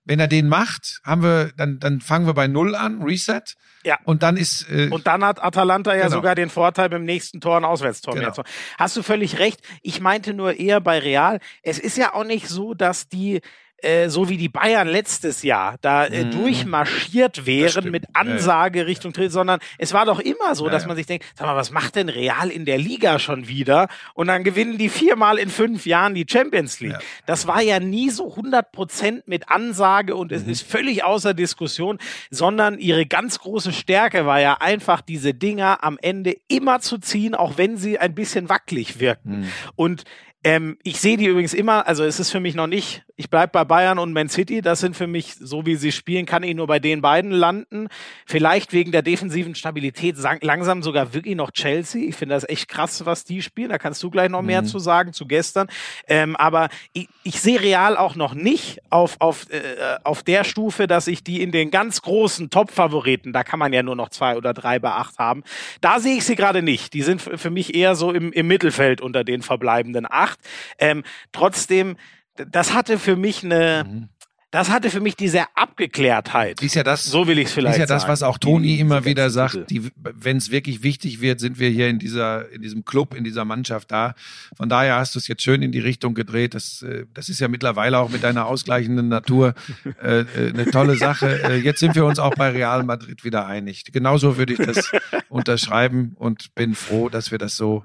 wenn 0.05 0.19
er 0.19 0.27
den 0.27 0.49
macht, 0.49 0.99
haben 1.05 1.23
wir, 1.23 1.51
dann, 1.55 1.79
dann 1.79 2.01
fangen 2.01 2.25
wir 2.25 2.33
bei 2.33 2.47
0 2.47 2.75
an, 2.75 3.01
Reset. 3.03 3.41
Ja. 3.85 3.97
Und 4.05 4.23
dann 4.23 4.37
ist, 4.37 4.69
äh, 4.69 4.87
Und 4.89 5.07
dann 5.07 5.23
hat 5.23 5.41
Atalanta 5.43 5.93
ja 5.95 6.03
Genau. 6.03 6.15
sogar 6.15 6.35
den 6.35 6.49
Vorteil 6.49 6.89
beim 6.89 7.03
nächsten 7.03 7.39
Tor 7.41 7.57
ein 7.57 7.65
Auswärtstor 7.65 8.13
Genau. 8.13 8.27
mehr. 8.27 8.33
zu- 8.33 8.43
Hast 8.77 8.95
du 8.97 9.03
völlig 9.03 9.39
recht. 9.39 9.59
Ich 9.81 9.99
meinte 10.01 10.33
nur 10.33 10.57
eher 10.57 10.81
bei 10.81 10.99
Real. 10.99 11.39
Es 11.63 11.79
ist 11.79 11.97
ja 11.97 12.13
auch 12.13 12.23
nicht 12.25 12.47
so, 12.49 12.73
dass 12.73 13.07
die 13.09 13.41
äh, 13.83 14.09
so 14.09 14.29
wie 14.29 14.37
die 14.37 14.49
Bayern 14.49 14.87
letztes 14.87 15.43
Jahr 15.43 15.75
da 15.81 16.05
äh, 16.05 16.25
Mhm. 16.25 16.31
durchmarschiert 16.31 17.45
wären 17.45 17.91
mit 17.91 18.03
Ja, 18.03 18.09
ja. 18.25 18.31
Ansage 18.31 18.85
Richtung 18.87 19.13
Tritt, 19.13 19.31
sondern 19.31 19.59
es 19.77 19.93
war 19.93 20.05
doch 20.05 20.19
immer 20.19 20.55
so, 20.55 20.65
Ja, 20.65 20.71
dass 20.71 20.85
man 20.85 20.95
sich 20.95 21.05
denkt, 21.05 21.25
sag 21.35 21.47
mal, 21.47 21.55
was 21.55 21.71
macht 21.71 21.95
denn 21.95 22.09
Real 22.09 22.49
in 22.49 22.65
der 22.65 22.77
Liga 22.77 23.19
schon 23.19 23.47
wieder? 23.47 23.87
Und 24.13 24.27
dann 24.27 24.43
gewinnen 24.43 24.77
die 24.77 24.89
viermal 24.89 25.37
in 25.37 25.49
fünf 25.49 25.85
Jahren 25.85 26.13
die 26.13 26.25
Champions 26.29 26.79
League. 26.79 26.97
Das 27.25 27.47
war 27.47 27.61
ja 27.61 27.79
nie 27.79 28.09
so 28.09 28.35
100 28.35 28.71
Prozent 28.71 29.27
mit 29.27 29.49
Ansage 29.49 30.15
und 30.15 30.31
Mhm. 30.31 30.37
es 30.37 30.47
ist 30.47 30.61
völlig 30.69 31.03
außer 31.03 31.33
Diskussion, 31.33 31.97
sondern 32.29 32.77
ihre 32.79 33.05
ganz 33.05 33.39
große 33.39 33.73
Stärke 33.73 34.25
war 34.25 34.39
ja 34.39 34.55
einfach, 34.59 35.01
diese 35.01 35.33
Dinger 35.33 35.83
am 35.83 35.97
Ende 36.01 36.35
immer 36.47 36.79
zu 36.79 36.97
ziehen, 36.97 37.35
auch 37.35 37.57
wenn 37.57 37.77
sie 37.77 37.99
ein 37.99 38.15
bisschen 38.15 38.49
wackelig 38.49 38.99
wirken. 38.99 39.41
Mhm. 39.41 39.47
Und 39.75 40.03
ähm, 40.45 40.77
ich 40.83 40.99
sehe 40.99 41.15
die 41.15 41.25
übrigens 41.27 41.53
immer, 41.53 41.87
also 41.87 42.03
es 42.03 42.19
ist 42.19 42.29
für 42.31 42.41
mich 42.41 42.53
noch 42.53 42.67
nicht, 42.67 43.03
ich 43.23 43.29
bleib 43.29 43.53
bei 43.53 43.63
Bayern 43.63 43.99
und 43.99 44.11
Man 44.11 44.27
City, 44.27 44.61
das 44.61 44.81
sind 44.81 44.97
für 44.97 45.07
mich, 45.07 45.35
so 45.39 45.65
wie 45.65 45.77
sie 45.77 45.93
spielen, 45.93 46.25
kann 46.25 46.43
ich 46.43 46.55
nur 46.55 46.67
bei 46.67 46.79
den 46.79 47.01
beiden 47.01 47.31
landen. 47.31 47.87
Vielleicht 48.25 48.73
wegen 48.73 48.91
der 48.91 49.01
defensiven 49.01 49.55
Stabilität 49.55 50.17
langsam 50.41 50.83
sogar 50.83 51.13
wirklich 51.13 51.37
noch 51.37 51.51
Chelsea. 51.51 52.09
Ich 52.09 52.17
finde 52.17 52.35
das 52.35 52.47
echt 52.49 52.67
krass, 52.67 53.05
was 53.05 53.23
die 53.23 53.41
spielen. 53.41 53.69
Da 53.69 53.77
kannst 53.77 54.03
du 54.03 54.09
gleich 54.09 54.29
noch 54.29 54.41
mehr 54.41 54.65
zu 54.65 54.77
sagen, 54.77 55.13
zu 55.13 55.25
gestern. 55.25 55.69
Ähm, 56.05 56.35
aber 56.35 56.67
ich, 56.91 57.07
ich 57.23 57.39
sehe 57.39 57.61
Real 57.61 57.95
auch 57.95 58.17
noch 58.17 58.33
nicht 58.33 58.81
auf, 58.89 59.15
auf, 59.19 59.49
äh, 59.49 59.61
auf 60.03 60.23
der 60.23 60.43
Stufe, 60.43 60.85
dass 60.87 61.07
ich 61.07 61.23
die 61.23 61.41
in 61.41 61.53
den 61.53 61.71
ganz 61.71 62.01
großen 62.01 62.49
Top-Favoriten, 62.49 63.31
da 63.31 63.45
kann 63.45 63.59
man 63.59 63.71
ja 63.71 63.83
nur 63.83 63.95
noch 63.95 64.09
zwei 64.09 64.35
oder 64.35 64.53
drei 64.53 64.79
bei 64.79 64.91
acht 64.91 65.17
haben, 65.17 65.43
da 65.79 66.01
sehe 66.01 66.17
ich 66.17 66.25
sie 66.25 66.35
gerade 66.35 66.61
nicht. 66.61 66.93
Die 66.93 67.03
sind 67.03 67.21
für 67.21 67.49
mich 67.49 67.73
eher 67.73 67.95
so 67.95 68.11
im, 68.11 68.33
im 68.33 68.47
Mittelfeld 68.47 68.99
unter 68.99 69.23
den 69.23 69.41
verbleibenden 69.41 70.05
acht. 70.09 70.39
Ähm, 70.77 71.03
trotzdem, 71.31 71.95
das 72.35 72.73
hatte 72.73 72.99
für 72.99 73.15
mich 73.15 73.43
eine, 73.43 74.09
das 74.53 74.69
hatte 74.69 74.91
für 74.91 74.99
mich 74.99 75.15
diese 75.15 75.45
Abgeklärtheit. 75.55 76.61
ist 76.61 76.75
ja 76.75 76.83
das, 76.83 77.05
so 77.05 77.27
will 77.27 77.39
ich 77.39 77.47
es 77.47 77.53
vielleicht 77.53 77.77
ist 77.77 77.79
ja 77.79 77.85
das, 77.87 78.03
sagen. 78.03 78.11
was 78.11 78.21
auch 78.21 78.37
Toni 78.37 78.75
immer 78.75 79.03
wieder 79.03 79.31
sagt. 79.31 79.57
Wenn 80.03 80.37
es 80.37 80.51
wirklich 80.51 80.83
wichtig 80.83 81.21
wird, 81.21 81.39
sind 81.39 81.57
wir 81.57 81.69
hier 81.69 81.87
in 81.87 81.97
dieser, 81.97 82.51
in 82.51 82.61
diesem 82.61 82.85
Club, 82.85 83.15
in 83.15 83.23
dieser 83.23 83.45
Mannschaft 83.45 83.91
da. 83.91 84.13
Von 84.55 84.69
daher 84.69 84.97
hast 84.97 85.15
du 85.15 85.19
es 85.19 85.27
jetzt 85.27 85.41
schön 85.41 85.63
in 85.63 85.71
die 85.71 85.79
Richtung 85.79 86.13
gedreht. 86.13 86.53
Das, 86.53 86.83
äh, 86.83 87.07
das 87.15 87.29
ist 87.29 87.39
ja 87.39 87.47
mittlerweile 87.47 87.97
auch 87.97 88.11
mit 88.11 88.23
deiner 88.23 88.45
ausgleichenden 88.45 89.07
Natur 89.07 89.55
äh, 90.03 90.19
äh, 90.19 90.49
eine 90.49 90.69
tolle 90.69 90.95
Sache. 90.97 91.23
Äh, 91.43 91.57
jetzt 91.57 91.79
sind 91.79 91.95
wir 91.95 92.05
uns 92.05 92.19
auch 92.19 92.35
bei 92.35 92.49
Real 92.51 92.83
Madrid 92.83 93.23
wieder 93.23 93.47
einig. 93.47 93.83
Genauso 93.91 94.37
würde 94.37 94.53
ich 94.53 94.59
das 94.59 94.91
unterschreiben 95.29 96.13
und 96.15 96.53
bin 96.53 96.75
froh, 96.75 97.09
dass 97.09 97.31
wir 97.31 97.37
das 97.37 97.57
so 97.57 97.83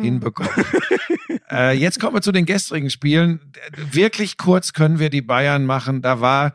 hinbekommen. 0.00 0.50
Äh, 1.50 1.76
jetzt 1.78 2.00
kommen 2.00 2.14
wir 2.14 2.22
zu 2.22 2.32
den 2.32 2.44
gestrigen 2.44 2.90
Spielen. 2.90 3.40
Wirklich 3.92 4.36
kurz 4.36 4.72
können 4.72 4.98
wir 4.98 5.10
die 5.10 5.22
Bayern 5.22 5.64
machen. 5.64 6.02
Da 6.06 6.20
war, 6.20 6.54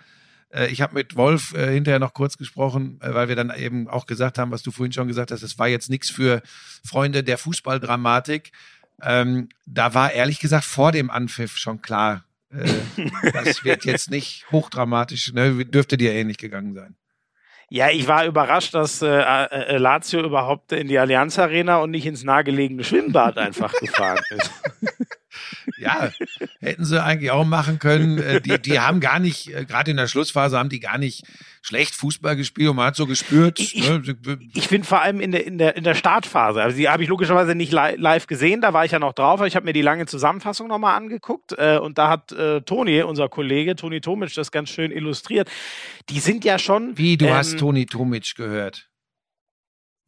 äh, 0.54 0.68
ich 0.68 0.82
habe 0.82 0.94
mit 0.94 1.18
Wolf 1.18 1.54
äh, 1.54 1.74
hinterher 1.74 2.00
noch 2.00 2.14
kurz 2.14 2.38
gesprochen, 2.38 3.02
äh, 3.02 3.14
weil 3.14 3.28
wir 3.28 3.36
dann 3.36 3.54
eben 3.54 3.90
auch 3.90 4.06
gesagt 4.06 4.38
haben, 4.38 4.50
was 4.50 4.64
du 4.64 4.72
vorhin 4.72 4.94
schon 4.94 5.10
gesagt 5.10 5.30
hast, 5.30 5.44
es 5.44 5.60
war 5.60 5.68
jetzt 5.68 5.90
nichts 5.90 6.10
für 6.10 6.42
Freunde 6.86 7.22
der 7.22 7.38
Fußballdramatik. 7.38 8.54
Ähm, 9.02 9.50
da 9.66 9.94
war 9.94 10.14
ehrlich 10.14 10.40
gesagt 10.40 10.64
vor 10.64 10.94
dem 10.94 11.12
Anpfiff 11.12 11.58
schon 11.58 11.82
klar, 11.82 12.24
äh, 12.50 12.64
das 13.34 13.62
wird 13.66 13.84
jetzt 13.84 14.10
nicht 14.10 14.46
hochdramatisch, 14.54 15.34
ne? 15.34 15.66
dürfte 15.66 15.98
dir 15.98 16.14
ähnlich 16.14 16.38
gegangen 16.38 16.74
sein. 16.74 16.96
Ja, 17.70 17.90
ich 17.90 18.08
war 18.08 18.26
überrascht, 18.26 18.74
dass 18.74 19.02
äh, 19.02 19.10
äh, 19.10 19.78
Lazio 19.78 20.24
überhaupt 20.24 20.72
in 20.72 20.88
die 20.88 20.98
Allianz 20.98 21.38
Arena 21.38 21.80
und 21.80 21.92
nicht 21.92 22.06
ins 22.06 22.24
nahegelegene 22.24 22.86
Schwimmbad 22.86 23.38
einfach 23.38 23.74
gefahren 23.74 24.24
ist. 24.30 24.50
Ja, 25.78 26.10
hätten 26.60 26.86
sie 26.86 27.02
eigentlich 27.04 27.32
auch 27.32 27.46
machen 27.46 27.80
können. 27.80 28.18
Äh, 28.18 28.42
Die, 28.42 28.60
die 28.62 28.80
haben 28.80 29.00
gar 29.00 29.20
nicht, 29.20 29.54
äh, 29.54 29.66
gerade 29.66 29.92
in 29.92 29.98
der 29.98 30.08
Schlussphase 30.08 30.58
haben 30.58 30.70
die 30.70 30.80
gar 30.80 30.98
nicht 30.98 31.24
schlecht 31.62 31.94
Fußball 31.96 32.36
gespielt 32.36 32.70
und 32.70 32.76
man 32.78 32.88
hat 32.88 32.96
so 32.96 33.06
gespürt. 33.06 33.60
Ich- 33.60 33.76
ich- 33.78 33.90
ne, 33.90 34.02
Ich 34.54 34.68
finde 34.68 34.88
vor 34.88 35.02
allem 35.02 35.20
in 35.20 35.32
der, 35.32 35.46
in 35.46 35.58
der, 35.58 35.76
in 35.76 35.84
der 35.84 35.96
Startphase, 35.96 36.62
also 36.62 36.76
die 36.78 36.90
habe 36.90 37.04
ich 37.04 37.10
logischerweise 37.10 37.54
nicht 37.56 37.72
li 37.72 37.96
live 37.98 38.28
gesehen, 38.28 38.62
da 38.62 38.74
war 38.74 38.86
ich 38.86 38.92
ja 38.92 39.00
noch 39.00 39.14
drauf, 39.14 39.40
aber 39.40 39.48
ich 39.48 39.56
habe 39.56 39.66
mir 39.66 39.74
die 39.74 39.82
lange 39.82 40.06
Zusammenfassung 40.06 40.68
nochmal 40.68 40.96
angeguckt 40.98 41.54
äh, 41.58 41.78
und 41.78 41.98
da 41.98 42.10
hat 42.10 42.32
äh, 42.32 42.62
Toni, 42.62 43.02
unser 43.04 43.30
Kollege, 43.30 43.76
Toni 43.76 44.02
Tomic, 44.02 44.34
das 44.34 44.52
ganz 44.52 44.70
schön 44.70 44.92
illustriert. 44.92 45.50
Die 46.10 46.20
sind 46.20 46.44
ja 46.46 46.58
schon. 46.60 46.98
wie, 46.98 47.18
du 47.18 47.26
ähm, 47.26 47.34
hast 47.34 47.58
Toni 47.60 47.86
Tomic 47.86 48.34
gehört. 48.36 48.88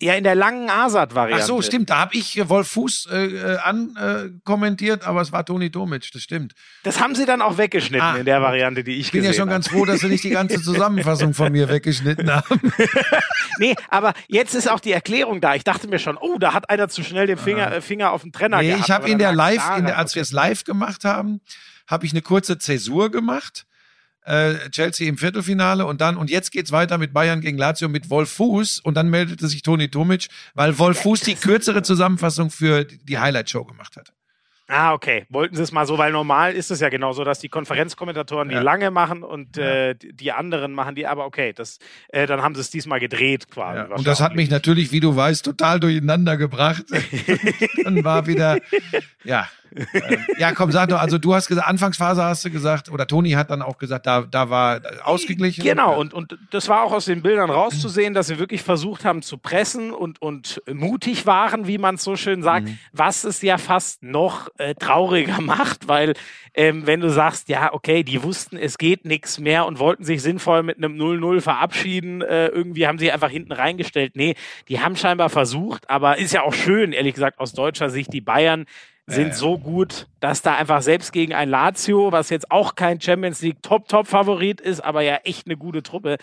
Ja, 0.03 0.13
in 0.15 0.23
der 0.23 0.35
langen 0.35 0.69
Asad-Variante. 0.69 1.43
Ach 1.43 1.47
so, 1.47 1.61
stimmt. 1.61 1.89
Da 1.89 1.99
habe 1.99 2.15
ich 2.15 2.37
äh, 2.37 2.49
Wolf 2.49 2.67
Fuß 2.69 3.07
äh, 3.11 3.25
äh, 3.25 3.57
an 3.57 3.95
äh, 3.95 4.29
kommentiert, 4.43 5.05
aber 5.05 5.21
es 5.21 5.31
war 5.31 5.45
Toni 5.45 5.71
Tomic, 5.71 6.09
das 6.11 6.21
stimmt. 6.21 6.53
Das 6.83 6.99
haben 6.99 7.15
sie 7.15 7.25
dann 7.25 7.41
auch 7.41 7.57
weggeschnitten 7.57 8.05
Ah, 8.07 8.17
in 8.17 8.25
der 8.25 8.41
Variante, 8.41 8.83
die 8.83 8.93
ich 8.93 9.07
Ich 9.07 9.11
bin 9.11 9.23
ja 9.23 9.29
gesehen 9.29 9.41
schon 9.41 9.49
habe. 9.49 9.55
ganz 9.55 9.67
froh, 9.69 9.85
dass 9.85 9.99
sie 10.01 10.07
nicht 10.07 10.23
die 10.23 10.29
ganze 10.29 10.61
Zusammenfassung 10.61 11.33
von 11.33 11.51
mir 11.51 11.69
weggeschnitten 11.69 12.29
haben. 12.33 12.59
Nee, 13.59 13.75
aber 13.89 14.13
jetzt 14.27 14.55
ist 14.55 14.67
auch 14.69 14.79
die 14.79 14.91
Erklärung 14.91 15.39
da. 15.39 15.53
Ich 15.53 15.63
dachte 15.63 15.87
mir 15.87 15.99
schon, 15.99 16.17
oh, 16.17 16.37
da 16.39 16.53
hat 16.53 16.71
einer 16.71 16.89
zu 16.89 17.03
schnell 17.03 17.27
den 17.27 17.37
Finger, 17.37 17.71
äh, 17.71 17.81
Finger 17.81 18.11
auf 18.11 18.23
den 18.23 18.31
Trenner 18.31 18.57
Nee, 18.57 18.69
gehabt. 18.69 18.83
ich 18.85 18.91
habe 18.91 19.09
in 19.09 19.19
der 19.19 19.31
Live, 19.31 19.63
in 19.77 19.85
der, 19.85 19.97
als 19.99 20.15
wir 20.15 20.23
es 20.23 20.31
live 20.31 20.63
gemacht 20.63 21.03
haben, 21.05 21.39
habe 21.87 22.05
ich 22.07 22.13
eine 22.13 22.23
kurze 22.23 22.57
Zäsur 22.57 23.11
gemacht. 23.11 23.65
Äh, 24.25 24.69
Chelsea 24.71 25.07
im 25.09 25.17
Viertelfinale 25.17 25.86
und 25.86 25.99
dann, 26.01 26.15
und 26.17 26.29
jetzt 26.29 26.51
geht's 26.51 26.71
weiter 26.71 26.97
mit 26.97 27.13
Bayern 27.13 27.41
gegen 27.41 27.57
Lazio 27.57 27.89
mit 27.89 28.09
Wolf 28.09 28.31
Fuß 28.31 28.79
und 28.79 28.95
dann 28.95 29.09
meldete 29.09 29.47
sich 29.47 29.62
Toni 29.63 29.89
Tomic, 29.89 30.27
weil 30.53 30.77
Wolf 30.79 31.01
Fuß 31.01 31.21
die 31.21 31.36
kürzere 31.36 31.82
Zusammenfassung 31.84 32.49
für 32.49 32.86
die 32.86 33.17
Highlight-Show 33.19 33.65
gemacht 33.65 33.97
hat. 33.97 34.13
Ah, 34.69 34.93
okay. 34.93 35.26
Wollten 35.30 35.57
sie 35.57 35.61
es 35.61 35.74
mal 35.74 35.86
so, 35.86 35.97
weil 35.97 36.13
normal 36.13 36.53
ist 36.53 36.71
es 36.71 36.80
ja 36.80 36.88
genauso, 36.88 37.26
dass 37.26 37.39
die 37.39 37.49
Konferenzkommentatoren 37.49 38.47
die 38.47 38.55
Ja. 38.55 38.61
lange 38.61 38.91
machen 38.91 39.21
und 39.21 39.57
äh, 39.57 39.93
die- 39.93 40.13
die 40.13 40.32
anderen 40.32 40.71
machen 40.74 40.95
die, 40.95 41.05
aber 41.05 41.26
okay, 41.26 41.51
das, 41.53 41.80
äh, 42.07 42.26
dann 42.28 42.41
haben 42.41 42.55
sie 42.55 42.61
es 42.61 42.69
diesmal 42.69 43.01
gedreht 43.01 43.51
quasi. 43.51 43.80
Ja, 43.80 43.95
und 43.95 44.07
das 44.07 44.21
hat 44.21 44.36
mich 44.36 44.49
natürlich, 44.49 44.93
wie 44.93 45.01
du 45.01 45.13
weißt, 45.15 45.43
total 45.43 45.82
durcheinander 45.82 46.38
gebracht. 46.38 46.86
dann 47.84 48.03
war 48.05 48.26
wieder, 48.26 48.59
ja. 49.26 49.49
Ähm, 49.76 50.26
ja, 50.38 50.51
komm, 50.53 50.71
sag 50.71 50.89
doch, 50.89 50.99
also 50.99 51.17
du 51.17 51.34
hast 51.34 51.47
gesagt, 51.47 51.67
Anfangsphase 51.67 52.24
hast 52.24 52.45
du 52.45 52.49
gesagt, 52.49 52.89
oder 52.91 53.07
Toni 53.07 53.32
hat 53.32 53.49
dann 53.49 53.61
auch 53.61 53.78
gesagt, 53.78 54.05
da, 54.05 54.21
da 54.21 54.49
war 54.49 54.82
ausgeglichen. 55.03 55.63
Genau, 55.63 55.99
und, 55.99 56.13
und 56.13 56.38
das 56.51 56.69
war 56.69 56.84
auch 56.84 56.91
aus 56.91 57.05
den 57.05 57.21
Bildern 57.21 57.49
rauszusehen, 57.49 58.13
dass 58.13 58.28
sie 58.28 58.39
wirklich 58.39 58.61
versucht 58.63 59.05
haben 59.05 59.21
zu 59.21 59.38
pressen 59.38 59.91
und, 59.91 60.21
und 60.21 60.61
mutig 60.71 61.26
waren, 61.26 61.67
wie 61.67 61.78
man 61.78 61.95
es 61.95 62.03
so 62.03 62.15
schön 62.15 62.41
sagt, 62.43 62.63
Mhm. 62.67 62.78
was 62.91 63.24
es 63.24 63.41
ja 63.41 63.57
fast 63.57 64.03
noch 64.03 64.47
äh, 64.57 64.76
trauriger 64.76 65.41
macht, 65.41 65.88
weil 65.88 66.13
ähm, 66.53 66.86
wenn 66.86 66.99
du 66.99 67.09
sagst, 67.09 67.49
ja, 67.49 67.74
okay, 67.74 68.03
die 68.03 68.21
wussten, 68.24 68.57
es 68.57 68.78
geht 68.78 69.05
nichts 69.05 69.39
mehr 69.39 69.65
und 69.65 69.80
wollten 69.80 70.03
sich 70.03 70.21
sinnvoll 70.21 70.61
mit 70.63 70.78
einem 70.78 70.95
0-0 70.95 71.41
verabschieden, 71.41 72.21
äh, 72.21 72.47
irgendwie 72.47 72.86
haben 72.88 72.99
sie 72.99 73.11
einfach 73.11 73.30
hinten 73.32 73.51
reingestellt. 73.51 74.15
Nee, 74.15 74.36
die 74.69 74.80
haben 74.80 74.95
scheinbar 74.95 75.30
versucht, 75.30 75.89
aber 75.89 76.17
ist 76.19 76.32
ja 76.34 76.43
auch 76.43 76.53
schön, 76.53 76.93
ehrlich 76.93 77.15
gesagt, 77.15 77.39
aus 77.39 77.53
deutscher 77.53 77.89
Sicht, 77.89 78.13
die 78.13 78.21
Bayern 78.21 78.65
sind 79.06 79.36
so 79.36 79.58
gut, 79.58 80.08
dass 80.22 80.41
da 80.41 80.56
einfach 80.56 80.82
selbst 80.82 81.12
gegen 81.12 81.34
ein 81.34 81.49
Lazio, 81.49 82.14
was 82.14 82.30
jetzt 82.30 82.49
auch 82.51 82.76
kein 82.76 83.01
Champions 83.01 83.41
League 83.41 83.62
Top-Top-Favorit 83.62 84.62
ist, 84.62 84.80
aber 84.80 85.01
ja 85.01 85.16
echt 85.26 85.45
eine 85.45 85.58
gute 85.58 85.84
Truppe, 85.84 86.18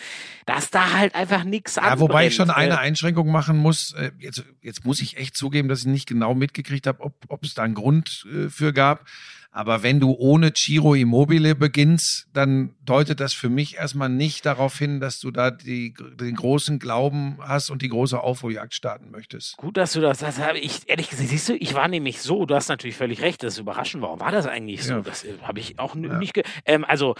dass 0.47 0.70
da 0.70 0.93
halt 0.95 1.14
einfach 1.14 1.45
nichts 1.45 1.74
Ja, 1.76 1.83
anbrennt. 1.83 2.01
wobei 2.01 2.26
ich 2.28 2.35
schon 2.35 2.49
eine 2.51 2.74
Äh, 2.74 2.78
Einschränkung 2.78 3.31
machen 3.31 3.59
muss. 3.59 3.93
Äh, 3.95 4.12
Jetzt, 4.18 4.45
jetzt 4.62 4.85
muss 4.87 5.01
ich 5.03 5.18
echt 5.18 5.37
zugeben, 5.37 5.68
dass 5.68 5.81
ich 5.81 5.87
nicht 5.87 6.09
genau 6.09 6.35
mitgekriegt 6.35 6.87
habe, 6.87 7.01
ob, 7.03 7.12
ob 7.28 7.45
es 7.45 7.55
da 7.55 7.62
einen 7.64 7.74
Grund 7.74 8.26
äh, 8.33 8.49
für 8.49 8.72
gab. 8.72 9.05
Aber 9.53 9.82
wenn 9.82 9.98
du 9.98 10.12
ohne 10.16 10.53
Ciro 10.55 10.94
Immobile 10.94 11.57
beginnst, 11.57 12.28
dann 12.32 12.74
deutet 12.84 13.18
das 13.18 13.32
für 13.32 13.48
mich 13.48 13.76
erstmal 13.76 14.09
nicht 14.09 14.46
darauf 14.46 14.78
hin, 14.78 15.01
dass 15.01 15.18
du 15.18 15.32
da 15.32 15.51
die, 15.51 15.92
den 16.20 16.36
großen 16.36 16.78
Glauben 16.78 17.36
hast 17.40 17.68
und 17.68 17.82
die 17.82 17.88
große 17.88 18.20
Aufholjagd 18.20 18.74
starten 18.74 19.11
möchtest. 19.11 19.57
Gut, 19.57 19.76
dass 19.76 19.92
du 19.92 20.01
das, 20.01 20.18
das 20.18 20.38
habe 20.38 20.59
ich, 20.61 20.88
ehrlich 20.88 21.11
gesagt, 21.11 21.28
siehst 21.28 21.48
du, 21.48 21.55
ich 21.57 21.74
war 21.74 21.88
nämlich 21.88 22.20
so, 22.22 22.46
du 22.46 22.55
hast 22.55 22.68
natürlich 22.68 22.94
völlig 22.96 23.22
recht, 23.22 23.42
das 23.42 23.55
ist 23.55 23.59
überraschend. 23.59 24.03
Warum 24.05 24.20
war 24.20 24.30
das 24.30 24.46
eigentlich 24.46 24.84
so? 24.84 24.94
Ja. 24.94 25.01
Das 25.01 25.24
äh, 25.24 25.34
habe 25.42 25.59
ich 25.59 25.80
auch 25.80 25.96
Ja. 25.96 26.16
nicht, 26.18 26.40
ähm, 26.64 26.84
also 26.84 27.16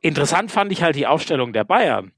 interessant 0.00 0.50
fand 0.50 0.72
ich 0.72 0.82
halt 0.82 0.96
die 0.96 1.06
Aufstellung 1.06 1.52
der 1.52 1.64
Bayern. 1.64 2.12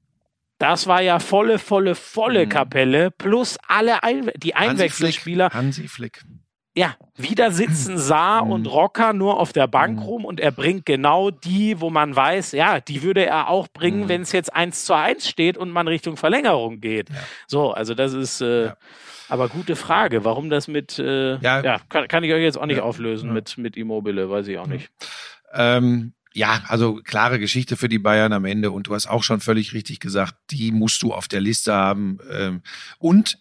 Das 0.57 0.87
war 0.87 1.01
ja 1.01 1.19
volle, 1.19 1.59
volle, 1.59 1.95
volle 1.95 2.45
Mhm. 2.45 2.49
Kapelle 2.49 3.11
plus 3.11 3.57
alle 3.67 4.03
Ein 4.03 4.31
die 4.37 4.53
Hansi 4.53 4.53
Flick. 4.53 4.69
Einwechselspieler. 4.69 5.49
Hansi 5.51 5.87
Flick. 5.89 6.21
Ja, 6.75 6.95
wieder 7.17 7.51
sitzen 7.51 7.97
Saar 7.97 8.45
Mhm. 8.45 8.51
und 8.51 8.65
Rocker 8.67 9.13
nur 9.13 9.39
auf 9.39 9.51
der 9.53 9.67
Bank 9.67 9.97
Mhm. 9.97 10.03
rum 10.03 10.25
und 10.25 10.39
er 10.39 10.51
bringt 10.51 10.85
genau 10.85 11.31
die, 11.31 11.81
wo 11.81 11.89
man 11.89 12.15
weiß, 12.15 12.51
ja, 12.53 12.79
die 12.79 13.01
würde 13.03 13.25
er 13.25 13.49
auch 13.49 13.67
bringen, 13.67 14.01
Mhm. 14.03 14.09
wenn 14.09 14.21
es 14.21 14.31
jetzt 14.31 14.53
1 14.53 14.85
zu 14.85 14.93
1 14.93 15.27
steht 15.27 15.57
und 15.57 15.71
man 15.71 15.87
Richtung 15.87 16.15
Verlängerung 16.15 16.79
geht. 16.79 17.09
Ja. 17.09 17.15
So, 17.47 17.71
also 17.71 17.95
das 17.95 18.13
ist 18.13 18.41
äh, 18.41 18.67
Ja. 18.67 18.77
aber 19.29 19.49
gute 19.49 19.75
Frage, 19.75 20.23
warum 20.23 20.49
das 20.49 20.67
mit, 20.67 20.99
äh, 20.99 21.37
Ja. 21.39 21.61
ja, 21.63 21.79
kann, 21.89 22.07
kann 22.07 22.23
ich 22.23 22.31
euch 22.33 22.43
jetzt 22.43 22.57
auch 22.57 22.65
nicht 22.67 22.81
auflösen 22.81 23.33
mit, 23.33 23.57
mit 23.57 23.75
Immobile, 23.75 24.29
weiß 24.29 24.47
ich 24.47 24.57
auch 24.59 24.67
nicht. 24.67 24.89
Ähm, 25.53 26.13
ja, 26.33 26.61
also 26.67 26.99
klare 27.03 27.39
Geschichte 27.39 27.75
für 27.75 27.89
die 27.89 27.97
Bayern 27.97 28.31
am 28.33 28.45
Ende. 28.45 28.69
Und 28.69 28.85
du 28.87 28.93
hast 28.93 29.07
auch 29.07 29.23
schon 29.23 29.39
völlig 29.39 29.73
richtig 29.73 29.99
gesagt, 29.99 30.35
die 30.51 30.71
musst 30.71 31.01
du 31.01 31.11
auf 31.11 31.27
der 31.27 31.41
Liste 31.41 31.73
haben. 31.73 32.19
Ähm, 32.31 32.61
und 32.99 33.39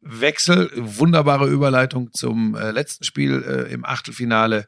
Wechsel, 0.00 0.70
wunderbare 0.74 1.48
Überleitung 1.48 2.12
zum 2.12 2.54
äh, 2.54 2.70
letzten 2.70 3.04
Spiel 3.04 3.42
äh, 3.42 3.72
im 3.72 3.84
Achtelfinale. 3.84 4.66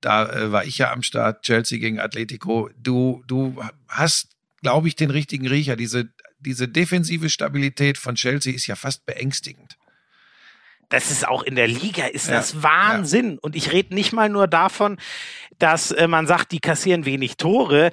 Da 0.00 0.30
äh, 0.30 0.52
war 0.52 0.64
ich 0.64 0.78
ja 0.78 0.92
am 0.92 1.02
Start, 1.02 1.42
Chelsea 1.42 1.78
gegen 1.78 2.00
Atletico. 2.00 2.70
Du, 2.76 3.22
du 3.26 3.62
hast, 3.88 4.28
glaube 4.62 4.88
ich, 4.88 4.96
den 4.96 5.10
richtigen 5.10 5.46
Riecher. 5.46 5.76
Diese, 5.76 6.08
diese 6.40 6.68
defensive 6.68 7.28
Stabilität 7.30 7.98
von 7.98 8.14
Chelsea 8.16 8.52
ist 8.54 8.66
ja 8.66 8.74
fast 8.76 9.06
beängstigend. 9.06 9.76
Das 10.88 11.10
ist 11.10 11.26
auch 11.26 11.42
in 11.42 11.54
der 11.54 11.68
Liga, 11.68 12.04
ist 12.06 12.28
Ja. 12.28 12.34
das 12.34 12.62
Wahnsinn. 12.62 13.38
Und 13.38 13.56
ich 13.56 13.72
rede 13.72 13.94
nicht 13.94 14.12
mal 14.12 14.28
nur 14.28 14.46
davon, 14.46 14.98
dass 15.58 15.90
äh, 15.90 16.06
man 16.08 16.26
sagt, 16.26 16.52
die 16.52 16.60
kassieren 16.60 17.04
wenig 17.06 17.36
Tore. 17.36 17.92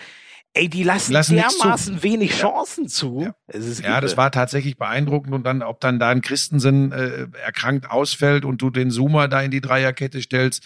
Ey, 0.54 0.68
die 0.68 0.84
lassen, 0.84 1.14
Lassen 1.14 1.38
zu. 1.38 1.58
dermaßen 1.58 2.04
wenig. 2.04 2.32
Chancen 2.32 2.88
zu. 2.88 3.22
Ja. 3.22 3.36
Ist 3.56 3.82
Ja, 3.82 4.02
das 4.02 4.18
war 4.18 4.32
tatsächlich 4.32 4.78
beeindruckend 4.78 5.34
und 5.34 5.43
dann, 5.43 5.62
ob 5.62 5.80
dann 5.80 6.00
da 6.00 6.10
ein 6.10 6.22
Christensen 6.22 6.91
äh, 6.91 7.28
erkrankt 7.43 7.89
ausfällt 7.91 8.45
und 8.45 8.62
du 8.62 8.70
den 8.70 8.89
Zoomer 8.89 9.28
da 9.28 9.41
in 9.41 9.52
die 9.52 9.62
Dreierkette 9.62 10.22
stellst, 10.22 10.64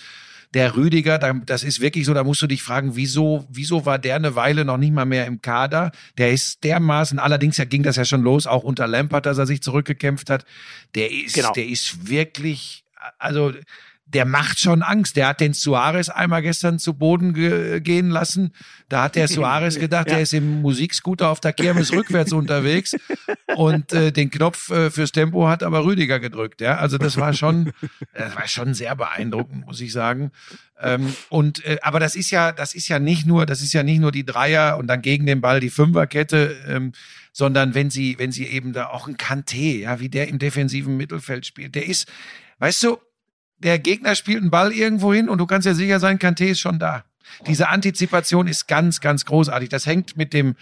der 0.54 0.76
Rüdiger, 0.78 1.18
da, 1.18 1.34
das 1.34 1.64
ist 1.64 1.82
wirklich 1.82 2.06
so, 2.06 2.14
da 2.14 2.24
musst 2.24 2.42
du 2.42 2.48
dich 2.48 2.62
fragen, 2.62 2.96
wieso, 2.96 3.46
wieso 3.50 3.86
war 3.86 3.98
der 3.98 4.16
eine 4.18 4.36
Weile 4.36 4.66
noch 4.66 4.78
nicht 4.78 4.94
mal 4.94 5.06
mehr 5.06 5.26
im 5.26 5.42
Kader? 5.42 5.92
Der 6.18 6.32
ist 6.32 6.64
dermaßen, 6.64 7.18
allerdings 7.20 7.58
ja, 7.58 7.66
ging 7.66 7.82
das 7.84 7.96
ja 7.96 8.06
schon 8.06 8.22
los, 8.22 8.46
auch 8.46 8.64
unter 8.64 8.88
Lampert, 8.88 9.26
dass 9.26 9.38
er 9.40 9.48
sich 9.48 9.64
zurückgekämpft 9.64 10.30
hat. 10.30 10.46
Der 10.96 11.12
ist, 11.12 11.34
Genau. 11.34 11.52
der 11.54 11.66
ist 11.68 12.08
wirklich, 12.08 12.86
also 13.18 13.52
der 14.06 14.26
macht 14.26 14.60
schon 14.60 14.82
Angst. 14.84 15.16
Der 15.16 15.28
hat 15.30 15.40
den 15.40 15.54
Suarez 15.54 16.10
einmal 16.10 16.42
gestern 16.42 16.78
zu 16.78 16.94
Boden 16.94 17.34
ge 17.34 17.80
gehen 17.80 18.10
lassen. 18.10 18.54
Da 18.90 19.04
hat 19.04 19.16
der 19.16 19.28
Suarez 19.28 19.76
gedacht, 19.80 20.08
Ja. 20.08 20.16
der 20.16 20.24
ist 20.24 20.34
im 20.34 20.62
Musikscooter 20.62 21.30
auf 21.30 21.40
der 21.40 21.54
Kirmes 21.54 21.92
rückwärts 21.94 22.34
unterwegs 22.34 22.96
und 23.56 23.92
äh, 23.94 24.12
den 24.12 24.30
Knopf 24.30 24.70
äh, 24.70 24.92
fürs 24.92 25.12
Tempo 25.12 25.48
hat 25.48 25.64
aber 25.64 25.86
Rüdiger 25.86 26.20
gedrückt. 26.20 26.62
Ja, 26.62 26.78
also 26.78 26.98
das 26.98 27.18
war 27.18 27.34
schon, 27.34 27.72
das 28.14 28.36
war 28.36 28.48
schon 28.48 28.74
sehr 28.74 28.96
beeindruckend, 28.96 29.66
muss 29.66 29.82
ich 29.82 29.92
sagen. 29.94 30.32
Ähm, 30.80 31.16
und 31.30 31.64
äh, 31.66 31.78
aber 31.82 32.00
das 32.00 32.16
ist 32.16 32.30
ja, 32.30 32.52
das 32.52 32.76
ist 32.76 32.88
ja 32.90 33.00
nicht 33.00 33.26
nur, 33.26 33.46
das 33.46 33.62
ist 33.62 33.74
ja 33.74 33.84
nicht 33.84 34.00
nur 34.00 34.12
die 34.12 34.26
Dreier 34.26 34.78
und 34.78 34.88
dann 34.88 35.02
gegen 35.02 35.26
den 35.26 35.40
Ball 35.42 35.60
die 35.60 35.70
Fünferkette, 35.70 36.56
ähm, 36.68 36.92
sondern 37.32 37.74
wenn 37.74 37.90
sie, 37.90 38.20
wenn 38.20 38.32
sie 38.32 38.46
eben 38.46 38.74
da 38.74 38.88
auch 38.88 39.08
ein 39.08 39.18
Kanté, 39.18 39.80
ja, 39.80 40.00
wie 40.00 40.10
der 40.10 40.28
im 40.28 40.40
defensiven 40.40 40.98
Mittelfeld 40.98 41.46
spielt, 41.46 41.74
der 41.74 41.88
ist, 41.88 42.08
weißt 42.60 42.84
du, 42.84 42.98
der 43.64 43.80
Gegner 43.80 44.16
spielt 44.16 44.42
einen 44.42 44.52
Ball 44.52 44.72
irgendwo 44.72 45.14
hin 45.14 45.30
und 45.30 45.38
du 45.40 45.46
kannst 45.46 45.66
ja 45.66 45.74
sicher 45.74 46.00
sein, 46.00 46.20
Kanté 46.20 46.52
ist 46.52 46.60
schon 46.60 46.80
da. 46.80 47.06
Diese 47.48 47.70
Antizipation 47.70 48.48
ist 48.48 48.68
ganz, 48.68 49.00
ganz 49.02 49.26
großartig. 49.26 49.70
Das 49.70 49.86
hängt 49.86 50.18
mit 50.18 50.34
dem 50.34 50.56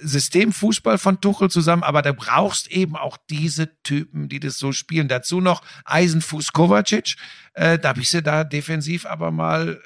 System 0.00 0.52
Fußball 0.52 0.98
von 0.98 1.20
Tuchel 1.20 1.50
zusammen, 1.50 1.82
aber 1.82 2.02
du 2.02 2.14
brauchst 2.14 2.70
eben 2.70 2.96
auch 2.96 3.16
diese 3.30 3.70
Typen, 3.82 4.28
die 4.28 4.40
das 4.40 4.58
so 4.58 4.72
spielen. 4.72 5.08
Dazu 5.08 5.40
noch 5.40 5.62
Eisenfuß 5.84 6.52
Kovacic. 6.52 7.16
Äh, 7.54 7.78
da 7.78 7.92
bist 7.92 8.14
du 8.14 8.22
da 8.22 8.44
defensiv 8.44 9.04
aber 9.04 9.32
mal 9.32 9.80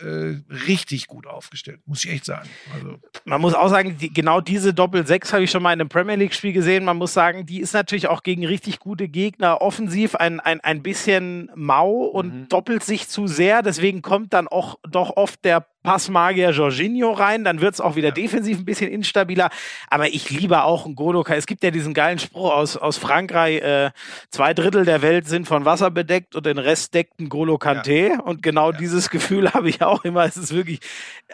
äh, 0.51 0.55
richtig 0.67 1.07
gut 1.07 1.27
aufgestellt, 1.27 1.81
muss 1.87 2.05
ich 2.05 2.11
echt 2.11 2.27
sagen. 2.27 2.49
Also, 2.75 2.99
Man 3.25 3.41
muss 3.41 3.55
auch 3.55 3.69
sagen, 3.69 3.97
die, 3.97 4.13
genau 4.13 4.43
diese 4.43 4.75
Doppel-Sechs 4.75 5.33
habe 5.33 5.45
ich 5.45 5.51
schon 5.51 5.63
mal 5.63 5.73
in 5.73 5.81
einem 5.81 5.89
Premier 5.89 6.17
League-Spiel 6.17 6.53
gesehen. 6.53 6.85
Man 6.85 6.99
muss 6.99 7.15
sagen, 7.15 7.47
die 7.47 7.61
ist 7.61 7.73
natürlich 7.73 8.09
auch 8.09 8.23
gegen 8.25 8.45
richtig 8.47 8.79
gute 8.79 9.09
Gegner 9.09 9.63
offensiv 9.63 10.15
ein, 10.17 10.39
ein, 10.41 10.61
ein 10.61 10.83
bisschen 10.83 11.51
mau 11.55 11.91
und 11.93 12.23
Mhm. 12.33 12.49
doppelt 12.49 12.85
sich 12.85 13.09
zu 13.09 13.27
sehr. 13.27 13.63
Deswegen 13.63 14.03
kommt 14.03 14.33
dann 14.35 14.49
auch 14.49 14.79
doch 14.89 15.17
oft 15.17 15.43
der 15.45 15.67
Passmagier 15.83 16.51
Jorginho 16.51 17.13
rein. 17.13 17.45
Dann 17.45 17.61
wird 17.61 17.75
es 17.75 17.81
auch 17.81 17.97
wieder 17.97 18.09
Ja. 18.09 18.15
defensiv 18.15 18.59
ein 18.59 18.65
bisschen 18.65 18.91
instabiler. 18.91 19.51
Aber 19.89 20.09
ich 20.09 20.31
liebe 20.31 20.63
auch 20.65 20.87
einen 20.87 20.95
Godoka. 20.95 21.35
Es 21.35 21.47
gibt 21.47 21.63
ja 21.65 21.71
diesen 21.71 21.95
geilen 21.95 22.19
Spruch 22.19 22.53
aus, 22.53 22.77
aus 22.77 22.97
Frankreich: 22.99 23.63
äh, 23.63 23.91
zwei 24.31 24.55
Drittel 24.55 24.85
der 24.85 25.03
Welt 25.03 25.27
sind 25.29 25.47
von 25.47 25.65
Wasser 25.65 25.91
bedeckt 25.91 26.37
und 26.37 26.47
den 26.47 26.59
Rest 26.59 26.95
deckt 26.95 27.21
ein 27.21 27.29
Golo 27.29 27.57
Kanté. 27.57 28.19
Und 28.21 28.43
genau 28.43 28.73
dieses 28.73 29.11
Gefühl 29.11 29.51
habe 29.55 29.69
ich 29.69 29.83
auch 29.83 30.05
immer. 30.05 30.25
Es 30.25 30.37
ist 30.37 30.55
wirklich 30.55 30.81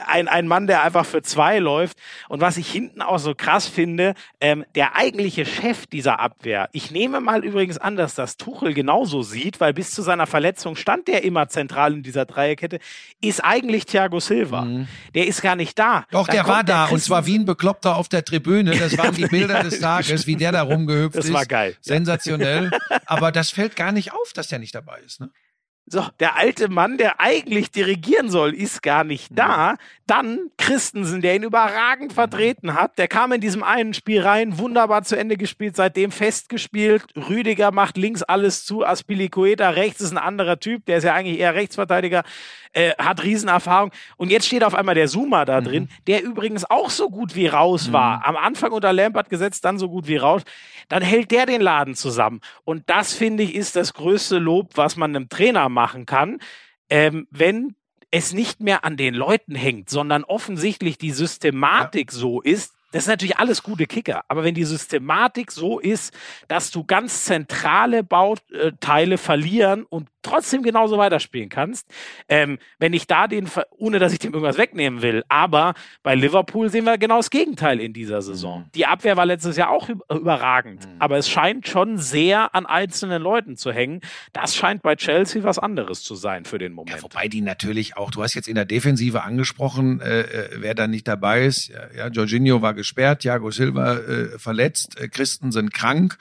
ein, 0.07 0.29
ein 0.29 0.47
Mann, 0.47 0.67
der 0.67 0.83
einfach 0.83 1.05
für 1.07 1.23
zwei 1.23 1.59
läuft. 1.59 1.99
Und 2.29 2.41
was 2.41 2.57
ich 2.57 2.71
hinten 2.71 3.03
auch 3.03 3.19
so 3.19 3.35
krass 3.35 3.67
finde, 3.69 4.15
ähm, 4.41 4.65
der 4.75 4.97
eigentliche 4.97 5.45
Chef 5.45 5.87
dieser 5.87 6.21
Abwehr, 6.21 6.69
ich 6.73 6.91
nehme 6.91 7.21
mal 7.21 7.45
übrigens 7.45 7.79
an, 7.79 7.97
dass 7.97 8.15
das 8.15 8.37
Tuchel 8.37 8.75
genauso 8.75 9.23
sieht, 9.23 9.61
weil 9.61 9.73
bis 9.75 9.91
zu 9.91 10.03
seiner 10.03 10.27
Verletzung 10.27 10.77
stand 10.77 11.09
der 11.09 11.25
immer 11.25 11.49
zentral 11.49 11.93
in 11.93 12.03
dieser 12.03 12.25
Dreierkette, 12.25 12.79
ist 13.21 13.45
eigentlich 13.45 13.87
Thiago 13.87 14.21
Silva. 14.21 14.38
Silva. 14.45 14.67
Der 15.15 15.27
ist 15.27 15.43
gar 15.43 15.57
nicht 15.57 15.79
da. 15.79 16.01
Mhm. 16.01 16.05
Doch, 16.11 16.27
Dann 16.27 16.37
der 16.37 16.47
war 16.49 16.65
da 16.65 16.83
und 16.85 16.89
Christensen. 16.91 17.07
zwar 17.07 17.27
wie 17.27 17.39
ein 17.39 17.45
Bekloppter 17.45 17.97
auf 17.97 18.09
der 18.09 18.25
Tribüne. 18.25 18.77
Das 18.77 18.97
waren 18.99 19.15
die 19.15 19.27
Bilder 19.31 19.63
des 19.63 19.81
Tages, 19.81 20.27
wie 20.27 20.37
der 20.37 20.53
da 20.53 20.63
rumgehüpft 20.63 21.17
Das 21.17 21.27
ist. 21.27 21.33
war 21.33 21.47
geil. 21.47 21.77
Sensationell. 21.81 22.71
Aber 23.07 23.33
das 23.33 23.51
fällt 23.51 23.77
gar 23.77 23.93
nicht 23.93 24.13
auf, 24.13 24.33
dass 24.35 24.49
der 24.49 24.59
nicht 24.59 24.75
dabei 24.75 24.99
ist. 25.05 25.21
Ne? 25.21 25.31
So, 25.91 26.07
der 26.21 26.37
alte 26.37 26.69
Mann, 26.69 26.99
der 26.99 27.19
eigentlich 27.19 27.71
dirigieren 27.71 28.29
soll, 28.29 28.53
ist 28.55 28.83
gar 28.83 29.05
nicht 29.05 29.29
da. 29.31 29.77
Dann 30.07 30.51
Christensen, 30.59 31.23
der 31.23 31.35
ihn 31.35 31.45
überragend 31.45 32.13
vertreten 32.13 32.75
hat. 32.75 32.99
Der 32.99 33.09
kam 33.09 33.33
in 33.33 33.41
diesem 33.41 33.63
einen 33.63 33.95
Spiel 33.95 34.21
rein, 34.21 34.59
wunderbar 34.59 35.03
zu 35.05 35.17
Ende 35.17 35.39
gespielt, 35.39 35.77
seitdem 35.77 36.11
festgespielt. 36.13 37.05
Rüdiger 37.17 37.71
macht 37.73 37.97
links 37.97 38.23
alles 38.23 38.67
zu. 38.67 38.85
Aspilicueta 38.85 39.71
rechts 39.71 40.03
ist 40.03 40.11
ein 40.13 40.19
anderer 40.19 40.61
Typ, 40.61 40.85
der 40.85 40.99
ist 40.99 41.05
ja 41.05 41.15
eigentlich 41.15 41.39
eher 41.39 41.55
Rechtsverteidiger, 41.55 42.23
äh, 42.79 42.95
hat 42.97 43.25
Riesenerfahrung. 43.25 43.91
Und 44.17 44.31
jetzt 44.31 44.47
steht 44.47 44.63
auf 44.63 44.75
einmal 44.75 44.95
der 44.95 45.09
Zuma 45.09 45.45
da 45.45 45.61
drin, 45.61 45.89
der 46.07 46.23
übrigens 46.23 46.65
auch 46.65 46.91
so 46.91 47.11
gut 47.11 47.35
wie 47.35 47.49
raus 47.49 47.93
war. 47.93 48.25
Am 48.25 48.37
Anfang 48.37 48.71
unter 48.71 48.93
Lampert 48.93 49.29
gesetzt, 49.29 49.65
dann 49.65 49.79
so 49.79 49.89
gut 49.89 50.07
wie 50.07 50.17
raus. 50.17 50.43
Dann 50.89 51.03
hält 51.03 51.33
der 51.33 51.47
den 51.47 51.61
Laden 51.61 51.97
zusammen. 51.97 52.41
Und 52.65 52.89
das, 52.89 53.13
finde 53.13 53.43
ich, 53.43 53.57
ist 53.57 53.75
das 53.75 53.95
größte 53.95 54.39
Lob, 54.39 54.77
was 54.77 54.97
man 54.97 55.15
einem 55.15 55.29
Trainer 55.29 55.69
machen 55.69 56.07
kann. 56.07 56.39
Ähm, 56.89 57.27
wenn 57.33 57.75
es 58.13 58.33
nicht 58.33 58.61
mehr 58.61 58.85
an 58.85 58.97
den 58.97 59.15
Leuten 59.15 59.57
hängt, 59.57 59.91
sondern 59.91 60.23
offensichtlich 60.23 60.99
die 60.99 61.11
Systematik 61.11 62.13
so 62.13 62.41
ist, 62.41 62.75
das 62.93 63.03
ist 63.03 63.09
natürlich 63.09 63.37
alles 63.37 63.63
gute 63.63 63.87
Kicker, 63.87 64.25
aber 64.29 64.45
wenn 64.45 64.55
die 64.55 64.65
Systematik 64.65 65.53
so 65.53 65.79
ist, 65.79 66.15
dass 66.49 66.71
du 66.71 66.85
ganz 66.85 67.25
zentrale 67.25 68.03
Bauteile 68.03 69.19
verlieren 69.19 69.85
und 69.85 70.09
trotzdem 70.23 70.63
genauso 70.63 70.99
weiterspielen 70.99 71.49
kannst, 71.49 71.89
ähm, 72.29 72.59
wenn 72.79 72.93
ich 72.93 73.07
da 73.07 73.29
den, 73.29 73.49
ohne 73.71 73.99
dass 73.99 74.13
ich 74.13 74.19
dem 74.19 74.33
irgendwas 74.33 74.59
wegnehmen 74.59 75.03
will, 75.03 75.25
aber 75.29 75.75
bei 76.03 76.15
Liverpool 76.15 76.71
sehen 76.71 76.85
wir 76.85 76.99
genau 76.99 77.19
das 77.19 77.31
Gegenteil 77.31 77.81
in 77.81 77.93
dieser 77.93 78.21
Saison. 78.23 78.69
Die 78.75 78.87
Abwehr 78.87 79.17
war 79.17 79.27
letztes 79.27 79.57
Jahr 79.57 79.71
auch 79.71 79.89
üb- 79.89 80.03
überragend, 80.15 80.89
aber 80.99 81.19
es 81.19 81.29
scheint 81.29 81.69
schon 81.69 81.99
sehr 81.99 82.55
an 82.55 82.67
einzelnen 82.67 83.23
Leuten 83.23 83.57
zu 83.57 83.73
hängen. 83.73 84.01
Das 84.33 84.57
scheint 84.57 84.83
bei 84.83 84.97
Chelsea 84.97 85.43
was 85.45 85.59
anderes 85.59 86.03
zu 86.03 86.15
sein 86.15 86.45
für 86.45 86.59
den 86.59 86.73
Moment. 86.73 86.97
Ja, 86.97 87.03
wobei 87.03 87.29
die 87.29 87.41
natürlich 87.41 87.97
auch, 87.97 88.11
du 88.11 88.23
hast 88.23 88.35
jetzt 88.35 88.49
in 88.49 88.55
der 88.55 88.65
Defensive 88.65 89.23
angesprochen, 89.23 90.01
äh, 90.01 90.21
äh, 90.21 90.49
wer 90.57 90.75
da 90.75 90.87
nicht 90.87 91.07
dabei 91.07 91.45
ist. 91.45 91.69
Ja, 91.69 91.89
ja 91.97 92.09
Jorginho 92.09 92.61
war 92.63 92.75
gesperrt, 92.75 93.21
Thiago 93.23 93.51
Silva 93.51 93.99
äh, 93.99 94.39
verletzt, 94.39 94.99
äh, 95.01 95.09
Christensen 95.09 95.71
krank. 95.71 96.19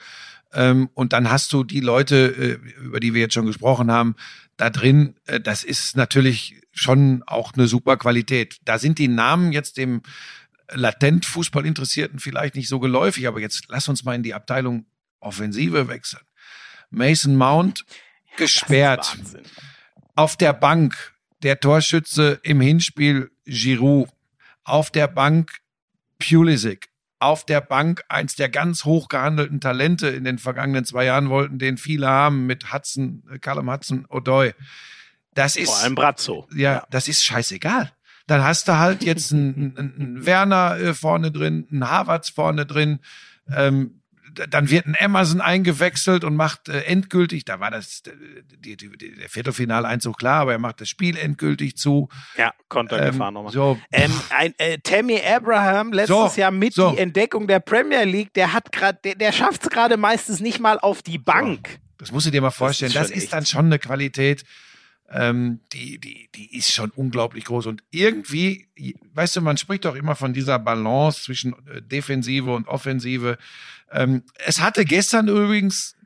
Ähm, 0.52 0.88
und 0.94 1.12
dann 1.12 1.30
hast 1.30 1.52
du 1.52 1.64
die 1.64 1.80
Leute, 1.80 2.16
äh, 2.16 2.82
über 2.82 3.00
die 3.00 3.14
wir 3.14 3.20
jetzt 3.20 3.34
schon 3.34 3.46
gesprochen 3.46 3.90
haben, 3.90 4.16
da 4.56 4.70
drin. 4.70 5.14
Äh, 5.26 5.40
das 5.40 5.64
ist 5.64 5.96
natürlich 5.96 6.62
schon 6.72 7.22
auch 7.26 7.52
eine 7.54 7.66
super 7.66 7.96
Qualität. 7.96 8.58
Da 8.64 8.78
sind 8.78 8.98
die 8.98 9.08
Namen 9.08 9.52
jetzt 9.52 9.76
dem 9.76 10.02
latent 10.70 11.26
Fußballinteressierten 11.26 12.18
vielleicht 12.18 12.54
nicht 12.54 12.68
so 12.68 12.78
geläufig, 12.78 13.26
aber 13.26 13.40
jetzt 13.40 13.64
lass 13.68 13.88
uns 13.88 14.04
mal 14.04 14.14
in 14.14 14.22
die 14.22 14.34
Abteilung 14.34 14.86
Offensive 15.20 15.88
wechseln. 15.88 16.22
Mason 16.90 17.36
Mount 17.36 17.84
gesperrt. 18.36 19.14
Ist 19.14 19.18
Wahnsinn. 19.18 19.42
Auf 20.14 20.36
der 20.36 20.52
Bank 20.52 21.14
der 21.42 21.60
Torschütze 21.60 22.40
im 22.42 22.60
Hinspiel 22.60 23.30
Giroud. 23.44 24.08
Auf 24.64 24.90
der 24.90 25.08
Bank 25.08 25.52
Pulisic. 26.18 26.87
Auf 27.20 27.44
der 27.44 27.60
Bank 27.60 28.04
eins 28.08 28.36
der 28.36 28.48
ganz 28.48 28.84
hoch 28.84 29.08
gehandelten 29.08 29.60
Talente 29.60 30.08
in 30.08 30.24
den 30.24 30.38
vergangenen 30.38 30.84
zwei 30.84 31.04
Jahren 31.04 31.30
wollten, 31.30 31.58
den 31.58 31.76
viele 31.76 32.08
haben 32.08 32.46
mit 32.46 32.72
Hudson, 32.72 33.24
äh, 33.32 33.38
Callum 33.38 33.70
Hudson 33.70 34.06
Odoi. 34.08 34.52
Das 35.34 35.56
ist 35.56 35.68
Vor 35.68 35.78
allem 35.78 35.94
Brazzo. 35.94 36.48
ja, 36.54 36.84
das 36.90 37.08
ist 37.08 37.24
scheißegal. 37.24 37.92
Dann 38.26 38.44
hast 38.44 38.68
du 38.68 38.76
halt 38.76 39.04
jetzt 39.04 39.32
einen, 39.32 39.76
einen, 39.76 40.26
Werner 40.26 40.76
äh, 40.76 40.94
vorne 40.94 41.32
drin, 41.32 41.66
einen 41.70 41.88
Havertz 41.88 42.28
vorne 42.28 42.66
drin. 42.66 43.00
Ähm, 43.50 44.02
dann 44.32 44.70
wird 44.70 44.86
ein 44.86 44.94
Emerson 44.94 45.40
eingewechselt 45.40 46.24
und 46.24 46.36
macht 46.36 46.68
äh, 46.68 46.82
endgültig, 46.82 47.44
da 47.44 47.60
war 47.60 47.70
das 47.70 48.02
die, 48.04 48.76
die, 48.76 49.14
der 49.16 49.28
Viertelfinaleinzug 49.28 50.18
klar, 50.18 50.42
aber 50.42 50.52
er 50.52 50.58
macht 50.58 50.80
das 50.80 50.88
Spiel 50.88 51.16
endgültig 51.16 51.76
zu. 51.76 52.08
Ja, 52.36 52.52
Konter 52.68 53.00
Ähm, 53.00 53.12
gefahren 53.12 53.34
nochmal. 53.34 53.52
so, 53.52 53.78
Ähm, 53.92 54.12
ein, 54.30 54.54
äh, 54.58 54.78
Tammy 54.78 55.20
Abraham, 55.20 55.92
letztes 55.92 56.34
So, 56.34 56.40
Jahr 56.40 56.50
mit 56.50 56.74
so. 56.74 56.90
die 56.92 56.98
Entdeckung 56.98 57.46
der 57.46 57.60
Premier 57.60 58.04
League, 58.04 58.32
der 58.34 58.52
hat 58.52 58.72
gerade, 58.72 58.98
der, 59.04 59.14
der 59.14 59.32
schafft 59.32 59.64
es 59.64 59.70
gerade 59.70 59.96
meistens 59.96 60.40
nicht 60.40 60.60
mal 60.60 60.78
auf 60.78 61.02
die 61.02 61.18
Bank. 61.18 61.78
Das 61.98 62.12
musst 62.12 62.26
du 62.26 62.30
dir 62.30 62.40
mal 62.40 62.50
vorstellen. 62.50 62.90
ist 62.92 62.96
Das 62.96 63.10
ist, 63.10 63.32
dann 63.32 63.44
schon 63.46 63.66
eine 63.66 63.78
Qualität, 63.78 64.44
ähm, 65.10 65.60
die, 65.72 65.98
die, 65.98 66.28
die 66.34 66.56
ist 66.56 66.72
schon 66.72 66.90
unglaublich 66.90 67.44
groß. 67.44 67.66
Und 67.66 67.82
irgendwie, 67.90 68.68
weißt 69.14 69.36
du, 69.36 69.40
man 69.40 69.56
spricht 69.56 69.84
doch 69.84 69.94
immer 69.94 70.14
von 70.14 70.32
dieser 70.34 70.58
Balance 70.58 71.22
zwischen 71.22 71.54
äh, 71.66 71.80
Defensive 71.82 72.52
und 72.54 72.68
Offensive. 72.68 73.38
Ähm, 73.92 74.22
es 74.44 74.60
hatte 74.60 74.84
gestern 74.84 75.28
übrigens 75.28 75.96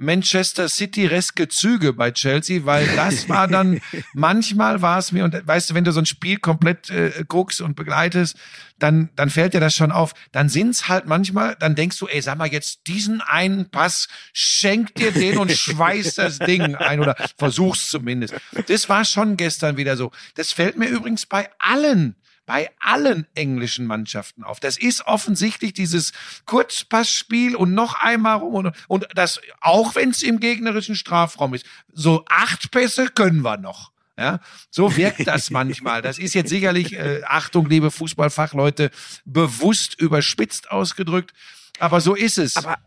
Manchester 0.00 0.66
City-reske 0.68 1.48
Züge 1.48 1.92
bei 1.92 2.10
Chelsea, 2.10 2.64
weil 2.64 2.86
das 2.96 3.28
war 3.28 3.46
dann, 3.46 3.80
manchmal 4.14 4.80
war 4.80 4.98
es 4.98 5.12
mir, 5.12 5.24
und 5.24 5.46
weißt 5.46 5.70
du, 5.70 5.74
wenn 5.74 5.84
du 5.84 5.92
so 5.92 6.00
ein 6.00 6.06
Spiel 6.06 6.38
komplett 6.38 6.88
äh, 6.88 7.24
guckst 7.28 7.60
und 7.60 7.76
begleitest, 7.76 8.36
dann, 8.78 9.10
dann 9.14 9.28
fällt 9.28 9.52
dir 9.52 9.60
das 9.60 9.74
schon 9.74 9.92
auf. 9.92 10.14
Dann 10.32 10.48
sind's 10.48 10.88
halt 10.88 11.04
manchmal, 11.04 11.54
dann 11.60 11.74
denkst 11.74 11.98
du, 11.98 12.06
ey, 12.06 12.22
sag 12.22 12.38
mal 12.38 12.48
jetzt 12.48 12.86
diesen 12.86 13.20
einen 13.20 13.70
Pass, 13.70 14.08
schenk 14.32 14.94
dir 14.94 15.12
den 15.12 15.36
und 15.36 15.52
schweiß 15.52 16.14
das 16.14 16.38
Ding 16.38 16.74
ein 16.76 17.00
oder 17.00 17.14
versuch's 17.36 17.90
zumindest. 17.90 18.34
Das 18.68 18.88
war 18.88 19.04
schon 19.04 19.36
gestern 19.36 19.76
wieder 19.76 19.98
so. 19.98 20.12
Das 20.34 20.52
fällt 20.52 20.78
mir 20.78 20.88
übrigens 20.88 21.26
bei 21.26 21.50
allen 21.58 22.16
bei 22.50 22.68
allen 22.80 23.28
englischen 23.36 23.86
Mannschaften 23.86 24.42
auf. 24.42 24.58
Das 24.58 24.76
ist 24.76 25.06
offensichtlich 25.06 25.72
dieses 25.72 26.10
Kurzpassspiel 26.46 27.54
und 27.54 27.74
noch 27.74 28.00
einmal 28.00 28.38
rum 28.38 28.54
und, 28.54 28.74
und 28.88 29.06
das, 29.14 29.40
auch 29.60 29.94
wenn 29.94 30.10
es 30.10 30.24
im 30.24 30.40
gegnerischen 30.40 30.96
Strafraum 30.96 31.54
ist, 31.54 31.64
so 31.92 32.24
acht 32.28 32.72
Pässe 32.72 33.06
können 33.06 33.42
wir 33.42 33.56
noch. 33.56 33.92
Ja, 34.18 34.40
so 34.68 34.96
wirkt 34.96 35.28
das 35.28 35.50
manchmal. 35.52 36.02
Das 36.02 36.18
ist 36.18 36.34
jetzt 36.34 36.48
sicherlich, 36.48 36.94
äh, 36.94 37.22
Achtung, 37.24 37.68
liebe 37.68 37.92
Fußballfachleute, 37.92 38.90
bewusst 39.24 39.94
überspitzt 40.00 40.72
ausgedrückt. 40.72 41.32
Aber 41.78 42.00
so 42.00 42.16
ist 42.16 42.36
es. 42.36 42.56
Aber, 42.56 42.78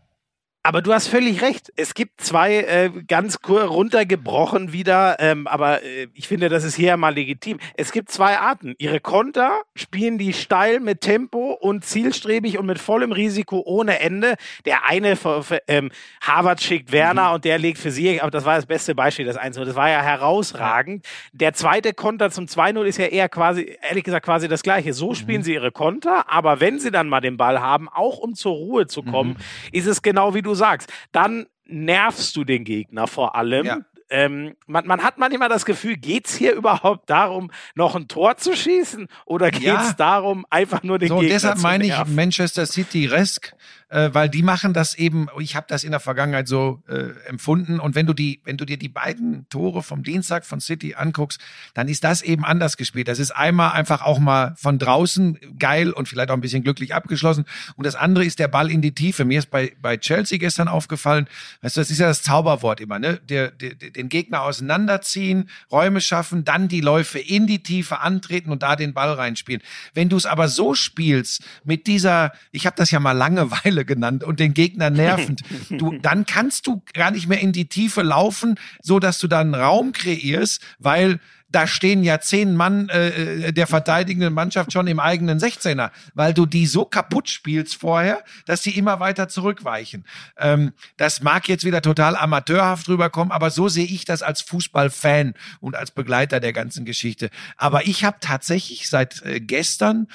aber 0.64 0.80
du 0.82 0.92
hast 0.94 1.08
völlig 1.08 1.42
recht. 1.42 1.72
Es 1.76 1.92
gibt 1.94 2.22
zwei 2.22 2.56
äh, 2.56 2.90
ganz 3.06 3.40
kur 3.42 3.62
runtergebrochen 3.64 4.72
wieder, 4.72 5.16
ähm, 5.20 5.46
aber 5.46 5.82
äh, 5.82 6.08
ich 6.14 6.26
finde, 6.26 6.48
das 6.48 6.64
ist 6.64 6.74
hier 6.74 6.96
mal 6.96 7.14
legitim. 7.14 7.58
Es 7.76 7.92
gibt 7.92 8.10
zwei 8.10 8.38
Arten. 8.38 8.74
Ihre 8.78 8.98
Konter 8.98 9.60
spielen 9.76 10.16
die 10.18 10.32
steil 10.32 10.80
mit 10.80 11.02
Tempo 11.02 11.52
und 11.52 11.84
zielstrebig 11.84 12.58
und 12.58 12.64
mit 12.64 12.78
vollem 12.78 13.12
Risiko 13.12 13.62
ohne 13.64 14.00
Ende. 14.00 14.36
Der 14.64 14.86
eine, 14.88 15.16
ver- 15.16 15.42
ver- 15.42 15.60
ähm, 15.68 15.90
Harvard 16.22 16.62
schickt 16.62 16.90
Werner 16.92 17.32
und 17.34 17.44
der 17.44 17.58
legt 17.58 17.78
für 17.78 17.90
sie, 17.90 18.20
aber 18.22 18.30
das 18.30 18.46
war 18.46 18.56
das 18.56 18.64
beste 18.66 18.94
Beispiel, 18.94 19.26
das 19.26 19.36
1 19.36 19.56
Das 19.56 19.74
war 19.76 19.90
ja 19.90 20.00
herausragend. 20.02 21.04
Der 21.34 21.52
zweite 21.52 21.92
Konter 21.92 22.30
zum 22.30 22.46
2-0 22.46 22.84
ist 22.84 22.96
ja 22.98 23.06
eher 23.06 23.28
quasi, 23.28 23.76
ehrlich 23.86 24.04
gesagt, 24.04 24.24
quasi 24.24 24.48
das 24.48 24.62
gleiche. 24.62 24.94
So 24.94 25.12
spielen 25.14 25.42
sie 25.42 25.52
ihre 25.52 25.72
Konter, 25.72 26.24
aber 26.32 26.60
wenn 26.60 26.80
sie 26.80 26.90
dann 26.90 27.08
mal 27.08 27.20
den 27.20 27.36
Ball 27.36 27.60
haben, 27.60 27.88
auch 27.90 28.16
um 28.18 28.34
zur 28.34 28.52
Ruhe 28.54 28.86
zu 28.86 29.02
kommen, 29.02 29.36
ist 29.70 29.86
es 29.86 30.00
genau 30.00 30.32
wie 30.34 30.40
du 30.42 30.53
sagst. 30.54 30.92
Dann 31.12 31.46
nervst 31.66 32.36
du 32.36 32.44
den 32.44 32.64
Gegner 32.64 33.06
vor 33.06 33.34
allem. 33.36 33.66
Ja. 33.66 33.78
Ähm, 34.10 34.54
man, 34.66 34.86
man 34.86 35.02
hat 35.02 35.16
manchmal 35.16 35.48
das 35.48 35.64
Gefühl, 35.64 35.96
geht's 35.96 36.34
hier 36.36 36.52
überhaupt 36.56 37.08
darum, 37.08 37.50
noch 37.74 37.96
ein 37.96 38.06
Tor 38.06 38.36
zu 38.36 38.54
schießen 38.54 39.08
oder 39.24 39.50
geht's 39.50 39.64
Ja. 39.64 39.92
darum, 39.96 40.44
einfach 40.50 40.82
nur 40.82 40.98
den 40.98 41.08
So, 41.08 41.16
Gegner 41.20 41.34
deshalb 41.34 41.56
zu 41.56 41.62
meine 41.62 41.86
ich? 41.86 41.94
Manchester 42.06 42.66
City 42.66 43.06
Resk, 43.06 43.54
äh, 43.94 44.12
weil 44.12 44.28
die 44.28 44.42
machen 44.42 44.72
das 44.72 44.96
eben, 44.96 45.28
ich 45.38 45.54
habe 45.54 45.66
das 45.68 45.84
in 45.84 45.92
der 45.92 46.00
Vergangenheit 46.00 46.48
so 46.48 46.82
äh, 46.88 47.10
empfunden 47.28 47.78
und 47.78 47.94
wenn 47.94 48.06
du 48.06 48.12
die, 48.12 48.40
wenn 48.44 48.56
du 48.56 48.64
dir 48.64 48.76
die 48.76 48.88
beiden 48.88 49.48
Tore 49.50 49.84
vom 49.84 50.02
Dienstag 50.02 50.44
von 50.44 50.60
City 50.60 50.96
anguckst, 50.96 51.40
dann 51.74 51.86
ist 51.86 52.02
das 52.02 52.20
eben 52.20 52.44
anders 52.44 52.76
gespielt. 52.76 53.06
Das 53.06 53.20
ist 53.20 53.30
einmal 53.30 53.70
einfach 53.70 54.02
auch 54.02 54.18
mal 54.18 54.54
von 54.56 54.80
draußen 54.80 55.38
geil 55.60 55.92
und 55.92 56.08
vielleicht 56.08 56.30
auch 56.30 56.34
ein 56.34 56.40
bisschen 56.40 56.64
glücklich 56.64 56.92
abgeschlossen 56.92 57.44
und 57.76 57.86
das 57.86 57.94
andere 57.94 58.24
ist 58.24 58.40
der 58.40 58.48
Ball 58.48 58.68
in 58.68 58.82
die 58.82 58.92
Tiefe. 58.96 59.24
Mir 59.24 59.38
ist 59.38 59.50
bei, 59.50 59.76
bei 59.80 59.96
Chelsea 59.96 60.38
gestern 60.38 60.66
aufgefallen, 60.66 61.28
weißt 61.62 61.76
du, 61.76 61.80
das 61.80 61.90
ist 61.90 61.98
ja 61.98 62.08
das 62.08 62.22
Zauberwort 62.22 62.80
immer, 62.80 62.98
ne? 62.98 63.20
Der, 63.28 63.52
der, 63.52 63.74
den 63.74 64.08
Gegner 64.08 64.42
auseinanderziehen, 64.42 65.48
Räume 65.70 66.00
schaffen, 66.00 66.44
dann 66.44 66.66
die 66.66 66.80
Läufe 66.80 67.20
in 67.20 67.46
die 67.46 67.62
Tiefe 67.62 68.00
antreten 68.00 68.50
und 68.50 68.64
da 68.64 68.74
den 68.74 68.92
Ball 68.92 69.12
reinspielen. 69.12 69.62
Wenn 69.92 70.08
du 70.08 70.16
es 70.16 70.26
aber 70.26 70.48
so 70.48 70.74
spielst, 70.74 71.44
mit 71.62 71.86
dieser, 71.86 72.32
ich 72.50 72.66
habe 72.66 72.74
das 72.76 72.90
ja 72.90 72.98
mal 72.98 73.12
Langeweile 73.12 73.83
genannt 73.84 74.24
und 74.24 74.40
den 74.40 74.54
Gegner 74.54 74.90
nervend, 74.90 75.42
du, 75.70 75.98
dann 75.98 76.26
kannst 76.26 76.66
du 76.66 76.82
gar 76.92 77.10
nicht 77.10 77.28
mehr 77.28 77.40
in 77.40 77.52
die 77.52 77.66
Tiefe 77.68 78.02
laufen, 78.02 78.56
so 78.82 78.98
dass 78.98 79.18
du 79.18 79.28
dann 79.28 79.54
Raum 79.54 79.92
kreierst, 79.92 80.60
weil 80.78 81.20
da 81.54 81.66
stehen 81.68 82.02
ja 82.02 82.20
zehn 82.20 82.56
Mann 82.56 82.88
äh, 82.88 83.52
der 83.52 83.66
verteidigenden 83.66 84.34
Mannschaft 84.34 84.72
schon 84.72 84.88
im 84.88 84.98
eigenen 84.98 85.38
16er, 85.38 85.90
weil 86.14 86.34
du 86.34 86.46
die 86.46 86.66
so 86.66 86.84
kaputt 86.84 87.28
spielst 87.28 87.76
vorher, 87.76 88.24
dass 88.46 88.62
die 88.62 88.76
immer 88.76 88.98
weiter 88.98 89.28
zurückweichen. 89.28 90.04
Ähm, 90.36 90.72
das 90.96 91.22
mag 91.22 91.48
jetzt 91.48 91.64
wieder 91.64 91.80
total 91.80 92.16
amateurhaft 92.16 92.88
rüberkommen, 92.88 93.30
aber 93.30 93.50
so 93.50 93.68
sehe 93.68 93.86
ich 93.86 94.04
das 94.04 94.22
als 94.22 94.40
Fußballfan 94.40 95.34
und 95.60 95.76
als 95.76 95.92
Begleiter 95.92 96.40
der 96.40 96.52
ganzen 96.52 96.84
Geschichte. 96.84 97.30
Aber 97.56 97.86
ich 97.86 98.04
habe 98.04 98.16
tatsächlich 98.20 98.88
seit 98.88 99.22
äh, 99.22 99.38
gestern 99.38 100.08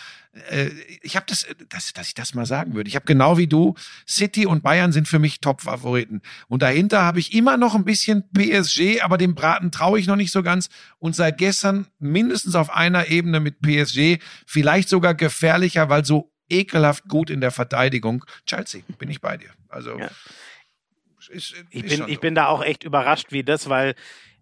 äh, 0.50 0.70
ich 1.02 1.16
habe 1.16 1.26
das, 1.28 1.46
dass, 1.70 1.94
dass 1.94 2.08
ich 2.08 2.14
das 2.14 2.34
mal 2.34 2.46
sagen 2.46 2.74
würde. 2.76 2.88
Ich 2.88 2.96
habe 2.96 3.06
genau 3.06 3.38
wie 3.38 3.48
du, 3.48 3.76
City 4.08 4.46
und 4.46 4.64
Bayern 4.64 4.92
sind 4.92 5.08
für 5.08 5.20
mich 5.20 5.40
Top-Favoriten. 5.40 6.22
Und 6.48 6.62
dahinter 6.62 7.04
habe 7.04 7.20
ich 7.20 7.34
immer 7.34 7.58
noch 7.58 7.76
ein 7.76 7.86
bisschen 7.86 8.30
PSG, 8.32 9.02
aber 9.02 9.18
dem 9.18 9.36
Braten 9.36 9.72
traue 9.72 10.00
ich 10.00 10.08
noch 10.08 10.16
nicht 10.16 10.32
so 10.32 10.44
ganz. 10.44 10.70
Und 11.00 11.16
seit 11.16 11.38
gestern 11.38 11.88
mindestens 12.00 12.56
auf 12.56 12.70
einer 12.70 13.08
Ebene 13.08 13.40
mit 13.40 13.62
PSG, 13.62 14.20
vielleicht 14.46 14.90
sogar 14.90 15.16
gefährlicher, 15.16 15.90
weil 15.90 16.06
so 16.06 16.32
ekelhaft 16.50 17.08
gut 17.08 17.30
in 17.30 17.42
der 17.42 17.52
Verteidigung. 17.52 18.26
Chelsea, 18.46 18.82
bin 18.98 19.10
ich 19.10 19.22
bei 19.22 19.38
dir. 19.38 19.50
Also 19.68 19.98
Ja. 19.98 20.10
ist, 21.30 21.56
Ich 21.70 21.84
ist 21.84 21.90
bin, 21.90 21.98
schon 22.00 22.10
ich 22.10 22.20
bin 22.20 22.36
da 22.36 22.48
auch 22.48 22.64
echt 22.64 22.84
überrascht, 22.84 23.32
wie 23.32 23.44
das, 23.44 23.70
weil 23.70 23.96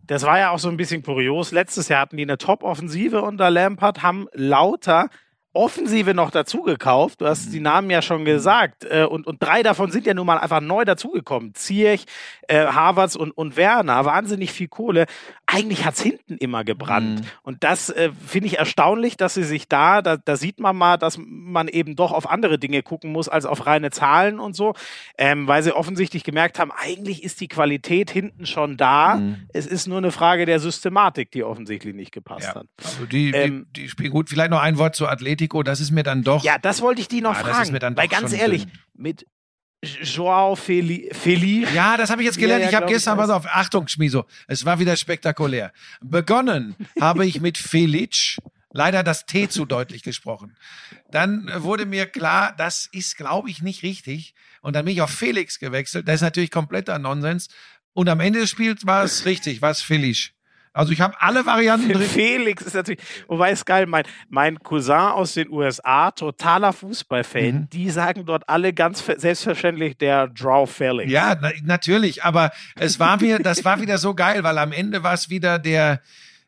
das 0.03 0.23
war 0.23 0.39
ja 0.39 0.51
auch 0.51 0.59
so 0.59 0.69
ein 0.69 0.77
bisschen 0.77 1.03
kurios. 1.03 1.51
Letztes 1.51 1.89
Jahr 1.89 2.01
hatten 2.01 2.15
die 2.15 2.23
eine 2.23 2.37
Top-Offensive 2.37 3.21
unter 3.21 3.49
Lampard, 3.49 4.03
haben 4.03 4.27
lauter 4.33 5.09
Offensive 5.57 6.13
noch 6.13 6.31
dazu 6.31 6.61
gekauft. 6.61 7.21
Du 7.21 7.25
hast 7.27 7.51
die 7.51 7.59
Namen 7.59 7.89
ja 7.89 8.01
schon 8.01 8.23
gesagt. 8.25 8.85
Äh, 8.85 9.05
und, 9.05 9.27
und 9.27 9.41
drei 9.41 9.63
davon 9.63 9.91
sind 9.91 10.05
ja 10.05 10.13
nun 10.13 10.25
mal 10.25 10.37
einfach 10.37 10.61
neu 10.61 10.85
dazugekommen. 10.85 11.53
Ziyech, 11.55 12.05
äh, 12.47 12.67
Havertz 12.67 13.15
und, 13.15 13.31
und 13.31 13.57
Werner. 13.57 14.05
Wahnsinnig 14.05 14.51
viel 14.51 14.67
Kohle. 14.67 15.05
Eigentlich 15.45 15.85
hat's 15.85 16.01
hinten 16.01 16.37
immer 16.37 16.63
gebrannt. 16.63 17.23
Und 17.41 17.63
das 17.63 17.89
äh, 17.89 18.11
finde 18.25 18.47
ich 18.47 18.59
erstaunlich, 18.59 19.17
dass 19.17 19.33
sie 19.33 19.43
sich 19.43 19.67
da, 19.67 20.01
da, 20.01 20.17
da 20.17 20.35
sieht 20.35 20.59
man 20.59 20.75
mal, 20.75 20.97
dass 20.97 21.17
man 21.19 21.67
eben 21.67 21.95
doch 21.95 22.11
auf 22.11 22.29
andere 22.29 22.59
Dinge 22.59 22.83
gucken 22.83 23.11
muss 23.11 23.27
als 23.27 23.45
auf 23.45 23.65
reine 23.65 23.89
Zahlen 23.91 24.39
und 24.39 24.55
so. 24.55 24.73
Ähm, 25.17 25.47
weil 25.47 25.63
sie 25.63 25.75
offensichtlich 25.75 26.23
gemerkt 26.23 26.59
haben, 26.59 26.71
eigentlich 26.71 27.23
ist 27.23 27.41
die 27.41 27.47
Qualität 27.47 28.11
hinten 28.11 28.45
schon 28.45 28.77
da. 28.77 29.21
Es 29.53 29.65
ist 29.65 29.87
nur 29.87 29.97
eine 29.97 30.11
Frage 30.11 30.45
der 30.45 30.59
Systematik, 30.59 31.31
die 31.31 31.43
offensichtlich 31.43 31.95
nicht 31.95 32.11
gepasst 32.11 32.47
Ja, 32.47 32.55
hat. 32.55 32.67
also 32.83 33.05
die, 33.05 33.31
Ähm, 33.31 33.67
die, 33.75 33.83
die 33.83 33.89
spielen 33.89 34.11
gut. 34.11 34.29
Vielleicht 34.29 34.51
noch 34.51 34.61
ein 34.61 34.77
Wort 34.77 34.95
zu 34.95 35.07
Atletico. 35.47 35.63
Das 35.63 35.79
ist 35.79 35.91
mir 35.91 36.03
dann 36.03 36.23
doch. 36.23 36.43
Ja, 36.43 36.57
das 36.57 36.81
wollte 36.81 37.01
ich 37.01 37.07
die 37.07 37.21
noch 37.21 37.31
Ah, 37.37 37.43
das 37.43 37.69
ist 37.69 37.69
fragen. 37.77 37.97
weil 37.97 38.07
ganz 38.07 38.33
ehrlich, 38.33 38.63
dünn. 38.65 38.71
mit 38.95 39.25
Joao 39.83 40.55
Feli, 40.55 41.09
Feli 41.13 41.65
Ja, 41.73 41.97
das 41.97 42.09
habe 42.09 42.21
ich 42.21 42.25
jetzt 42.25 42.39
gelernt. 42.39 42.61
Ja, 42.63 42.65
ja, 42.65 42.69
ich 42.71 42.75
habe 42.75 42.85
ich 42.87 42.93
gestern, 42.93 43.13
auch. 43.17 43.21
pass 43.21 43.29
auf, 43.29 43.45
Achtung, 43.47 43.87
Schmiso, 43.87 44.25
es 44.47 44.65
war 44.65 44.79
wieder 44.79 44.95
spektakulär. 44.95 45.71
Begonnen 46.01 46.75
habe 46.99 47.25
ich 47.25 47.41
mit 47.41 47.57
Felic, 47.59 48.37
leider 48.73 49.03
das 49.03 49.25
T 49.25 49.47
zu 49.49 49.65
deutlich 49.65 50.01
gesprochen. 50.03 50.57
Dann 51.11 51.49
wurde 51.57 51.85
mir 51.85 52.07
klar, 52.07 52.53
das 52.57 52.89
ist, 52.91 53.17
glaube 53.17 53.49
ich, 53.49 53.61
nicht 53.61 53.83
richtig. 53.83 54.33
Und 54.61 54.75
dann 54.75 54.85
bin 54.85 54.93
ich 54.95 55.01
auf 55.01 55.11
Felix 55.11 55.59
gewechselt. 55.59 56.07
Das 56.07 56.15
ist 56.15 56.21
natürlich 56.21 56.51
kompletter 56.51 56.97
Nonsens. 56.97 57.47
Und 57.93 58.09
am 58.09 58.19
Ende 58.19 58.39
des 58.39 58.49
Spiels 58.49 58.85
war 58.85 59.03
es 59.03 59.25
richtig, 59.25 59.61
war 59.61 59.71
es 59.71 59.81
Felic. 59.81 60.31
Also 60.77 60.91
ich 60.93 61.01
habe 61.01 61.19
alle 61.19 61.45
Varianten 61.45 61.91
drin. 61.91 62.07
Felix 62.07 62.63
ist 62.63 62.73
natürlich, 62.75 63.01
wobei 63.27 63.51
es 63.51 63.65
geil, 63.65 63.85
mein, 63.87 64.03
mein 64.29 64.59
Cousin 64.59 64.95
aus 64.95 65.33
den 65.33 65.49
USA, 65.49 66.11
totaler 66.11 66.71
Fußballfan, 66.73 67.43
Mhm. 67.53 67.69
die 67.71 67.89
sagen 67.89 68.25
dort 68.25 68.47
alle 68.47 68.73
ganz 68.73 69.01
ver- 69.01 69.19
selbstverständlich 69.19 69.97
der 69.97 70.27
Draw 70.27 70.67
Felix. 70.67 71.11
Ja, 71.11 71.35
na, 71.41 71.51
natürlich, 71.63 72.23
aber 72.23 72.51
es 72.75 72.99
war 72.99 73.19
mir, 73.21 73.39
das 73.39 73.65
war 73.65 73.81
wieder 73.81 73.97
so 73.97 74.13
geil, 74.13 74.43
weil 74.43 74.57
am 74.57 74.71
Ende 74.71 75.03
war 75.03 75.13
es 75.13 75.29
wieder 75.29 75.59
der, 75.59 76.01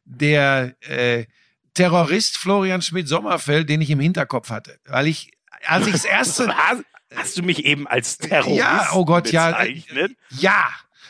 der 0.06 0.76
äh, 0.82 1.26
Terrorist 1.74 2.38
Florian 2.38 2.82
Schmidt-Sommerfeld, 2.82 3.70
den 3.70 3.82
ich 3.82 3.90
im 3.90 4.00
Hinterkopf 4.00 4.50
hatte. 4.50 4.80
Weil 4.86 5.08
ich, 5.08 5.32
als 5.66 5.86
ich 5.88 5.94
das 5.94 6.06
erste, 6.06 6.54
Hast, 7.16 7.38
du 7.38 7.42
mich 7.42 7.66
eben 7.66 7.88
als 7.88 8.20
Terrorist 8.20 8.56
Ja, 8.60 8.90
oh 8.94 9.04
Gott, 9.04 9.32
ja, 9.32 9.48
bezeichnet? 9.50 10.12
ja, 10.30 10.68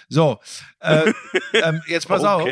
so, 0.08 0.40
äh, 0.80 1.12
ähm, 1.54 1.82
jetzt 1.88 2.08
pass 2.08 2.24
auf. 2.24 2.48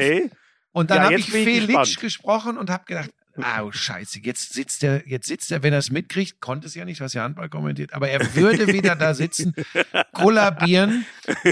Und 0.78 0.91
dann 0.91 0.97
Ja, 0.97 1.03
habe 1.05 1.15
ich 1.15 1.25
Felix 1.32 1.65
gespannt. 1.67 1.99
gesprochen 1.99 2.57
und 2.59 2.69
habe 2.69 2.86
gedacht, 2.86 3.09
au 3.44 3.72
scheiße, 3.72 4.20
jetzt 4.24 4.54
sitzt 4.54 4.84
er, 4.84 5.08
jetzt 5.08 5.28
sitzt 5.28 5.52
er, 5.52 5.64
wenn 5.64 5.74
er 5.74 5.80
es 5.80 5.92
mitkriegt, 5.92 6.42
konnte 6.42 6.68
es 6.68 6.76
ja 6.76 6.86
nicht, 6.86 7.02
was 7.02 7.14
ja 7.14 7.24
Handball 7.24 7.50
kommentiert, 7.50 7.94
aber 7.94 8.10
er 8.10 8.36
würde 8.36 8.68
wieder 8.68 8.96
da 8.96 9.14
sitzen, 9.14 9.54
kollabieren 10.14 11.06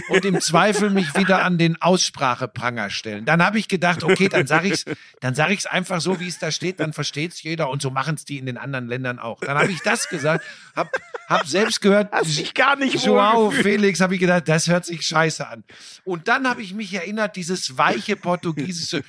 und 0.09 0.25
im 0.25 0.41
Zweifel 0.41 0.89
mich 0.89 1.15
wieder 1.15 1.43
an 1.43 1.57
den 1.57 1.81
Aussprachepranger 1.81 2.89
stellen. 2.89 3.25
Dann 3.25 3.43
habe 3.43 3.59
ich 3.59 3.67
gedacht, 3.67 4.03
okay, 4.03 4.29
dann 4.29 4.47
sage 4.47 4.69
ich's, 4.69 4.85
dann 5.19 5.35
sage 5.35 5.53
ich's 5.53 5.65
einfach 5.65 6.01
so, 6.01 6.19
wie 6.19 6.27
es 6.27 6.39
da 6.39 6.51
steht, 6.51 6.79
dann 6.79 6.93
versteht's 6.93 7.43
jeder 7.43 7.69
und 7.69 7.81
so 7.81 7.91
machen 7.91 8.15
es 8.15 8.25
die 8.25 8.37
in 8.37 8.45
den 8.45 8.57
anderen 8.57 8.87
Ländern 8.87 9.19
auch. 9.19 9.39
Dann 9.39 9.57
habe 9.57 9.71
ich 9.71 9.81
das 9.81 10.09
gesagt, 10.09 10.43
hab, 10.75 10.89
hab 11.27 11.47
selbst 11.47 11.81
gehört, 11.81 12.11
Hast 12.11 12.37
dich 12.37 12.53
gar 12.53 12.75
nicht 12.75 13.03
Joao. 13.05 13.51
Felix, 13.51 13.99
habe 13.99 14.13
ich 14.15 14.19
gedacht, 14.19 14.47
das 14.47 14.67
hört 14.67 14.85
sich 14.85 15.01
scheiße 15.01 15.47
an. 15.47 15.63
Und 16.03 16.27
dann 16.27 16.47
habe 16.47 16.61
ich 16.61 16.73
mich 16.73 16.93
erinnert, 16.93 17.35
dieses 17.35 17.77
weiche 17.77 18.15
portugiesische 18.15 19.03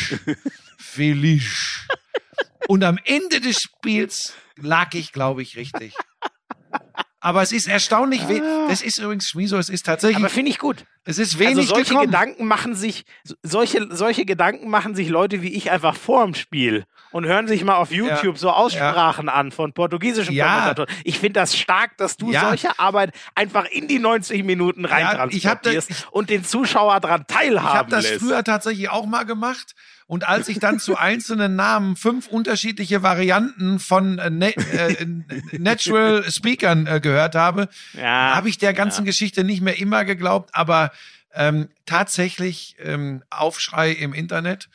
Felix. 0.78 1.86
Und 2.68 2.82
am 2.84 2.98
Ende 3.04 3.40
des 3.40 3.62
Spiels 3.62 4.34
lag 4.56 4.92
ich, 4.94 5.12
glaube 5.12 5.42
ich, 5.42 5.56
richtig. 5.56 5.94
Aber 7.20 7.42
es 7.42 7.52
ist 7.52 7.66
erstaunlich, 7.66 8.28
we- 8.28 8.42
das 8.68 8.82
ist 8.82 8.98
übrigens, 8.98 9.28
Schmiso, 9.28 9.56
es 9.58 9.68
ist 9.68 9.84
tatsächlich, 9.86 10.16
Aber 10.18 10.28
finde 10.28 10.50
ich 10.50 10.58
gut. 10.58 10.84
Es 11.06 11.18
ist 11.18 11.38
wenig 11.38 11.56
also 11.58 11.74
solche 11.74 11.90
gekommen. 11.90 12.06
Gedanken 12.10 12.44
machen 12.46 12.74
sich, 12.74 13.04
solche, 13.42 13.88
solche 13.90 14.24
Gedanken 14.26 14.68
machen 14.68 14.94
sich 14.94 15.08
Leute 15.08 15.40
wie 15.40 15.54
ich 15.54 15.70
einfach 15.70 15.94
vor 15.96 16.24
dem 16.24 16.34
Spiel 16.34 16.84
und 17.12 17.24
hören 17.24 17.48
sich 17.48 17.64
mal 17.64 17.76
auf 17.76 17.92
YouTube 17.92 18.36
so 18.36 18.50
Aussprachen 18.50 19.28
an 19.30 19.50
von 19.52 19.72
portugiesischen 19.72 20.34
Ja. 20.34 20.46
Kommentatoren. 20.52 20.90
Ich 21.04 21.18
finde 21.18 21.40
das 21.40 21.56
stark, 21.56 21.96
dass 21.96 22.16
du 22.18 22.30
Ja. 22.32 22.42
solche 22.48 22.78
Arbeit 22.78 23.12
einfach 23.34 23.64
in 23.64 23.88
die 23.88 23.98
90 24.00 24.44
Minuten 24.44 24.84
ich 24.84 24.90
reintransportierst 24.90 25.90
ich- 25.90 26.08
und 26.10 26.28
den 26.28 26.44
Zuschauer 26.44 27.00
daran 27.00 27.24
Ich 27.28 27.34
teilhaben 27.34 27.78
habe 27.78 27.90
das 27.90 28.04
lässt. 28.10 28.20
früher 28.24 28.44
tatsächlich 28.44 28.90
auch 28.90 29.06
mal 29.06 29.24
gemacht. 29.24 29.74
Und 30.08 30.28
als 30.28 30.46
ich 30.48 30.60
dann 30.60 30.78
zu 30.78 30.96
einzelnen 30.98 31.56
Namen 31.56 31.96
fünf 31.96 32.28
unterschiedliche 32.28 33.02
Varianten 33.02 33.80
von 33.80 34.18
äh, 34.20 34.30
ne, 34.30 34.54
äh, 34.56 35.04
Natural 35.58 36.24
Speakern 36.30 36.86
äh, 36.86 37.00
gehört 37.00 37.34
habe, 37.34 37.68
Ja, 37.94 38.34
habe 38.36 38.48
ich 38.48 38.58
der 38.58 38.72
ganzen 38.72 39.04
Geschichte 39.04 39.42
nicht 39.44 39.62
mehr 39.62 39.78
immer 39.78 40.04
geglaubt. 40.04 40.50
Aber 40.52 40.92
ähm, 41.36 41.68
tatsächlich 41.84 42.76
ähm, 42.80 43.22
Aufschrei 43.30 43.92
im 43.92 44.12
Internet. 44.12 44.68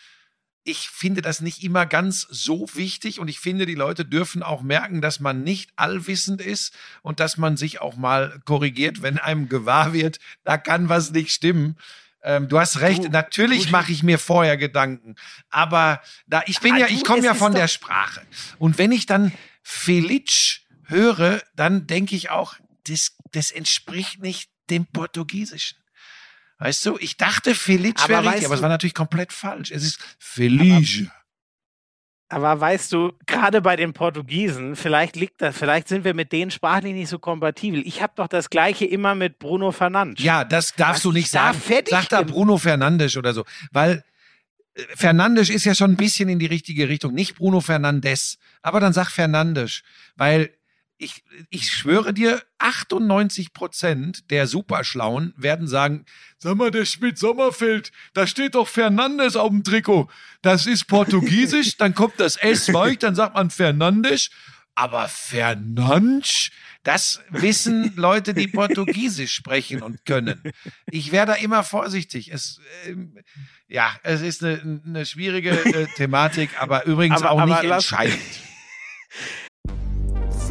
Ich 0.64 0.90
finde 0.90 1.24
das 1.24 1.42
nicht 1.42 1.64
immer 1.64 1.88
ganz 1.88 2.22
so 2.30 2.70
wichtig 2.76 3.20
und 3.20 3.28
ich 3.28 3.40
finde, 3.40 3.66
die 3.66 3.76
Leute 3.76 4.06
dürfen 4.06 4.44
auch 4.44 4.62
merken, 4.62 5.02
dass 5.02 5.20
man 5.20 5.44
nicht 5.44 5.72
allwissend 5.76 6.40
ist 6.40 6.76
und 7.02 7.20
dass 7.20 7.38
man 7.38 7.58
sich 7.58 7.82
auch 7.82 7.96
mal 7.96 8.40
korrigiert, 8.46 9.02
wenn 9.02 9.18
einem 9.18 9.50
gewahr 9.50 9.92
wird, 9.92 10.20
da 10.44 10.60
kann 10.60 10.88
was 10.88 11.12
nicht 11.12 11.32
stimmen. 11.32 11.78
Ähm, 12.22 12.48
du 12.48 12.60
hast 12.60 12.80
recht, 12.80 13.06
Du, 13.06 13.10
natürlich 13.10 13.72
mache 13.72 13.92
ich 13.92 14.04
mir 14.04 14.20
vorher 14.20 14.56
Gedanken, 14.56 15.16
aber 15.50 16.00
da 16.28 16.44
ich 16.46 16.60
bin 16.60 16.76
Ah, 16.76 16.80
ja, 16.80 16.88
ich 16.88 17.04
komme 17.04 17.26
ja 17.26 17.34
von 17.34 17.56
der 17.56 17.68
Sprache 17.68 18.22
und 18.60 18.78
wenn 18.78 18.92
ich 18.92 19.08
dann 19.08 19.32
Felic 19.64 20.62
höre, 20.86 21.42
dann 21.56 21.88
denke 21.88 22.16
ich 22.16 22.30
auch, 22.30 22.54
das, 22.86 23.18
das 23.32 23.50
entspricht 23.50 24.22
nicht 24.22 24.52
dem 24.70 24.86
Portugiesischen. 24.86 25.81
Weißt 26.62 26.86
du, 26.86 26.96
ich 27.00 27.18
dachte 27.18 27.56
Felic 27.56 28.00
Aber 28.04 28.10
wäre 28.10 28.26
richtig, 28.26 28.46
aber 28.46 28.54
es 28.54 28.62
war 28.62 28.70
natürlich 28.70 28.94
komplett 28.94 29.34
falsch. 29.34 29.72
Es 29.72 29.82
ist 29.82 30.00
Felic. 30.20 31.10
Aber 32.30 32.62
weißt 32.62 32.94
du, 32.94 33.14
gerade 33.26 33.62
bei 33.62 33.76
den 33.76 33.94
Portugiesen, 33.94 34.76
vielleicht 34.76 35.16
liegt 35.16 35.42
das, 35.42 35.58
vielleicht 35.58 35.88
sind 35.88 36.04
wir 36.04 36.14
mit 36.14 36.32
denen 36.32 36.52
sprachlich 36.52 36.94
nicht 36.94 37.10
so 37.10 37.18
kompatibel. 37.18 37.82
Ich 37.84 38.04
habe 38.04 38.14
doch 38.16 38.28
das 38.28 38.52
Gleiche 38.52 38.86
immer 38.86 39.16
mit 39.16 39.40
Bruno 39.40 39.72
Fernandes. 39.72 40.24
Ja, 40.24 40.44
das 40.44 40.76
darfst 40.76 40.98
Was 40.98 41.02
du 41.02 41.10
ich 41.10 41.16
nicht 41.16 41.34
da 41.34 41.48
sagen. 41.48 41.60
fertig 41.60 41.96
Sag 41.96 42.10
da. 42.10 42.22
Bruno 42.22 42.60
Fernandes 42.60 43.18
oder 43.18 43.34
so. 43.34 43.44
Weil 43.72 44.04
äh, 44.76 44.84
Fernandes 44.96 45.50
ist 45.50 45.66
ja 45.66 45.74
schon 45.74 45.92
ein 45.92 45.98
bisschen 45.98 46.30
in 46.30 46.38
die 46.38 46.46
richtige 46.46 46.88
Richtung. 46.88 47.16
Nicht 47.16 47.36
Bruno 47.36 47.60
Fernandes. 47.60 48.38
Aber 48.62 48.80
dann 48.80 48.94
sag 48.94 49.10
Fernandes. 49.10 49.82
Weil 50.16 50.52
ich, 51.02 51.24
ich 51.50 51.72
schwöre 51.72 52.14
dir, 52.14 52.44
98 52.60 53.54
Prozent 53.54 54.30
der 54.30 54.46
Superschlauen 54.46 55.34
werden 55.36 55.68
sagen, 55.68 56.06
sag 56.38 56.56
mal, 56.56 56.70
der 56.72 56.86
Schmidt-Sommerfeld, 56.86 57.92
da 58.14 58.28
steht 58.28 58.54
doch 58.56 58.68
Fernandes 58.68 59.36
auf 59.36 59.50
dem 59.50 59.64
Trikot. 59.64 60.10
Das 60.42 60.68
ist 60.68 60.86
Portugiesisch, 60.86 61.78
dann 61.78 61.96
kommt 61.96 62.20
das 62.20 62.36
S 62.38 62.72
weich, 62.74 63.00
dann 63.00 63.16
sagt 63.16 63.34
man 63.36 63.50
Fernandes. 63.50 64.30
Aber 64.76 65.08
Fernandes, 65.10 66.50
das 66.84 67.22
wissen 67.30 67.94
Leute, 67.96 68.34
die 68.34 68.48
Portugiesisch 68.48 69.34
sprechen 69.34 69.82
und 69.82 70.06
können. 70.06 70.42
Ich 70.90 71.12
wäre 71.12 71.26
da 71.26 71.34
immer 71.34 71.64
vorsichtig. 71.64 72.32
Es, 72.32 72.62
ähm, 72.86 73.18
ja, 73.68 73.94
es 74.04 74.22
ist 74.22 74.44
eine, 74.44 74.82
eine 74.86 75.06
schwierige 75.06 75.50
äh, 75.52 75.88
Thematik, 75.96 76.52
aber 76.62 76.86
übrigens 76.86 77.22
Aber- 77.22 77.32
auch 77.32 77.40
aber 77.42 77.62
nicht 77.62 77.70
entscheidend. 77.72 78.22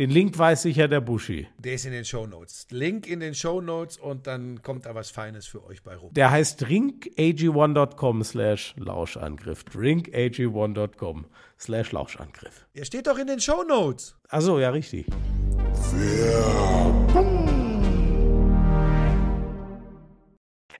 den 0.00 0.08
Link 0.08 0.38
weiß 0.38 0.62
sicher 0.62 0.88
der 0.88 1.02
Buschi. 1.02 1.46
Der 1.58 1.74
ist 1.74 1.84
in 1.84 1.92
den 1.92 2.06
Shownotes. 2.06 2.68
Link 2.70 3.06
in 3.06 3.20
den 3.20 3.34
Shownotes 3.34 3.98
und 3.98 4.26
dann 4.26 4.62
kommt 4.62 4.86
da 4.86 4.94
was 4.94 5.10
Feines 5.10 5.46
für 5.46 5.62
euch 5.66 5.82
bei 5.82 5.94
rum. 5.94 6.08
Der 6.14 6.30
heißt 6.30 6.64
drinkag1.com 6.64 8.24
slash 8.24 8.74
Lauschangriff. 8.78 9.62
drinkag1.com 9.70 11.26
slash 11.58 11.92
Lauschangriff. 11.92 12.66
Der 12.74 12.86
steht 12.86 13.08
doch 13.08 13.18
in 13.18 13.26
den 13.26 13.40
Shownotes. 13.40 14.16
Achso, 14.30 14.58
ja, 14.58 14.70
richtig. 14.70 15.04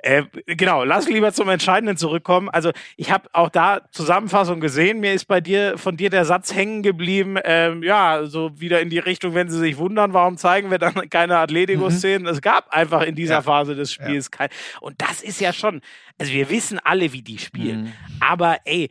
Äh, 0.02 0.22
genau, 0.46 0.82
lass 0.84 1.08
lieber 1.08 1.32
zum 1.32 1.48
Entscheidenden 1.50 1.96
zurückkommen. 1.96 2.48
Also 2.48 2.70
ich 2.96 3.10
habe 3.10 3.28
auch 3.34 3.50
da 3.50 3.82
Zusammenfassung 3.92 4.60
gesehen. 4.60 5.00
Mir 5.00 5.12
ist 5.12 5.26
bei 5.26 5.40
dir 5.42 5.76
von 5.76 5.96
dir 5.98 6.08
der 6.08 6.24
Satz 6.24 6.54
hängen 6.54 6.82
geblieben. 6.82 7.36
Ähm, 7.44 7.82
ja, 7.82 8.24
so 8.24 8.58
wieder 8.58 8.80
in 8.80 8.88
die 8.88 8.98
Richtung, 8.98 9.34
wenn 9.34 9.50
sie 9.50 9.58
sich 9.58 9.76
wundern, 9.76 10.14
warum 10.14 10.38
zeigen 10.38 10.70
wir 10.70 10.78
dann 10.78 11.10
keine 11.10 11.36
Atletico-Szenen? 11.38 12.26
Es 12.26 12.40
gab 12.40 12.70
einfach 12.70 13.02
in 13.02 13.14
dieser 13.14 13.34
Ja. 13.34 13.42
Phase 13.42 13.74
des 13.74 13.92
Spiels 13.92 14.30
kein. 14.30 14.48
Und 14.80 14.94
das 15.02 15.20
ist 15.22 15.40
ja 15.40 15.52
schon. 15.52 15.82
Also 16.18 16.32
wir 16.32 16.48
wissen 16.48 16.78
alle, 16.82 17.12
wie 17.12 17.22
die 17.22 17.38
spielen. 17.38 17.82
Mhm. 17.82 17.92
Aber 18.20 18.56
ey, 18.64 18.88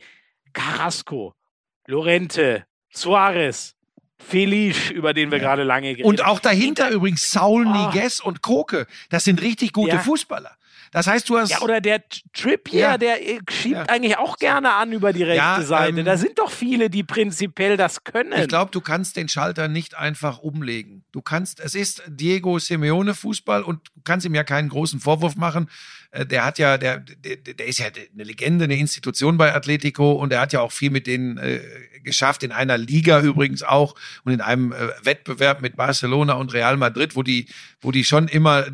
Carrasco, 0.52 1.34
Lorente, 1.86 2.64
Suarez. 2.90 3.74
Felice, 4.22 4.90
über 4.92 5.14
den 5.14 5.30
wir 5.30 5.38
gerade 5.38 5.62
lange 5.62 5.92
geredet 5.92 6.04
Und 6.04 6.22
auch 6.26 6.40
dahinter 6.40 6.90
übrigens 6.90 7.30
Saul 7.32 7.66
Ah. 7.66 7.86
Niguez 7.90 8.20
und 8.20 8.42
Koke. 8.42 8.86
Das 9.08 9.24
sind 9.24 9.40
richtig 9.40 9.72
gute 9.72 9.94
Ja. 9.96 9.98
Fußballer. 9.98 10.50
Das 10.92 11.06
heißt, 11.06 11.28
du 11.28 11.38
hast. 11.38 11.50
Ja, 11.50 11.60
oder 11.60 11.80
der 11.80 12.02
Trippier, 12.32 12.80
Ja. 12.80 12.98
der 12.98 13.22
äh, 13.26 13.38
schiebt 13.48 13.74
Ja. 13.76 13.82
eigentlich 13.84 14.16
auch 14.18 14.36
gerne 14.38 14.72
an 14.72 14.92
über 14.92 15.12
die 15.12 15.22
rechte 15.22 15.36
Ja, 15.36 15.62
Seite. 15.62 16.00
ähm, 16.00 16.04
da 16.04 16.16
sind 16.16 16.38
doch 16.38 16.50
viele, 16.50 16.90
die 16.90 17.04
prinzipiell 17.04 17.76
das 17.76 18.02
können. 18.02 18.32
Ich 18.40 18.48
glaube, 18.48 18.70
du 18.72 18.80
kannst 18.80 19.16
den 19.16 19.28
Schalter 19.28 19.68
nicht 19.68 19.96
einfach 19.96 20.38
umlegen. 20.40 21.04
Du 21.12 21.22
kannst, 21.22 21.60
es 21.60 21.74
ist 21.76 22.02
Diego 22.08 22.58
Simeone 22.58 23.14
Fußball 23.14 23.62
und 23.62 23.86
du 23.94 24.00
kannst 24.02 24.26
ihm 24.26 24.34
ja 24.34 24.42
keinen 24.42 24.68
großen 24.68 24.98
Vorwurf 25.00 25.36
machen. 25.36 25.70
Äh, 26.10 26.26
Der 26.26 26.44
hat 26.44 26.58
ja, 26.58 26.76
der, 26.76 26.98
der, 26.98 27.36
der 27.36 27.66
ist 27.66 27.78
ja 27.78 27.86
eine 27.86 28.24
Legende, 28.24 28.64
eine 28.64 28.76
Institution 28.76 29.36
bei 29.36 29.54
Atletico 29.54 30.12
und 30.12 30.32
er 30.32 30.40
hat 30.40 30.52
ja 30.52 30.60
auch 30.60 30.72
viel 30.72 30.90
mit 30.90 31.06
denen 31.06 31.38
äh, 31.38 31.60
geschafft, 32.02 32.42
in 32.42 32.50
einer 32.50 32.78
Liga 32.78 33.20
übrigens 33.20 33.62
auch 33.62 33.94
und 34.24 34.32
in 34.32 34.40
einem 34.40 34.72
äh, 34.72 34.88
Wettbewerb 35.04 35.62
mit 35.62 35.76
Barcelona 35.76 36.32
und 36.32 36.52
Real 36.52 36.76
Madrid, 36.76 37.14
wo 37.14 37.22
die, 37.22 37.46
wo 37.80 37.92
die 37.92 38.02
schon 38.04 38.26
immer 38.26 38.66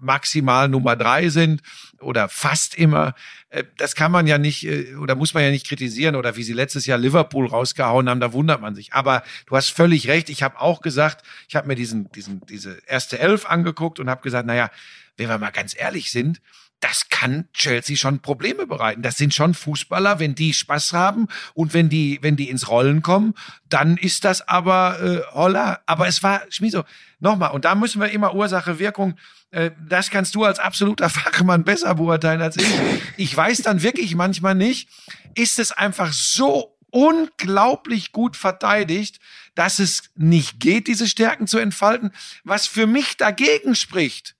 maximal 0.00 0.68
Nummer 0.68 0.96
drei 0.96 1.28
sind 1.28 1.62
oder 2.00 2.28
fast 2.28 2.74
immer. 2.74 3.14
Äh, 3.50 3.64
Das 3.76 3.94
kann 3.94 4.12
man 4.12 4.26
ja 4.26 4.38
nicht 4.38 4.66
äh, 4.66 4.94
oder 4.96 5.14
muss 5.14 5.34
man 5.34 5.42
ja 5.42 5.50
nicht 5.50 5.66
kritisieren 5.66 6.16
oder 6.16 6.36
wie 6.36 6.42
sie 6.42 6.52
letztes 6.52 6.86
Jahr 6.86 6.98
Liverpool 6.98 7.46
rausgehauen 7.46 8.08
haben, 8.08 8.20
da 8.20 8.32
wundert 8.32 8.60
man 8.60 8.74
sich. 8.74 8.92
Aber 8.92 9.22
du 9.46 9.56
hast 9.56 9.70
völlig 9.70 10.08
recht. 10.08 10.28
Ich 10.28 10.42
habe 10.42 10.60
auch 10.60 10.80
gesagt, 10.80 11.24
ich 11.48 11.56
habe 11.56 11.68
mir 11.68 11.74
diesen, 11.76 12.10
diesen, 12.12 12.40
diese 12.46 12.78
erste 12.86 13.18
Elf 13.18 13.46
angeguckt 13.46 14.00
und 14.00 14.10
habe 14.10 14.22
gesagt, 14.22 14.46
naja, 14.46 14.70
wenn 15.16 15.28
wir 15.28 15.38
mal 15.38 15.50
ganz 15.50 15.74
ehrlich 15.76 16.10
sind, 16.10 16.40
das 16.80 17.08
kann 17.08 17.48
Chelsea 17.52 17.96
schon 17.96 18.20
Probleme 18.20 18.66
bereiten. 18.66 19.02
Das 19.02 19.16
sind 19.16 19.34
schon 19.34 19.54
Fußballer, 19.54 20.18
wenn 20.18 20.34
die 20.34 20.52
Spaß 20.52 20.92
haben 20.92 21.26
und 21.54 21.72
wenn 21.74 21.88
die, 21.88 22.18
wenn 22.22 22.36
die 22.36 22.50
ins 22.50 22.68
Rollen 22.68 23.02
kommen, 23.02 23.34
dann 23.68 23.96
ist 23.96 24.24
das 24.24 24.46
aber 24.46 25.00
äh, 25.00 25.34
holla. 25.34 25.80
Aber 25.86 26.06
es 26.06 26.22
war, 26.22 26.42
Schmieso, 26.50 26.84
nochmal, 27.18 27.52
und 27.52 27.64
da 27.64 27.74
müssen 27.74 28.00
wir 28.00 28.10
immer 28.10 28.34
Ursache, 28.34 28.78
Wirkung, 28.78 29.16
äh, 29.50 29.70
das 29.88 30.10
kannst 30.10 30.34
du 30.34 30.44
als 30.44 30.58
absoluter 30.58 31.08
Fachmann 31.10 31.64
besser 31.64 31.94
beurteilen 31.94 32.42
als 32.42 32.56
ich. 32.56 32.68
Ich 33.16 33.36
weiß 33.36 33.62
dann 33.62 33.82
wirklich 33.82 34.14
manchmal 34.14 34.54
nicht, 34.54 34.88
ist 35.34 35.58
es 35.58 35.72
einfach 35.72 36.12
so 36.12 36.76
unglaublich 36.90 38.12
gut 38.12 38.36
verteidigt, 38.36 39.18
dass 39.54 39.78
es 39.78 40.10
nicht 40.14 40.60
geht, 40.60 40.86
diese 40.86 41.08
Stärken 41.08 41.46
zu 41.46 41.58
entfalten. 41.58 42.12
Was 42.44 42.66
für 42.66 42.86
mich 42.86 43.16
dagegen 43.16 43.74
spricht, 43.74 44.36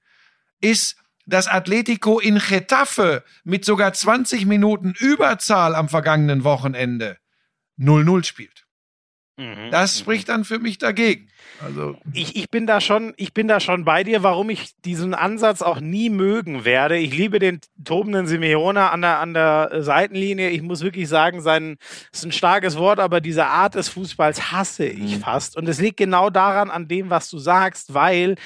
ist, 0.60 0.96
dass 1.26 1.48
Atletico 1.48 2.18
in 2.18 2.38
Getafe 2.38 3.24
mit 3.44 3.64
sogar 3.64 3.92
20 3.92 4.46
Minuten 4.46 4.94
Überzahl 4.98 5.74
am 5.74 5.88
vergangenen 5.88 6.44
Wochenende 6.44 7.18
0-0 7.78 8.24
spielt. 8.24 8.66
Mhm. 9.38 9.70
Das 9.70 9.98
spricht 9.98 10.30
dann 10.30 10.44
für 10.44 10.58
mich 10.58 10.78
dagegen. 10.78 11.28
Also, 11.62 11.98
ich, 12.14 12.36
ich 12.36 12.50
bin 12.50 12.66
da 12.66 12.80
schon, 12.80 13.12
ich 13.18 13.34
bin 13.34 13.48
da 13.48 13.60
schon 13.60 13.84
bei 13.84 14.02
dir, 14.02 14.22
warum 14.22 14.48
ich 14.48 14.74
diesen 14.84 15.12
Ansatz 15.12 15.60
auch 15.60 15.78
nie 15.78 16.08
mögen 16.08 16.64
werde. 16.64 16.96
Ich 16.96 17.14
liebe 17.14 17.38
den 17.38 17.60
tobenden 17.84 18.26
Simeone 18.26 18.90
an 18.90 19.02
der, 19.02 19.20
an 19.20 19.34
der 19.34 19.82
Seitenlinie. 19.82 20.48
Ich 20.48 20.62
muss 20.62 20.82
wirklich 20.82 21.08
sagen, 21.08 21.42
sein, 21.42 21.76
ist 22.12 22.24
ein 22.24 22.32
starkes 22.32 22.78
Wort, 22.78 22.98
aber 22.98 23.20
diese 23.20 23.46
Art 23.46 23.74
des 23.74 23.90
Fußballs 23.90 24.52
hasse 24.52 24.86
ich 24.86 25.18
fast. 25.18 25.56
Und 25.56 25.68
es 25.68 25.80
liegt 25.80 25.98
genau 25.98 26.30
daran, 26.30 26.70
an 26.70 26.88
dem, 26.88 27.10
was 27.10 27.28
du 27.28 27.38
sagst, 27.38 27.92
weil 27.92 28.36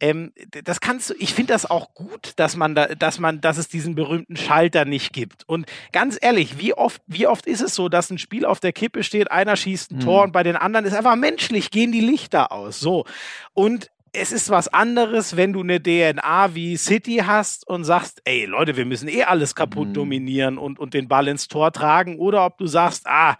ähm, 0.00 0.32
das 0.64 0.80
kannst 0.80 1.10
du, 1.10 1.14
ich 1.18 1.34
finde 1.34 1.52
das 1.52 1.68
auch 1.68 1.94
gut, 1.94 2.32
dass 2.36 2.56
man 2.56 2.74
da, 2.74 2.86
dass 2.86 3.18
man, 3.18 3.40
dass 3.40 3.58
es 3.58 3.68
diesen 3.68 3.94
berühmten 3.94 4.36
Schalter 4.36 4.84
nicht 4.84 5.12
gibt. 5.12 5.48
Und 5.48 5.66
ganz 5.92 6.18
ehrlich, 6.20 6.58
wie 6.58 6.74
oft, 6.74 7.02
wie 7.06 7.26
oft 7.26 7.46
ist 7.46 7.60
es 7.60 7.74
so, 7.74 7.88
dass 7.88 8.10
ein 8.10 8.18
Spiel 8.18 8.44
auf 8.44 8.60
der 8.60 8.72
Kippe 8.72 9.02
steht, 9.02 9.30
einer 9.30 9.56
schießt 9.56 9.92
ein 9.92 10.00
Tor 10.00 10.22
und 10.24 10.32
bei 10.32 10.42
den 10.42 10.56
anderen 10.56 10.86
ist 10.86 10.94
einfach 10.94 11.16
menschlich, 11.16 11.70
gehen 11.70 11.92
die 11.92 12.00
Lichter 12.00 12.52
aus. 12.52 12.78
So. 12.78 13.04
Und 13.54 13.90
es 14.12 14.32
ist 14.32 14.50
was 14.50 14.68
anderes, 14.68 15.36
wenn 15.36 15.52
du 15.52 15.60
eine 15.60 15.82
DNA 15.82 16.54
wie 16.54 16.76
City 16.76 17.22
hast 17.26 17.66
und 17.66 17.84
sagst, 17.84 18.22
ey 18.24 18.46
Leute, 18.46 18.76
wir 18.76 18.86
müssen 18.86 19.08
eh 19.08 19.24
alles 19.24 19.54
kaputt 19.54 19.96
dominieren 19.96 20.58
und, 20.58 20.78
und 20.78 20.94
den 20.94 21.08
Ball 21.08 21.28
ins 21.28 21.48
Tor 21.48 21.72
tragen, 21.72 22.18
oder 22.18 22.44
ob 22.44 22.58
du 22.58 22.66
sagst, 22.66 23.06
ah, 23.06 23.36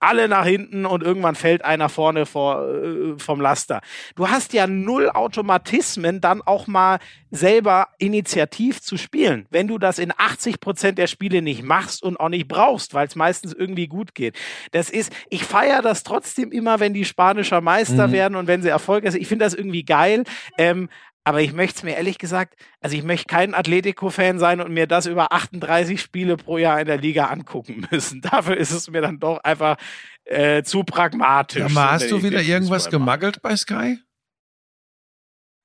alle 0.00 0.28
nach 0.28 0.44
hinten 0.44 0.86
und 0.86 1.02
irgendwann 1.02 1.34
fällt 1.34 1.64
einer 1.64 1.88
vorne 1.88 2.26
vor, 2.26 2.66
äh, 2.68 3.18
vom 3.18 3.40
Laster. 3.40 3.80
Du 4.14 4.28
hast 4.28 4.52
ja 4.52 4.66
null 4.66 5.10
Automatismen, 5.10 6.20
dann 6.20 6.42
auch 6.42 6.66
mal 6.66 6.98
selber 7.30 7.88
initiativ 7.98 8.80
zu 8.80 8.96
spielen. 8.96 9.46
Wenn 9.50 9.68
du 9.68 9.78
das 9.78 9.98
in 9.98 10.12
80 10.16 10.60
Prozent 10.60 10.98
der 10.98 11.06
Spiele 11.06 11.42
nicht 11.42 11.62
machst 11.62 12.02
und 12.02 12.18
auch 12.18 12.28
nicht 12.28 12.48
brauchst, 12.48 12.94
weil 12.94 13.06
es 13.06 13.16
meistens 13.16 13.52
irgendwie 13.52 13.88
gut 13.88 14.14
geht. 14.14 14.36
Das 14.72 14.90
ist, 14.90 15.12
ich 15.30 15.44
feiere 15.44 15.82
das 15.82 16.02
trotzdem 16.02 16.52
immer, 16.52 16.80
wenn 16.80 16.94
die 16.94 17.04
spanischer 17.04 17.60
Meister 17.60 18.08
Mhm. 18.08 18.12
werden 18.12 18.36
und 18.36 18.46
wenn 18.46 18.62
sie 18.62 18.68
erfolgreich 18.68 19.12
sind. 19.12 19.22
Ich 19.22 19.28
finde 19.28 19.44
das 19.44 19.54
irgendwie 19.54 19.84
geil. 19.84 20.24
Ähm, 20.58 20.88
aber 21.26 21.42
ich 21.42 21.52
möchte 21.52 21.78
es 21.78 21.82
mir 21.82 21.96
ehrlich 21.96 22.18
gesagt, 22.18 22.54
also 22.80 22.96
ich 22.96 23.02
möchte 23.02 23.26
kein 23.26 23.52
Atletico-Fan 23.52 24.38
sein 24.38 24.60
und 24.60 24.72
mir 24.72 24.86
das 24.86 25.06
über 25.06 25.32
38 25.32 26.00
Spiele 26.00 26.36
pro 26.36 26.56
Jahr 26.56 26.78
in 26.80 26.86
der 26.86 26.98
Liga 26.98 27.26
angucken 27.26 27.84
müssen. 27.90 28.20
Dafür 28.20 28.56
ist 28.56 28.70
es 28.70 28.88
mir 28.88 29.00
dann 29.00 29.18
doch 29.18 29.38
einfach 29.42 29.76
äh, 30.24 30.62
zu 30.62 30.84
pragmatisch. 30.84 31.58
Ja, 31.58 31.68
so, 31.68 31.74
mal, 31.74 31.90
hast 31.90 32.12
du 32.12 32.22
wieder 32.22 32.40
irgendwas 32.40 32.88
gemaggelt 32.90 33.42
bei 33.42 33.56
Sky? 33.56 33.98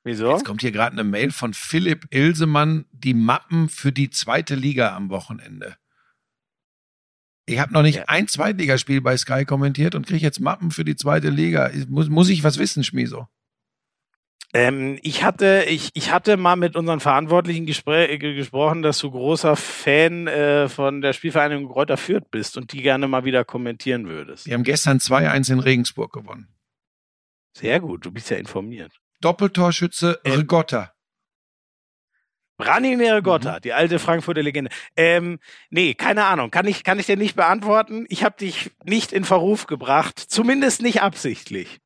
Wieso? 0.03 0.31
Jetzt 0.31 0.45
kommt 0.45 0.61
hier 0.61 0.71
gerade 0.71 0.93
eine 0.93 1.03
Mail 1.03 1.29
von 1.29 1.53
Philipp 1.53 2.07
Ilsemann, 2.09 2.85
die 2.91 3.13
Mappen 3.13 3.69
für 3.69 3.91
die 3.91 4.09
zweite 4.09 4.55
Liga 4.55 4.95
am 4.95 5.11
Wochenende. 5.11 5.77
Ich 7.45 7.59
habe 7.59 7.71
noch 7.71 7.83
nicht 7.83 7.97
Ja. 7.97 8.05
ein 8.07 8.27
Zweitligaspiel 8.27 9.01
bei 9.01 9.15
Sky 9.15 9.45
kommentiert 9.45 9.93
und 9.93 10.07
kriege 10.07 10.23
jetzt 10.23 10.39
Mappen 10.39 10.71
für 10.71 10.85
die 10.85 10.95
zweite 10.95 11.29
Liga. 11.29 11.69
Muss, 11.87 12.09
muss 12.09 12.29
ich 12.29 12.43
was 12.43 12.57
wissen, 12.57 12.83
Schmieso? 12.83 13.27
Ähm, 14.53 14.99
ich 15.01 15.23
hatte, 15.23 15.65
ich, 15.67 15.91
ich 15.93 16.11
hatte 16.11 16.35
mal 16.35 16.55
mit 16.57 16.75
unseren 16.75 16.99
Verantwortlichen 16.99 17.65
gespr 17.65 18.09
äh, 18.09 18.17
gesprochen, 18.17 18.81
dass 18.81 18.99
du 18.99 19.09
großer 19.09 19.55
Fan 19.55 20.27
äh, 20.27 20.67
von 20.67 21.01
der 21.01 21.13
Spielvereinigung 21.13 21.69
Kräuter 21.71 21.95
Fürth 21.97 22.29
bist 22.31 22.57
und 22.57 22.73
die 22.73 22.81
gerne 22.81 23.07
mal 23.07 23.23
wieder 23.23 23.45
kommentieren 23.45 24.07
würdest. 24.09 24.47
Wir 24.47 24.53
haben 24.55 24.63
gestern 24.63 24.97
2-1 24.97 25.53
in 25.53 25.59
Regensburg 25.59 26.11
gewonnen. 26.11 26.49
Sehr 27.57 27.79
gut, 27.79 28.05
du 28.05 28.11
bist 28.11 28.29
ja 28.29 28.37
informiert. 28.37 28.91
Doppeltorschütze 29.21 30.19
Ähm, 30.23 30.33
Rigotta. 30.33 30.91
Branimir 32.57 33.21
Gotta, 33.23 33.55
Mhm. 33.57 33.61
die 33.61 33.73
alte 33.73 33.97
Frankfurter 33.97 34.43
Legende. 34.43 34.69
Ähm, 34.95 35.39
nee, 35.71 35.95
keine 35.95 36.25
Ahnung. 36.25 36.51
Kann 36.51 36.67
ich, 36.67 36.83
kann 36.83 36.99
ich 36.99 37.07
dir 37.07 37.17
nicht 37.17 37.35
beantworten. 37.35 38.05
Ich 38.07 38.23
habe 38.23 38.37
dich 38.37 38.71
nicht 38.83 39.11
in 39.13 39.25
Verruf 39.25 39.65
gebracht. 39.65 40.19
Zumindest 40.19 40.81
nicht 40.83 41.01
absichtlich. 41.01 41.79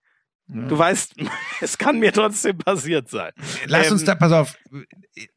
Du 0.47 0.77
weißt, 0.77 1.15
es 1.61 1.77
kann 1.77 1.99
mir 1.99 2.13
trotzdem 2.13 2.57
passiert 2.57 3.09
sein. 3.09 3.31
Lass 3.67 3.91
uns 3.91 4.01
ähm, 4.01 4.07
da, 4.07 4.15
pass 4.15 4.31
auf, 4.31 4.57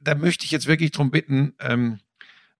da 0.00 0.14
möchte 0.14 0.44
ich 0.44 0.50
jetzt 0.50 0.66
wirklich 0.66 0.90
drum 0.90 1.10
bitten. 1.10 1.54
Ähm, 1.60 2.00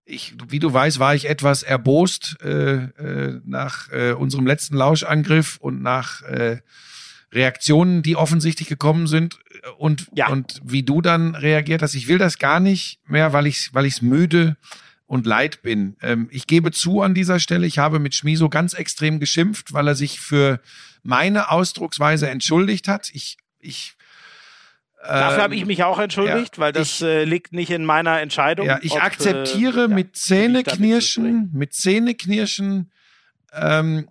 ich, 0.05 0.33
wie 0.47 0.59
du 0.59 0.73
weißt, 0.73 0.97
war 0.99 1.13
ich 1.13 1.29
etwas 1.29 1.61
erbost 1.61 2.37
äh, 2.41 2.85
äh, 2.85 3.41
nach 3.45 3.91
äh, 3.91 4.13
unserem 4.13 4.47
letzten 4.47 4.75
Lauschangriff 4.75 5.57
und 5.57 5.83
nach 5.83 6.23
äh, 6.23 6.61
Reaktionen, 7.31 8.01
die 8.01 8.15
offensichtlich 8.15 8.67
gekommen 8.67 9.05
sind 9.05 9.37
und, 9.77 10.07
Ja. 10.15 10.29
und 10.29 10.59
wie 10.63 10.81
du 10.81 11.01
dann 11.01 11.35
reagiert 11.35 11.83
hast. 11.83 11.93
Ich 11.93 12.07
will 12.07 12.17
das 12.17 12.39
gar 12.39 12.59
nicht 12.59 12.99
mehr, 13.07 13.33
weil 13.33 13.45
ich 13.45 13.69
weil 13.73 13.85
ich's 13.85 14.01
müde 14.01 14.57
und 15.05 15.27
leid 15.27 15.61
bin. 15.61 15.95
Ähm, 16.01 16.27
ich 16.31 16.47
gebe 16.47 16.71
zu 16.71 17.01
an 17.01 17.13
dieser 17.13 17.39
Stelle, 17.39 17.67
ich 17.67 17.77
habe 17.77 17.99
mit 17.99 18.15
Schmiso 18.15 18.49
ganz 18.49 18.73
extrem 18.73 19.19
geschimpft, 19.19 19.73
weil 19.73 19.87
er 19.87 19.95
sich 19.95 20.19
für 20.19 20.59
meine 21.03 21.51
Ausdrucksweise 21.51 22.29
entschuldigt 22.29 22.87
hat. 22.87 23.09
Ich, 23.13 23.37
ich 23.59 23.95
Dafür 25.01 25.37
ähm, 25.37 25.41
habe 25.43 25.55
ich 25.55 25.65
mich 25.65 25.83
auch 25.83 25.97
entschuldigt, 25.97 26.57
ja, 26.57 26.61
weil 26.61 26.73
das 26.73 26.99
ich- 27.01 27.07
äh, 27.07 27.23
liegt 27.23 27.53
nicht 27.53 27.71
in 27.71 27.85
meiner 27.85 28.19
Entscheidung. 28.19 28.67
ja, 28.67 28.79
ich 28.81 28.91
ob, 28.93 29.03
akzeptiere 29.03 29.85
äh, 29.85 29.87
mit 29.87 30.17
Zähneknirschen, 30.17 31.49
mit 31.53 31.73
Zähneknirschen, 31.73 32.91
ähm, 33.53 34.09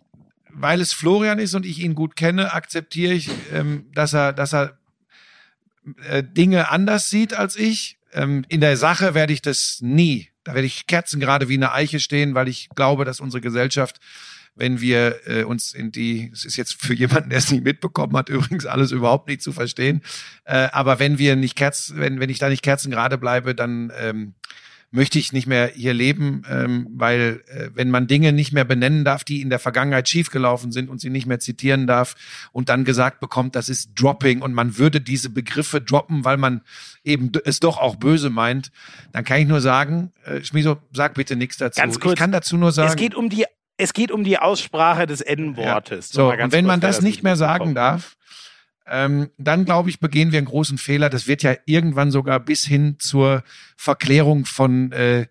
weil 0.51 0.81
es 0.81 0.93
Florian 0.95 1.39
ist 1.39 1.55
und 1.55 1.67
ich 1.67 1.81
ihn 1.81 1.95
gut 1.95 2.17
kenne, 2.17 2.53
akzeptiere 2.55 3.13
ich, 3.13 3.29
ähm, 3.53 3.87
dass 3.95 4.15
er, 4.15 4.33
dass 4.33 4.55
er 4.55 4.79
äh, 6.09 6.23
Dinge 6.25 6.71
anders 6.71 7.11
sieht 7.11 7.35
als 7.35 7.57
ich. 7.57 7.99
Ähm, 8.15 8.47
in 8.49 8.63
der 8.63 8.79
Sache 8.79 9.13
werde 9.15 9.35
ich 9.35 9.43
das 9.43 9.81
nie. 9.83 10.31
Da 10.45 10.55
werde 10.55 10.67
ich 10.67 10.87
kerzengerade 10.87 11.51
wie 11.51 11.55
eine 11.55 11.73
Eiche 11.73 12.01
stehen, 12.01 12.35
weil 12.35 12.49
ich 12.49 12.71
glaube, 12.75 13.05
dass 13.05 13.21
unsere 13.21 13.43
Gesellschaft, 13.43 13.99
wenn 14.59 14.81
wir 14.81 15.21
äh, 15.27 15.45
uns 15.45 15.73
in 15.73 15.93
die, 15.93 16.31
es 16.33 16.45
ist 16.45 16.57
jetzt 16.57 16.83
für 16.83 16.95
jemanden, 16.95 17.31
der 17.31 17.39
es 17.39 17.51
nicht 17.51 17.65
mitbekommen 17.65 18.17
hat, 18.17 18.29
übrigens 18.29 18.67
alles 18.67 18.91
überhaupt 18.91 19.29
nicht 19.29 19.43
zu 19.43 19.53
verstehen, 19.53 20.03
äh, 20.45 20.69
aber 20.73 20.99
wenn 20.99 21.19
wir 21.19 21.37
nicht 21.37 21.57
Kerzen, 21.57 21.99
wenn, 21.99 22.21
wenn 22.21 22.31
ich 22.31 22.39
da 22.39 22.49
nicht 22.49 22.63
kerzengerade 22.63 23.19
bleibe, 23.19 23.55
dann 23.55 23.93
ähm, 23.99 24.35
möchte 24.91 25.19
ich 25.19 25.33
nicht 25.33 25.47
mehr 25.47 25.71
hier 25.75 25.93
leben, 25.93 26.43
ähm, 26.49 26.89
weil 26.91 27.43
äh, 27.49 27.69
wenn 27.75 27.91
man 27.91 28.07
Dinge 28.07 28.33
nicht 28.33 28.53
mehr 28.53 28.65
benennen 28.65 29.05
darf, 29.05 29.23
die 29.23 29.43
in 29.43 29.51
der 29.51 29.59
Vergangenheit 29.59 30.09
schiefgelaufen 30.09 30.73
sind 30.73 30.89
und 30.89 31.01
sie 31.01 31.11
nicht 31.11 31.27
mehr 31.27 31.41
zitieren 31.41 31.87
darf 31.87 32.15
und 32.53 32.69
dann 32.71 32.85
gesagt 32.85 33.21
bekommt, 33.21 33.55
das 33.55 33.69
ist 33.69 33.91
Dropping 33.95 34.41
und 34.41 34.55
man 34.55 34.79
würde 34.79 35.01
diese 35.01 35.29
Begriffe 35.29 35.81
droppen, 35.81 36.25
weil 36.25 36.39
man 36.39 36.63
eben 37.05 37.33
es 37.45 37.61
doch 37.61 37.79
auch 37.79 37.97
böse 37.97 38.31
meint, 38.31 38.71
dann 39.13 39.25
kann 39.25 39.41
ich 39.41 39.47
nur 39.47 39.61
sagen, 39.61 40.13
äh, 40.25 40.43
Schmiso, 40.43 40.79
sag 40.93 41.15
bitte 41.15 41.37
nichts 41.37 41.59
dazu. 41.59 41.81
Ganz 41.81 42.01
kurz, 42.01 42.15
ich 42.15 42.19
kann 42.19 42.33
dazu 42.33 42.57
nur 42.57 42.73
sagen, 42.73 42.89
Es 42.89 42.97
geht 42.97 43.15
um 43.15 43.29
die, 43.29 43.45
es 43.79 43.95
geht 43.95 44.11
um 44.11 44.25
die 44.25 44.39
Aussprache 44.39 45.07
des 45.07 45.23
N-Wortes. 45.23 46.11
so, 46.11 46.27
mal 46.27 46.37
ganz 46.37 46.53
und 46.53 46.59
wenn 46.59 46.67
man 46.67 46.81
das 46.81 47.01
nicht 47.01 47.23
mehr 47.23 47.37
sagen 47.37 47.75
darf, 47.75 48.17
ähm, 48.87 49.31
dann 49.39 49.65
glaube 49.65 49.89
ich, 49.89 50.01
begehen 50.01 50.33
wir 50.33 50.39
einen 50.39 50.47
großen 50.47 50.79
Fehler. 50.79 51.09
Das 51.09 51.27
wird 51.27 51.43
ja 51.43 51.57
irgendwann 51.65 52.11
sogar 52.11 52.41
bis 52.41 52.67
hin 52.67 52.97
zur 52.99 53.43
Verklärung 53.77 54.45
von 54.45 54.93
äh, 54.93 55.21
äh, 55.21 55.27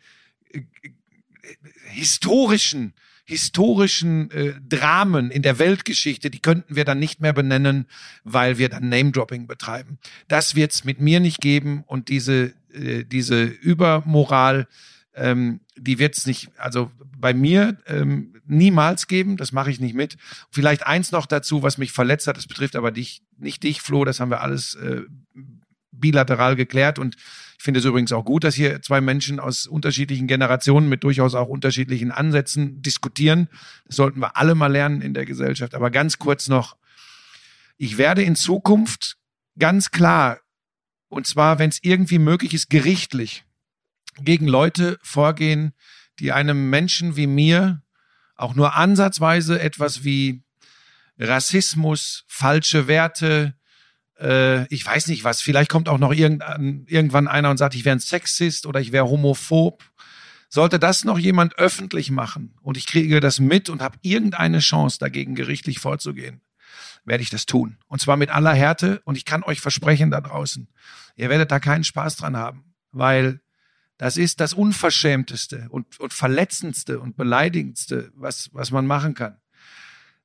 historischen 1.90 2.94
historischen 3.30 4.32
äh, 4.32 4.54
Dramen 4.70 5.32
in 5.32 5.42
der 5.42 5.60
Weltgeschichte, 5.60 6.30
die 6.30 6.40
könnten 6.40 6.78
wir 6.78 6.86
dann 6.86 6.98
nicht 6.98 7.20
mehr 7.20 7.34
benennen, 7.34 7.86
weil 8.24 8.58
wir 8.58 8.70
dann 8.70 8.88
Name-Dropping 8.88 9.48
betreiben. 9.48 10.00
Das 10.30 10.56
wird 10.56 10.72
es 10.72 10.86
mit 10.86 11.02
mir 11.02 11.20
nicht 11.20 11.42
geben 11.42 11.84
und 11.88 12.08
diese, 12.08 12.54
äh, 12.74 13.04
diese 13.04 13.44
Übermoral, 13.44 14.70
ähm, 15.18 15.62
die 15.76 16.00
wird 16.00 16.18
es 16.18 16.26
nicht, 16.26 16.50
also 16.58 16.92
bei 17.18 17.34
mir 17.34 17.78
ähm, 17.88 18.36
niemals 18.46 19.08
geben, 19.08 19.38
das 19.38 19.52
mache 19.52 19.72
ich 19.72 19.80
nicht 19.80 19.96
mit. 19.96 20.18
Vielleicht 20.52 20.86
eins 20.86 21.12
noch 21.12 21.26
dazu, 21.26 21.64
was 21.64 21.78
mich 21.78 21.92
verletzt 21.92 22.28
hat, 22.28 22.38
das 22.38 22.48
betrifft 22.48 22.76
aber 22.76 22.92
dich, 22.92 23.22
nicht 23.38 23.64
dich, 23.64 23.82
Flo, 23.82 24.06
das 24.06 24.20
haben 24.20 24.32
wir 24.32 24.42
alles 24.42 24.76
äh, 24.76 25.02
bilateral 25.92 26.56
geklärt 26.56 27.00
und 27.00 27.16
ich 27.58 27.64
finde 27.64 27.80
es 27.80 27.86
übrigens 27.86 28.12
auch 28.12 28.24
gut, 28.24 28.44
dass 28.44 28.54
hier 28.54 28.84
zwei 28.84 29.02
Menschen 29.02 29.40
aus 29.40 29.66
unterschiedlichen 29.66 30.28
Generationen 30.28 30.90
mit 30.90 31.04
durchaus 31.04 31.34
auch 31.34 31.48
unterschiedlichen 31.48 32.12
Ansätzen 32.12 32.84
diskutieren. 32.84 33.50
Das 33.86 33.96
sollten 33.96 34.20
wir 34.20 34.38
alle 34.38 34.54
mal 34.54 34.72
lernen 34.72 35.02
in 35.02 35.16
der 35.16 35.26
Gesellschaft. 35.26 35.74
Aber 35.74 35.90
ganz 35.90 36.20
kurz 36.20 36.50
noch, 36.50 36.78
ich 37.78 37.98
werde 37.98 38.22
in 38.22 38.36
Zukunft 38.36 39.18
ganz 39.58 39.90
klar, 39.90 40.40
und 41.10 41.26
zwar, 41.26 41.58
wenn 41.58 41.70
es 41.70 41.80
irgendwie 41.82 42.20
möglich 42.20 42.54
ist, 42.54 42.70
gerichtlich 42.70 43.47
gegen 44.24 44.48
Leute 44.48 44.98
vorgehen, 45.02 45.74
die 46.20 46.32
einem 46.32 46.70
Menschen 46.70 47.16
wie 47.16 47.28
mir 47.28 47.82
auch 48.36 48.56
nur 48.56 48.76
ansatzweise 48.76 49.60
etwas 49.60 50.04
wie 50.04 50.44
Rassismus, 51.20 52.24
falsche 52.28 52.88
Werte, 52.88 53.56
äh, 54.20 54.68
ich 54.74 54.86
weiß 54.86 55.08
nicht 55.08 55.24
was, 55.24 55.42
vielleicht 55.42 55.70
kommt 55.70 55.90
auch 55.90 55.98
noch 55.98 56.14
irgendwann, 56.14 56.86
irgendwann 56.88 57.28
einer 57.28 57.50
und 57.50 57.58
sagt, 57.58 57.76
ich 57.76 57.86
wäre 57.86 57.96
ein 57.96 58.00
Sexist 58.00 58.66
oder 58.66 58.80
ich 58.80 58.92
wäre 58.92 59.10
homophob. 59.10 59.84
Sollte 60.50 60.80
das 60.80 61.04
noch 61.04 61.20
jemand 61.20 61.58
öffentlich 61.58 62.10
machen 62.10 62.56
und 62.62 62.78
ich 62.78 62.88
kriege 62.88 63.20
das 63.20 63.40
mit 63.40 63.70
und 63.70 63.82
habe 63.82 63.98
irgendeine 64.02 64.60
Chance 64.60 64.98
dagegen 64.98 65.36
gerichtlich 65.36 65.80
vorzugehen, 65.80 66.42
werde 67.04 67.22
ich 67.22 67.30
das 67.30 67.46
tun. 67.46 67.78
Und 67.88 68.00
zwar 68.00 68.16
mit 68.16 68.30
aller 68.30 68.54
Härte 68.54 69.02
und 69.04 69.18
ich 69.18 69.26
kann 69.26 69.44
euch 69.44 69.60
versprechen 69.60 70.10
da 70.10 70.22
draußen, 70.22 70.70
ihr 71.18 71.30
werdet 71.30 71.52
da 71.52 71.60
keinen 71.60 71.84
Spaß 71.84 72.16
dran 72.16 72.38
haben, 72.38 72.74
weil 72.92 73.42
das 73.98 74.18
ist 74.18 74.40
das 74.40 74.54
Unverschämteste 74.54 75.68
und, 75.70 76.00
und 76.00 76.14
Verletzendste 76.14 77.00
und 77.00 77.18
Beleidigendste, 77.18 78.12
was, 78.16 78.50
was 78.54 78.72
man 78.72 78.86
machen 78.86 79.14
kann. 79.14 79.38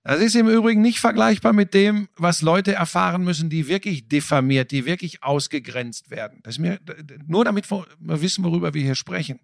Das 0.05 0.20
ist 0.20 0.35
im 0.35 0.49
Übrigen 0.49 0.83
nicht 0.83 0.99
vergleichbar 0.99 1.53
mit 1.53 1.75
dem, 1.75 2.09
was 2.16 2.43
Leute 2.43 2.73
erfahren 2.73 3.23
müssen, 3.23 3.51
die 3.51 3.68
wirklich 3.68 4.09
diffamiert, 4.09 4.73
die 4.73 4.85
wirklich 4.85 5.23
ausgegrenzt 5.23 6.11
werden. 6.11 6.41
Das 6.43 6.59
mir, 6.59 6.81
nur 7.27 7.45
damit 7.45 7.70
wir 7.70 7.87
wissen, 8.01 8.43
worüber 8.43 8.75
wir 8.75 8.83
hier 8.83 8.97
sprechen. 8.97 9.39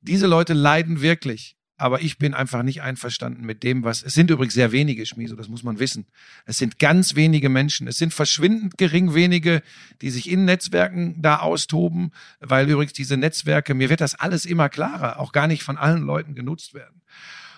Diese 0.00 0.26
Leute 0.26 0.54
leiden 0.54 1.02
wirklich. 1.02 1.56
Aber 1.76 2.02
ich 2.02 2.18
bin 2.18 2.34
einfach 2.34 2.62
nicht 2.62 2.82
einverstanden 2.82 3.44
mit 3.44 3.64
dem, 3.64 3.82
was. 3.82 4.02
Es 4.02 4.14
sind 4.14 4.30
übrigens 4.30 4.54
sehr 4.54 4.70
wenige 4.70 5.06
Schmieso, 5.06 5.34
das 5.34 5.48
muss 5.48 5.64
man 5.64 5.80
wissen. 5.80 6.06
Es 6.46 6.58
sind 6.58 6.78
ganz 6.78 7.16
wenige 7.16 7.48
Menschen. 7.48 7.88
Es 7.88 7.98
sind 7.98 8.14
verschwindend 8.14 8.78
gering 8.78 9.14
wenige, 9.14 9.60
die 10.00 10.10
sich 10.10 10.30
in 10.30 10.44
Netzwerken 10.44 11.20
da 11.20 11.40
austoben, 11.40 12.12
weil 12.38 12.70
übrigens 12.70 12.92
diese 12.92 13.16
Netzwerke, 13.16 13.74
mir 13.74 13.90
wird 13.90 14.00
das 14.00 14.14
alles 14.14 14.46
immer 14.46 14.68
klarer, 14.68 15.18
auch 15.18 15.32
gar 15.32 15.48
nicht 15.48 15.64
von 15.64 15.76
allen 15.76 16.02
Leuten 16.02 16.36
genutzt 16.36 16.74
werden. 16.74 17.02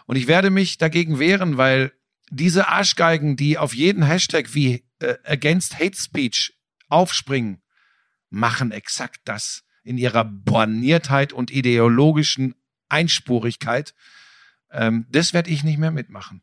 Und 0.06 0.16
ich 0.16 0.28
werde 0.28 0.48
mich 0.50 0.78
dagegen 0.78 1.18
wehren, 1.18 1.58
weil 1.58 1.92
diese 2.30 2.68
Arschgeigen, 2.68 3.36
die 3.36 3.58
auf 3.58 3.74
jeden 3.74 4.02
Hashtag 4.02 4.54
wie 4.54 4.84
äh, 5.00 5.16
Against 5.24 5.78
Hate 5.78 5.96
Speech 5.96 6.54
aufspringen, 6.88 7.60
machen 8.30 8.70
exakt 8.72 9.20
das 9.24 9.64
in 9.82 9.98
ihrer 9.98 10.24
Borniertheit 10.24 11.32
und 11.32 11.50
ideologischen 11.50 12.54
Einspurigkeit. 12.88 13.94
Ähm, 14.70 15.06
das 15.10 15.32
werde 15.32 15.50
ich 15.50 15.64
nicht 15.64 15.78
mehr 15.78 15.90
mitmachen. 15.90 16.42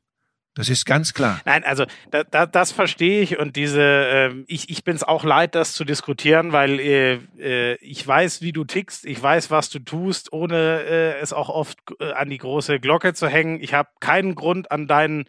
Das 0.56 0.70
ist 0.70 0.86
ganz 0.86 1.16
klar. 1.16 1.41
Nein, 1.46 1.64
also 1.64 1.86
da, 2.12 2.24
da, 2.24 2.46
das 2.46 2.72
verstehe 2.72 3.22
ich 3.22 3.39
und 3.39 3.56
diese, 3.56 3.82
äh, 3.82 4.44
ich, 4.46 4.70
ich 4.70 4.84
bin 4.84 4.96
es 4.96 5.02
auch 5.02 5.24
leid, 5.24 5.56
das 5.56 5.74
zu 5.74 5.84
diskutieren, 5.84 6.52
weil 6.52 6.80
äh, 6.80 7.14
äh, 7.39 7.76
ich 7.82 8.06
weiß, 8.06 8.44
wie 8.44 8.52
du 8.52 8.64
tickst, 8.64 9.06
ich 9.06 9.22
weiß, 9.22 9.50
was 9.50 9.72
du 9.72 9.80
tust, 9.80 10.32
ohne 10.32 10.84
äh, 10.84 11.20
es 11.20 11.34
auch 11.34 11.50
oft 11.50 11.80
äh, 12.00 12.12
an 12.12 12.30
die 12.30 12.38
große 12.38 12.80
Glocke 12.80 13.16
zu 13.16 13.28
hängen. 13.28 13.64
Ich 13.64 13.74
habe 13.74 13.89
keinen 14.00 14.36
Grund 14.36 14.72
an 14.72 14.88
deinen 14.88 15.26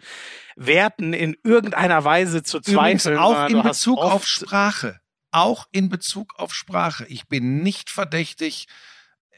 Werten 0.56 1.14
in 1.14 1.36
irgendeiner 1.42 2.04
Weise 2.04 2.42
zu 2.42 2.58
Übrigens 2.58 3.04
zweifeln. 3.04 3.18
auch 3.18 3.32
sondern 3.32 3.52
in 3.52 3.62
Bezug 3.62 3.98
auf 3.98 4.26
Sprache. 4.26 5.00
Auch 5.30 5.66
in 5.72 5.88
Bezug 5.88 6.34
auf 6.36 6.54
Sprache. 6.54 7.06
Ich 7.08 7.28
bin 7.28 7.62
nicht 7.62 7.88
verdächtig, 7.88 8.66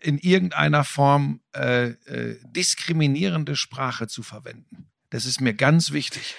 in 0.02 0.18
irgendeiner 0.18 0.84
Form 0.84 1.40
äh, 1.54 1.88
äh, 1.88 2.38
diskriminierende 2.44 3.56
Sprache 3.56 4.06
zu 4.06 4.22
verwenden. 4.22 4.90
Das 5.10 5.24
ist 5.24 5.40
mir 5.40 5.54
ganz 5.54 5.92
wichtig. 5.92 6.34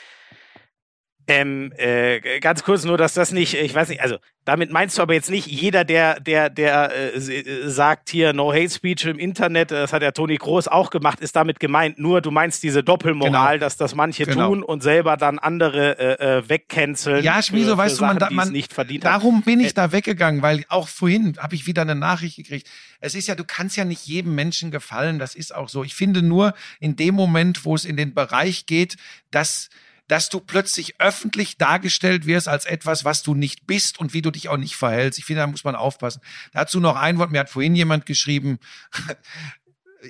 Ähm, 1.30 1.74
äh, 1.78 2.40
ganz 2.40 2.64
kurz 2.64 2.86
nur, 2.86 2.98
dass 2.98 3.14
das 3.14 3.34
nicht, 3.34 3.54
ich 3.56 3.76
weiß 3.76 3.90
nicht, 3.90 4.02
also 4.02 4.16
damit 4.46 4.72
meinst 4.72 4.98
du 4.98 5.02
aber 5.02 5.14
jetzt 5.14 5.30
nicht 5.30 5.46
jeder, 5.46 5.84
der, 5.84 6.22
der, 6.22 6.50
der 6.50 6.90
äh, 6.96 7.18
äh, 7.18 7.68
sagt 7.70 8.10
hier 8.10 8.32
No 8.32 8.54
Hate 8.54 8.70
Speech 8.70 9.04
im 9.06 9.20
Internet, 9.20 9.72
das 9.72 9.92
hat 9.92 10.02
ja 10.04 10.12
Toni 10.12 10.38
Groß 10.38 10.70
auch 10.70 10.90
gemacht, 10.90 11.20
ist 11.20 11.36
damit 11.36 11.60
gemeint. 11.60 12.00
Nur 12.00 12.22
du 12.22 12.32
meinst 12.32 12.64
diese 12.64 12.82
Doppelmoral, 12.82 13.56
Genau. 13.56 13.66
dass 13.66 13.76
das 13.76 13.94
manche 13.94 14.24
Genau. 14.26 14.48
tun 14.48 14.64
und 14.64 14.82
selber 14.84 15.18
dann 15.18 15.38
andere 15.38 16.00
äh, 16.00 16.38
äh, 16.38 16.48
wegcanceln. 16.50 17.22
Ja, 17.26 17.42
Schmieso, 17.44 17.72
für- 17.72 17.78
weißt 17.78 17.96
für 17.98 18.04
du, 18.04 18.06
man, 18.08 18.20
Sachen, 18.20 18.36
man 18.38 18.48
es 18.48 18.54
nicht 18.54 18.74
verdient 18.74 19.04
darum 19.04 19.42
bin 19.42 19.60
Äh, 19.60 19.66
ich 19.66 19.74
da 19.74 19.92
weggegangen, 19.92 20.42
weil 20.42 20.64
auch 20.70 20.88
vorhin 20.88 21.36
habe 21.40 21.56
ich 21.56 21.68
wieder 21.68 21.82
eine 21.82 21.96
Nachricht 21.96 22.38
gekriegt. 22.38 22.70
Es 23.02 23.16
ist 23.16 23.28
ja, 23.28 23.36
du 23.36 23.44
kannst 23.44 23.76
ja 23.76 23.84
nicht 23.84 24.06
jedem 24.08 24.34
Menschen 24.34 24.72
gefallen, 24.72 25.20
das 25.20 25.36
ist 25.36 25.54
auch 25.54 25.68
so. 25.68 25.84
Ich 25.84 25.94
finde 25.94 26.22
nur 26.22 26.54
in 26.80 26.96
dem 26.96 27.16
Moment, 27.16 27.66
wo 27.66 27.76
es 27.76 27.84
in 27.84 27.98
den 27.98 28.14
Bereich 28.14 28.66
geht, 28.66 28.96
dass 29.30 29.68
dass 30.08 30.30
du 30.30 30.40
plötzlich 30.40 31.00
öffentlich 31.00 31.58
dargestellt 31.58 32.26
wirst 32.26 32.48
als 32.48 32.66
etwas, 32.66 33.06
was 33.06 33.24
du 33.24 33.36
nicht 33.36 33.68
bist 33.68 34.00
und 34.00 34.14
wie 34.14 34.22
du 34.22 34.32
dich 34.32 34.50
auch 34.50 34.58
nicht 34.58 34.76
verhältst. 34.76 35.20
Ich 35.20 35.26
finde, 35.26 35.42
da 35.42 35.48
muss 35.48 35.64
man 35.64 35.76
aufpassen. 35.76 36.22
Dazu 36.54 36.80
noch 36.80 36.96
ein 36.96 37.18
Wort. 37.18 37.32
Mir 37.32 37.42
hat 37.42 37.50
vorhin 37.50 37.76
jemand 37.76 38.06
geschrieben, 38.06 38.60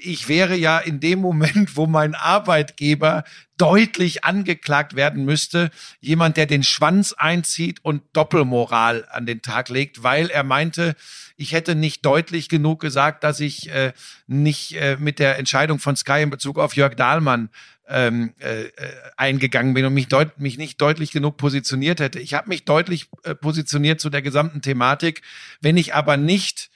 ich 0.01 0.27
wäre 0.27 0.55
ja 0.55 0.79
in 0.79 0.99
dem 0.99 1.19
Moment, 1.19 1.75
wo 1.75 1.87
mein 1.87 2.15
Arbeitgeber 2.15 3.23
deutlich 3.57 4.23
angeklagt 4.23 4.95
werden 4.95 5.25
müsste, 5.25 5.71
jemand, 5.99 6.37
der 6.37 6.45
den 6.45 6.63
Schwanz 6.63 7.13
einzieht 7.13 7.83
und 7.83 8.03
Doppelmoral 8.13 9.07
an 9.09 9.25
den 9.25 9.41
Tag 9.41 9.69
legt, 9.69 10.03
weil 10.03 10.29
er 10.29 10.43
meinte, 10.43 10.95
ich 11.37 11.53
hätte 11.53 11.73
nicht 11.73 12.05
deutlich 12.05 12.49
genug 12.49 12.79
gesagt, 12.79 13.23
dass 13.23 13.39
ich 13.39 13.69
äh, 13.71 13.93
nicht 14.27 14.73
äh, 14.73 14.97
mit 14.99 15.19
der 15.19 15.39
Entscheidung 15.39 15.79
von 15.79 15.95
Sky 15.95 16.21
in 16.21 16.29
Bezug 16.29 16.59
auf 16.59 16.75
Jörg 16.75 16.95
Dahlmann 16.95 17.49
ähm, 17.87 18.33
äh, 18.39 18.63
äh, 18.63 18.71
eingegangen 19.15 19.73
bin 19.73 19.85
und 19.85 19.93
mich, 19.93 20.07
deut 20.07 20.39
mich 20.39 20.57
nicht 20.57 20.81
deutlich 20.81 21.11
genug 21.11 21.37
positioniert 21.37 21.99
hätte. 21.99 22.19
Ich 22.19 22.33
habe 22.33 22.49
mich 22.49 22.65
deutlich 22.65 23.07
äh, 23.23 23.33
positioniert 23.33 23.99
zu 23.99 24.09
der 24.09 24.21
gesamten 24.21 24.61
Thematik. 24.61 25.21
Wenn 25.61 25.77
ich 25.77 25.93
aber 25.93 26.17
nicht 26.17 26.69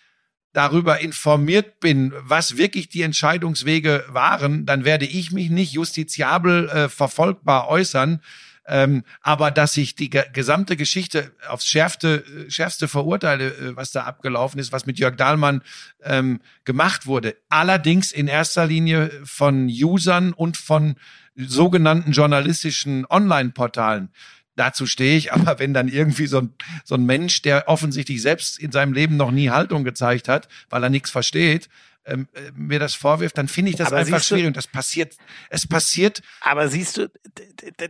darüber 0.54 1.00
informiert 1.00 1.80
bin, 1.80 2.14
was 2.20 2.58
wirklich 2.58 2.90
die 2.90 3.02
Entscheidungswege 3.04 4.06
waren, 4.10 4.66
dann 4.66 4.86
werde 4.86 5.06
ich 5.06 5.32
mich 5.32 5.50
nicht 5.50 5.74
justiziabel 5.74 6.70
äh, 6.70 6.90
verfolgbar 6.90 7.68
äußern. 7.68 8.22
Ähm, 8.68 9.04
aber 9.22 9.50
dass 9.50 9.76
ich 9.76 9.96
die 9.96 10.10
ge 10.10 10.24
gesamte 10.34 10.78
Geschichte 10.78 11.32
aufs 11.48 11.66
schärfste, 11.66 12.24
äh, 12.26 12.52
schärfste 12.52 12.88
verurteile, 12.88 13.48
äh, 13.48 13.76
was 13.76 13.92
da 13.92 14.04
abgelaufen 14.04 14.60
ist, 14.60 14.72
was 14.72 14.86
mit 14.86 15.00
Jörg 15.00 15.16
Dahlmann 15.16 15.62
ähm, 16.04 16.42
gemacht 16.64 17.08
wurde. 17.08 17.36
Allerdings 17.50 18.12
in 18.12 18.28
erster 18.28 18.66
Linie 18.68 19.10
von 19.24 19.66
Usern 19.68 20.34
und 20.34 20.58
von 20.58 20.96
sogenannten 21.36 22.12
journalistischen 22.12 23.06
Online-Portalen. 23.10 24.10
Dazu 24.56 24.86
stehe 24.86 25.18
ich, 25.18 25.34
aber 25.34 25.58
wenn 25.60 25.74
dann 25.74 25.88
irgendwie 25.88 26.28
so 26.28 26.42
ein, 26.42 26.54
so 26.84 26.96
ein 26.96 27.06
Mensch, 27.06 27.42
der 27.42 27.68
offensichtlich 27.68 28.22
selbst 28.22 28.60
in 28.60 28.72
seinem 28.72 28.94
Leben 28.94 29.18
noch 29.18 29.32
nie 29.32 29.50
Haltung 29.50 29.84
gezeigt 29.84 30.28
hat, 30.28 30.48
weil 30.70 30.84
er 30.84 30.90
nichts 30.90 31.10
versteht, 31.10 31.68
ähm, 32.06 32.28
äh, 32.34 32.52
mir 32.56 32.80
das 32.80 32.96
vorwirft, 32.96 33.38
dann 33.38 33.48
finde 33.48 33.72
ich 33.72 33.78
das 33.78 33.88
Aber 33.88 33.98
einfach 33.98 34.18
du- 34.18 34.24
schwierig. 34.24 34.48
Und 34.48 34.58
das 34.58 34.68
passiert, 34.68 35.16
es 35.50 35.68
passiert, 35.68 36.22
Aber 36.42 36.68
siehst 36.68 36.98
du, 36.98 37.10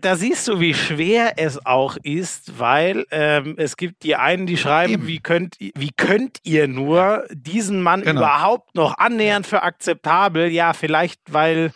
da 0.01 0.15
siehst 0.15 0.47
du, 0.47 0.59
wie 0.59 0.73
schwer 0.73 1.33
es 1.37 1.65
auch 1.65 1.97
ist, 2.03 2.59
weil 2.59 3.05
ähm, 3.11 3.55
es 3.57 3.77
gibt 3.77 4.03
die 4.03 4.15
einen, 4.15 4.45
die 4.47 4.57
schreiben, 4.57 4.93
Eben. 4.93 5.07
wie 5.07 5.19
könnt, 5.19 5.55
wie 5.59 5.91
könnt 5.95 6.39
ihr 6.43 6.67
nur 6.67 7.25
diesen 7.31 7.81
Mann 7.81 8.01
Genau. 8.01 8.21
überhaupt 8.21 8.75
noch 8.75 8.97
annähernd 8.97 9.47
für 9.47 9.63
akzeptabel? 9.63 10.47
Ja, 10.47 10.73
vielleicht, 10.73 11.21
weil 11.31 11.71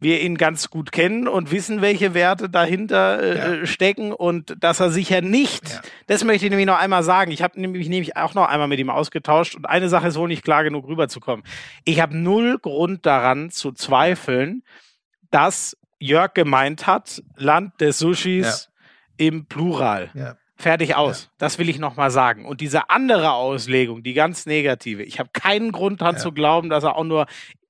wir 0.00 0.20
ihn 0.20 0.36
ganz 0.38 0.70
gut 0.70 0.92
kennen 0.92 1.26
und 1.26 1.50
wissen, 1.50 1.80
welche 1.80 2.14
Werte 2.14 2.48
dahinter 2.48 3.20
äh, 3.62 3.66
stecken 3.66 4.12
und 4.12 4.54
dass 4.62 4.78
er 4.80 4.90
sicher 4.90 5.20
nicht, 5.22 5.68
Ja. 5.70 5.80
das 6.06 6.22
möchte 6.24 6.44
ich 6.46 6.50
nämlich 6.50 6.66
noch 6.68 6.78
einmal 6.78 7.02
sagen, 7.02 7.30
ich 7.32 7.42
habe 7.42 7.60
nämlich, 7.60 7.88
nämlich 7.88 8.16
auch 8.16 8.34
noch 8.34 8.46
einmal 8.46 8.68
mit 8.68 8.78
ihm 8.78 8.90
ausgetauscht 8.90 9.56
und 9.56 9.66
eine 9.66 9.88
Sache 9.88 10.06
ist 10.08 10.16
wohl 10.16 10.28
nicht 10.28 10.44
klar 10.44 10.62
genug 10.62 10.86
rüberzukommen. 10.86 11.44
Ich 11.84 12.00
habe 12.00 12.16
null 12.16 12.58
Grund 12.60 13.06
daran 13.06 13.50
zu 13.50 13.72
zweifeln, 13.72 14.62
dass 15.30 15.76
Jörg 15.98 16.32
gemeint 16.34 16.86
hat, 16.86 17.22
Land 17.36 17.80
des 17.80 17.98
Sushis 17.98 18.70
im 19.16 19.46
Plural. 19.46 20.10
ja, 20.14 20.36
Fertig 20.60 20.94
aus. 20.96 21.30
Das 21.38 21.58
will 21.58 21.68
ich 21.68 21.78
nochmal 21.78 22.10
sagen. 22.10 22.44
Und 22.44 22.60
diese 22.60 22.90
andere 22.90 23.32
Auslegung, 23.32 24.02
die 24.02 24.12
ganz 24.14 24.44
negative, 24.46 25.02
ich 25.04 25.18
habe 25.20 25.30
keinen 25.32 25.70
Grund 25.72 26.00
daran 26.00 26.16
Ja. 26.16 26.20
zu 26.20 26.32
glauben, 26.32 26.68
dass 26.68 26.82
er 26.84 26.96
auch 26.96 27.04
nur 27.04 27.26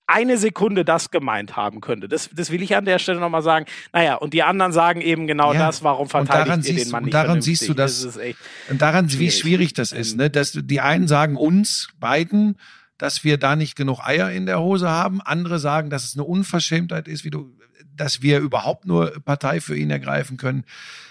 eine 0.08 0.38
Sekunde 0.38 0.84
das 0.84 1.10
gemeint 1.10 1.54
haben 1.54 1.80
könnte. 1.80 2.08
Das, 2.08 2.30
das 2.32 2.50
will 2.50 2.62
ich 2.62 2.74
an 2.74 2.86
der 2.86 2.98
Stelle 2.98 3.20
nochmal 3.20 3.42
sagen. 3.42 3.66
Naja, 3.92 4.14
und 4.16 4.32
die 4.32 4.42
anderen 4.42 4.72
sagen 4.72 5.02
eben 5.02 5.26
genau 5.26 5.52
Ja. 5.52 5.66
das, 5.66 5.84
warum 5.84 6.02
Und 6.04 6.08
verteidigt 6.08 6.48
daran 6.48 6.62
ihr 6.62 6.74
den 6.74 6.90
Mann 6.90 7.02
und 7.02 7.04
nicht 7.04 7.14
daran 7.14 7.26
vernünftig? 7.26 7.58
siehst 7.58 7.68
du, 7.68 7.74
das 7.74 8.16
echt 8.16 8.38
Und 8.70 8.80
daran, 8.82 9.06
wie 9.06 9.12
Schwierig. 9.30 9.38
schwierig 9.38 9.72
das 9.74 9.92
ist, 9.92 10.16
ne? 10.16 10.30
Dass 10.30 10.52
die 10.52 10.80
einen 10.80 11.06
sagen 11.08 11.36
uns 11.36 11.88
beiden, 12.00 12.56
dass 12.96 13.22
wir 13.22 13.36
da 13.38 13.54
nicht 13.54 13.76
genug 13.76 14.00
Eier 14.00 14.32
in 14.32 14.46
der 14.46 14.60
Hose 14.60 14.88
haben. 14.88 15.20
Andere 15.20 15.58
sagen, 15.58 15.90
dass 15.90 16.04
es 16.04 16.14
eine 16.14 16.24
Unverschämtheit 16.24 17.06
ist, 17.06 17.24
wie 17.24 17.30
du, 17.30 17.54
dass 17.94 18.22
wir 18.22 18.40
überhaupt 18.40 18.86
nur 18.86 19.10
Partei 19.24 19.60
für 19.60 19.76
ihn 19.76 19.90
ergreifen 19.90 20.36
können. 20.38 20.64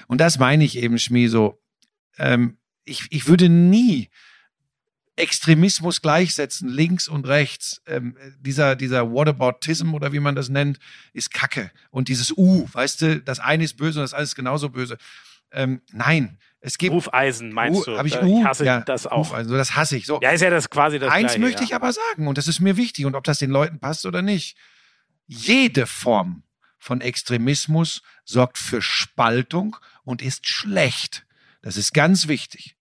Und 0.08 0.20
das 0.20 0.40
meine 0.40 0.64
ich 0.64 0.78
eben, 0.78 0.98
Schmi, 0.98 1.28
so. 1.28 1.62
Ähm, 2.18 2.58
ich, 2.84 3.06
ich 3.12 3.28
würde 3.28 3.48
nie 3.48 4.10
Extremismus 5.18 6.02
gleichsetzen, 6.02 6.70
links 6.70 7.08
und 7.08 7.28
rechts. 7.28 7.82
Ähm, 7.88 8.16
dieser, 8.40 8.76
dieser 8.76 9.12
Whataboutism 9.12 9.94
oder 9.94 10.14
wie 10.14 10.20
man 10.20 10.36
das 10.36 10.50
nennt, 10.50 10.80
ist 11.14 11.34
Kacke. 11.34 11.72
Und 11.90 12.08
dieses 12.08 12.32
U, 12.38 12.68
weißt 12.72 13.02
du, 13.02 13.22
das 13.22 13.40
eine 13.40 13.64
ist 13.64 13.76
böse 13.76 14.00
und 14.00 14.04
das 14.04 14.14
andere 14.14 14.24
ist 14.24 14.36
genauso 14.36 14.70
böse. 14.70 14.98
Ähm, 15.52 15.82
nein, 15.92 16.38
es 16.60 16.78
gibt 16.78 16.94
Rufeisen, 16.94 17.52
meinst 17.52 17.88
du? 17.88 17.98
Habe 17.98 18.08
ich 18.08 18.16
Äh, 18.16 18.24
U? 18.24 18.42
ich 18.42 18.46
hasse 18.46 18.66
ja, 18.66 18.82
das 18.82 19.08
auch. 19.08 19.22
Uf, 19.22 19.34
also 19.34 19.56
das 19.56 19.76
hasse 19.76 19.98
ich. 19.98 20.06
So. 20.06 20.20
Ja, 20.22 20.32
ist 20.32 20.42
ja 20.42 20.50
das 20.50 20.70
quasi 20.70 21.00
das 21.00 21.12
Eins 21.12 21.34
Gleiche, 21.34 21.40
möchte 21.40 21.62
ja. 21.62 21.66
ich 21.66 21.76
aber 21.76 21.92
sagen, 21.94 22.28
und 22.28 22.38
das 22.38 22.48
ist 22.48 22.60
mir 22.60 22.78
wichtig, 22.78 23.06
und 23.06 23.16
ob 23.16 23.24
das 23.24 23.40
den 23.40 23.52
Leuten 23.52 23.80
passt 23.80 24.06
oder 24.06 24.22
nicht. 24.22 24.58
Jede 25.26 25.88
Form 25.88 26.44
von 26.78 27.02
Extremismus 27.02 28.02
sorgt 28.24 28.58
für 28.58 28.82
Spaltung 28.82 29.78
und 30.04 30.22
ist 30.22 30.48
schlecht. 30.48 31.26
Das 31.62 31.76
ist 31.76 31.94
ganz 31.94 32.28
wichtig. 32.28 32.76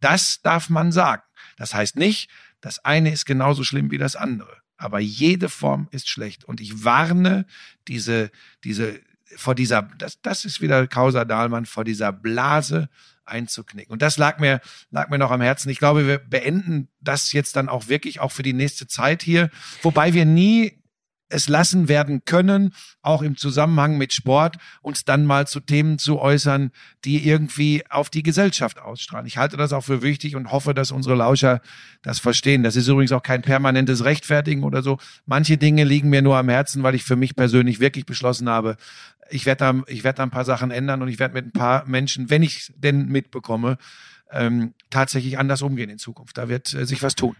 Das 0.00 0.40
darf 0.42 0.68
man 0.68 0.92
sagen. 0.92 1.22
Das 1.58 1.74
heißt 1.74 1.96
nicht, 1.96 2.30
das 2.60 2.84
eine 2.84 3.12
ist 3.12 3.26
genauso 3.26 3.64
schlimm 3.64 3.90
wie 3.90 3.98
das 3.98 4.16
andere. 4.16 4.56
Aber 4.76 5.00
jede 5.00 5.48
Form 5.48 5.88
ist 5.90 6.08
schlecht. 6.08 6.44
Und 6.44 6.60
ich 6.60 6.84
warne 6.84 7.46
diese, 7.88 8.30
diese, 8.64 9.00
vor 9.36 9.54
dieser, 9.54 9.82
das, 9.98 10.22
das 10.22 10.44
ist 10.44 10.60
wieder 10.60 10.86
Causa 10.86 11.24
Dahlmann, 11.24 11.66
vor 11.66 11.84
dieser 11.84 12.12
Blase 12.12 12.88
einzuknicken. 13.24 13.92
Und 13.92 14.02
das 14.02 14.16
lag 14.16 14.38
mir, 14.38 14.60
lag 14.90 15.10
mir 15.10 15.18
noch 15.18 15.32
am 15.32 15.40
Herzen. 15.40 15.68
Ich 15.68 15.78
glaube, 15.78 16.06
wir 16.06 16.18
beenden 16.18 16.88
das 17.00 17.32
jetzt 17.32 17.56
dann 17.56 17.68
auch 17.68 17.88
wirklich 17.88 18.20
auch 18.20 18.32
für 18.32 18.44
die 18.44 18.52
nächste 18.52 18.86
Zeit 18.86 19.22
hier. 19.22 19.50
Wobei 19.82 20.14
wir 20.14 20.24
nie 20.24 20.77
es 21.28 21.48
lassen 21.48 21.88
werden 21.88 22.24
können, 22.24 22.74
auch 23.02 23.22
im 23.22 23.36
Zusammenhang 23.36 23.98
mit 23.98 24.12
Sport, 24.12 24.56
uns 24.82 25.04
dann 25.04 25.26
mal 25.26 25.46
zu 25.46 25.60
Themen 25.60 25.98
zu 25.98 26.18
äußern, 26.18 26.70
die 27.04 27.26
irgendwie 27.26 27.84
auf 27.90 28.10
die 28.10 28.22
Gesellschaft 28.22 28.78
ausstrahlen. 28.78 29.26
Ich 29.26 29.38
halte 29.38 29.56
das 29.56 29.72
auch 29.72 29.84
für 29.84 30.02
wichtig 30.02 30.36
und 30.36 30.52
hoffe, 30.52 30.74
dass 30.74 30.90
unsere 30.90 31.14
Lauscher 31.14 31.60
das 32.02 32.18
verstehen. 32.18 32.62
Das 32.62 32.76
ist 32.76 32.88
übrigens 32.88 33.12
auch 33.12 33.22
kein 33.22 33.42
permanentes 33.42 34.04
Rechtfertigen 34.04 34.62
oder 34.62 34.82
so. 34.82 34.98
Manche 35.26 35.58
Dinge 35.58 35.84
liegen 35.84 36.08
mir 36.08 36.22
nur 36.22 36.36
am 36.36 36.48
Herzen, 36.48 36.82
weil 36.82 36.94
ich 36.94 37.04
für 37.04 37.16
mich 37.16 37.36
persönlich 37.36 37.80
wirklich 37.80 38.06
beschlossen 38.06 38.48
habe, 38.48 38.76
ich 39.30 39.46
werde 39.46 39.58
da, 39.58 39.82
ich 39.86 40.02
da 40.02 40.22
ein 40.22 40.30
paar 40.30 40.44
Sachen 40.44 40.70
ändern 40.70 41.02
und 41.02 41.08
ich 41.08 41.18
werde 41.18 41.34
mit 41.34 41.46
ein 41.46 41.52
paar 41.52 41.86
Menschen, 41.86 42.30
wenn 42.30 42.42
ich 42.42 42.72
denn 42.76 43.08
mitbekomme, 43.08 43.78
ähm, 44.30 44.74
tatsächlich 44.90 45.38
anders 45.38 45.62
umgehen 45.62 45.90
in 45.90 45.98
Zukunft. 45.98 46.38
Da 46.38 46.48
wird 46.48 46.72
äh, 46.74 46.86
sich 46.86 47.02
was 47.02 47.14
tun. 47.14 47.36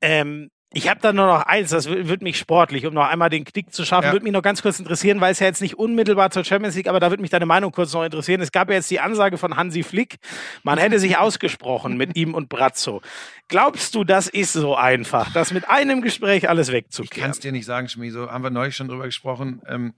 Ähm, 0.00 0.50
Ich 0.74 0.88
habe 0.90 1.00
da 1.00 1.14
nur 1.14 1.26
noch 1.26 1.42
eins, 1.44 1.70
das 1.70 1.88
wird 1.88 2.20
mich 2.20 2.38
sportlich, 2.38 2.84
um 2.84 2.92
noch 2.92 3.06
einmal 3.08 3.30
den 3.30 3.44
Knick 3.46 3.72
zu 3.72 3.86
schaffen, 3.86 4.06
Ja. 4.08 4.12
würde 4.12 4.24
mich 4.24 4.34
noch 4.34 4.42
ganz 4.42 4.60
kurz 4.60 4.78
interessieren, 4.78 5.18
weil 5.18 5.32
es 5.32 5.38
ja 5.38 5.46
jetzt 5.46 5.62
nicht 5.62 5.78
unmittelbar 5.78 6.30
zur 6.30 6.44
Champions 6.44 6.76
League, 6.76 6.88
aber 6.88 7.00
da 7.00 7.08
würde 7.08 7.22
mich 7.22 7.30
deine 7.30 7.46
Meinung 7.46 7.72
kurz 7.72 7.94
noch 7.94 8.04
interessieren. 8.04 8.42
Es 8.42 8.52
gab 8.52 8.68
ja 8.68 8.74
jetzt 8.74 8.90
die 8.90 9.00
Ansage 9.00 9.38
von 9.38 9.56
Hansi 9.56 9.82
Flick, 9.82 10.18
man 10.64 10.76
hätte 10.78 10.98
sich 10.98 11.16
ausgesprochen 11.16 11.96
mit 11.96 12.16
ihm 12.16 12.34
und 12.34 12.50
Brazzo. 12.50 13.00
Glaubst 13.48 13.94
du, 13.94 14.04
das 14.04 14.28
ist 14.28 14.52
so 14.52 14.76
einfach, 14.76 15.32
das 15.32 15.54
mit 15.54 15.70
einem 15.70 16.02
Gespräch 16.02 16.50
alles 16.50 16.68
Ich 16.68 17.10
kann 17.10 17.30
es 17.30 17.40
dir 17.40 17.52
nicht 17.52 17.64
sagen, 17.64 17.88
Schmi, 17.88 18.10
so 18.10 18.30
haben 18.30 18.44
wir 18.44 18.50
neulich 18.50 18.76
schon 18.76 18.88
drüber 18.88 19.04
gesprochen. 19.06 19.62
Ähm, 19.66 19.94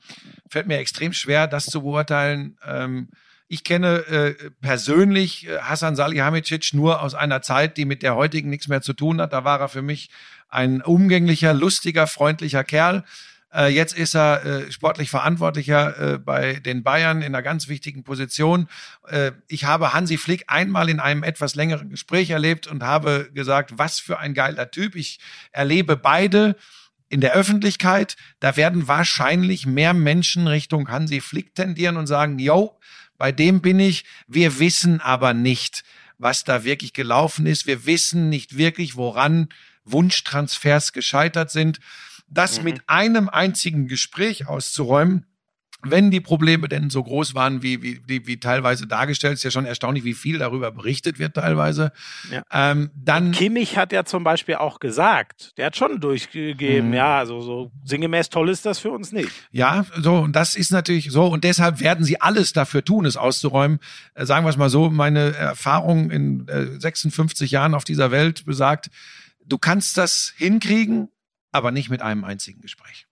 fällt 0.48 0.68
mir 0.68 0.78
extrem 0.78 1.12
schwer, 1.12 1.48
das 1.48 1.66
zu 1.66 1.82
beurteilen. 1.82 2.56
Ähm, 2.64 3.08
ich 3.48 3.64
kenne 3.64 3.96
äh, 4.06 4.50
persönlich 4.60 5.48
äh, 5.48 5.58
Hasan 5.58 5.96
Salihamidzic 5.96 6.72
nur 6.72 7.02
aus 7.02 7.16
einer 7.16 7.42
Zeit, 7.42 7.76
die 7.76 7.84
mit 7.84 8.04
der 8.04 8.14
heutigen 8.14 8.48
nichts 8.48 8.68
mehr 8.68 8.80
zu 8.82 8.92
tun 8.92 9.20
hat. 9.20 9.32
Da 9.32 9.42
war 9.42 9.58
er 9.58 9.68
für 9.68 9.82
mich 9.82 10.10
ein 10.50 10.82
umgänglicher, 10.82 11.54
lustiger, 11.54 12.06
freundlicher 12.06 12.64
Kerl. 12.64 13.04
Äh, 13.52 13.68
jetzt 13.68 13.96
ist 13.96 14.14
er 14.14 14.44
äh, 14.44 14.72
sportlich 14.72 15.10
Verantwortlicher 15.10 16.14
äh, 16.14 16.18
bei 16.18 16.54
den 16.54 16.82
Bayern 16.82 17.18
in 17.18 17.34
einer 17.34 17.42
ganz 17.42 17.68
wichtigen 17.68 18.04
Position. 18.04 18.68
Äh, 19.08 19.32
ich 19.48 19.64
habe 19.64 19.92
Hansi 19.92 20.18
Flick 20.18 20.44
einmal 20.46 20.88
in 20.88 21.00
einem 21.00 21.22
etwas 21.22 21.54
längeren 21.54 21.90
Gespräch 21.90 22.30
erlebt 22.30 22.66
und 22.66 22.82
habe 22.82 23.30
gesagt, 23.34 23.72
was 23.76 23.98
für 23.98 24.18
ein 24.18 24.34
geiler 24.34 24.70
Typ. 24.70 24.94
Ich 24.94 25.18
erlebe 25.50 25.96
beide 25.96 26.56
in 27.08 27.20
der 27.20 27.32
Öffentlichkeit. 27.32 28.16
Da 28.38 28.56
werden 28.56 28.86
wahrscheinlich 28.86 29.66
mehr 29.66 29.94
Menschen 29.94 30.46
Richtung 30.46 30.88
Hansi 30.88 31.20
Flick 31.20 31.54
tendieren 31.54 31.96
und 31.96 32.06
sagen, 32.06 32.38
yo, 32.38 32.78
bei 33.18 33.32
dem 33.32 33.60
bin 33.60 33.80
ich. 33.80 34.04
Wir 34.28 34.60
wissen 34.60 35.00
aber 35.00 35.34
nicht, 35.34 35.82
was 36.18 36.44
da 36.44 36.64
wirklich 36.64 36.92
gelaufen 36.92 37.46
ist. 37.46 37.66
Wir 37.66 37.84
wissen 37.84 38.28
nicht 38.28 38.56
wirklich, 38.56 38.96
woran 38.96 39.48
Wunschtransfers 39.92 40.92
gescheitert 40.92 41.50
sind. 41.50 41.80
Das 42.28 42.62
mit 42.62 42.82
einem 42.86 43.28
einzigen 43.28 43.88
Gespräch 43.88 44.46
auszuräumen, 44.46 45.26
wenn 45.82 46.10
die 46.10 46.20
Probleme 46.20 46.68
denn 46.68 46.90
so 46.90 47.02
groß 47.02 47.34
waren, 47.34 47.62
wie, 47.62 47.82
wie, 47.82 48.26
wie, 48.26 48.38
teilweise 48.38 48.86
dargestellt, 48.86 49.34
ist 49.34 49.44
ja 49.44 49.50
schon 49.50 49.64
erstaunlich, 49.64 50.04
wie 50.04 50.12
viel 50.14 50.38
darüber 50.38 50.70
berichtet 50.70 51.18
wird 51.18 51.34
teilweise. 51.34 51.92
Ja. 52.30 52.42
Ähm, 52.52 52.90
dann 52.94 53.32
Kimmich 53.32 53.78
hat 53.78 53.92
ja 53.92 54.04
zum 54.04 54.22
Beispiel 54.22 54.56
auch 54.56 54.78
gesagt, 54.78 55.56
der 55.56 55.66
hat 55.66 55.76
schon 55.76 56.00
durchgegeben, 56.00 56.88
Mhm. 56.88 56.94
ja, 56.94 57.18
also 57.18 57.40
so 57.40 57.72
sinngemäß 57.84 58.28
toll 58.28 58.50
ist 58.50 58.66
das 58.66 58.78
für 58.78 58.90
uns 58.90 59.10
nicht. 59.12 59.30
Ja, 59.52 59.86
so, 59.96 60.16
und 60.16 60.36
das 60.36 60.54
ist 60.54 60.70
natürlich 60.70 61.10
so, 61.10 61.26
und 61.26 61.44
deshalb 61.44 61.80
werden 61.80 62.04
sie 62.04 62.20
alles 62.20 62.52
dafür 62.52 62.84
tun, 62.84 63.06
es 63.06 63.16
auszuräumen. 63.16 63.80
Äh, 64.14 64.26
sagen 64.26 64.44
wir 64.44 64.50
es 64.50 64.58
mal 64.58 64.70
so, 64.70 64.90
meine 64.90 65.34
Erfahrung 65.34 66.10
in 66.10 66.46
äh, 66.48 66.78
56 66.78 67.50
Jahren 67.50 67.74
auf 67.74 67.84
dieser 67.84 68.10
Welt 68.10 68.44
besagt, 68.44 68.90
du 69.50 69.58
kannst 69.58 69.98
das 69.98 70.32
hinkriegen, 70.36 71.10
aber 71.52 71.70
nicht 71.72 71.90
mit 71.90 72.00
einem 72.02 72.24
einzigen 72.24 72.60
Gespräch. 72.62 73.06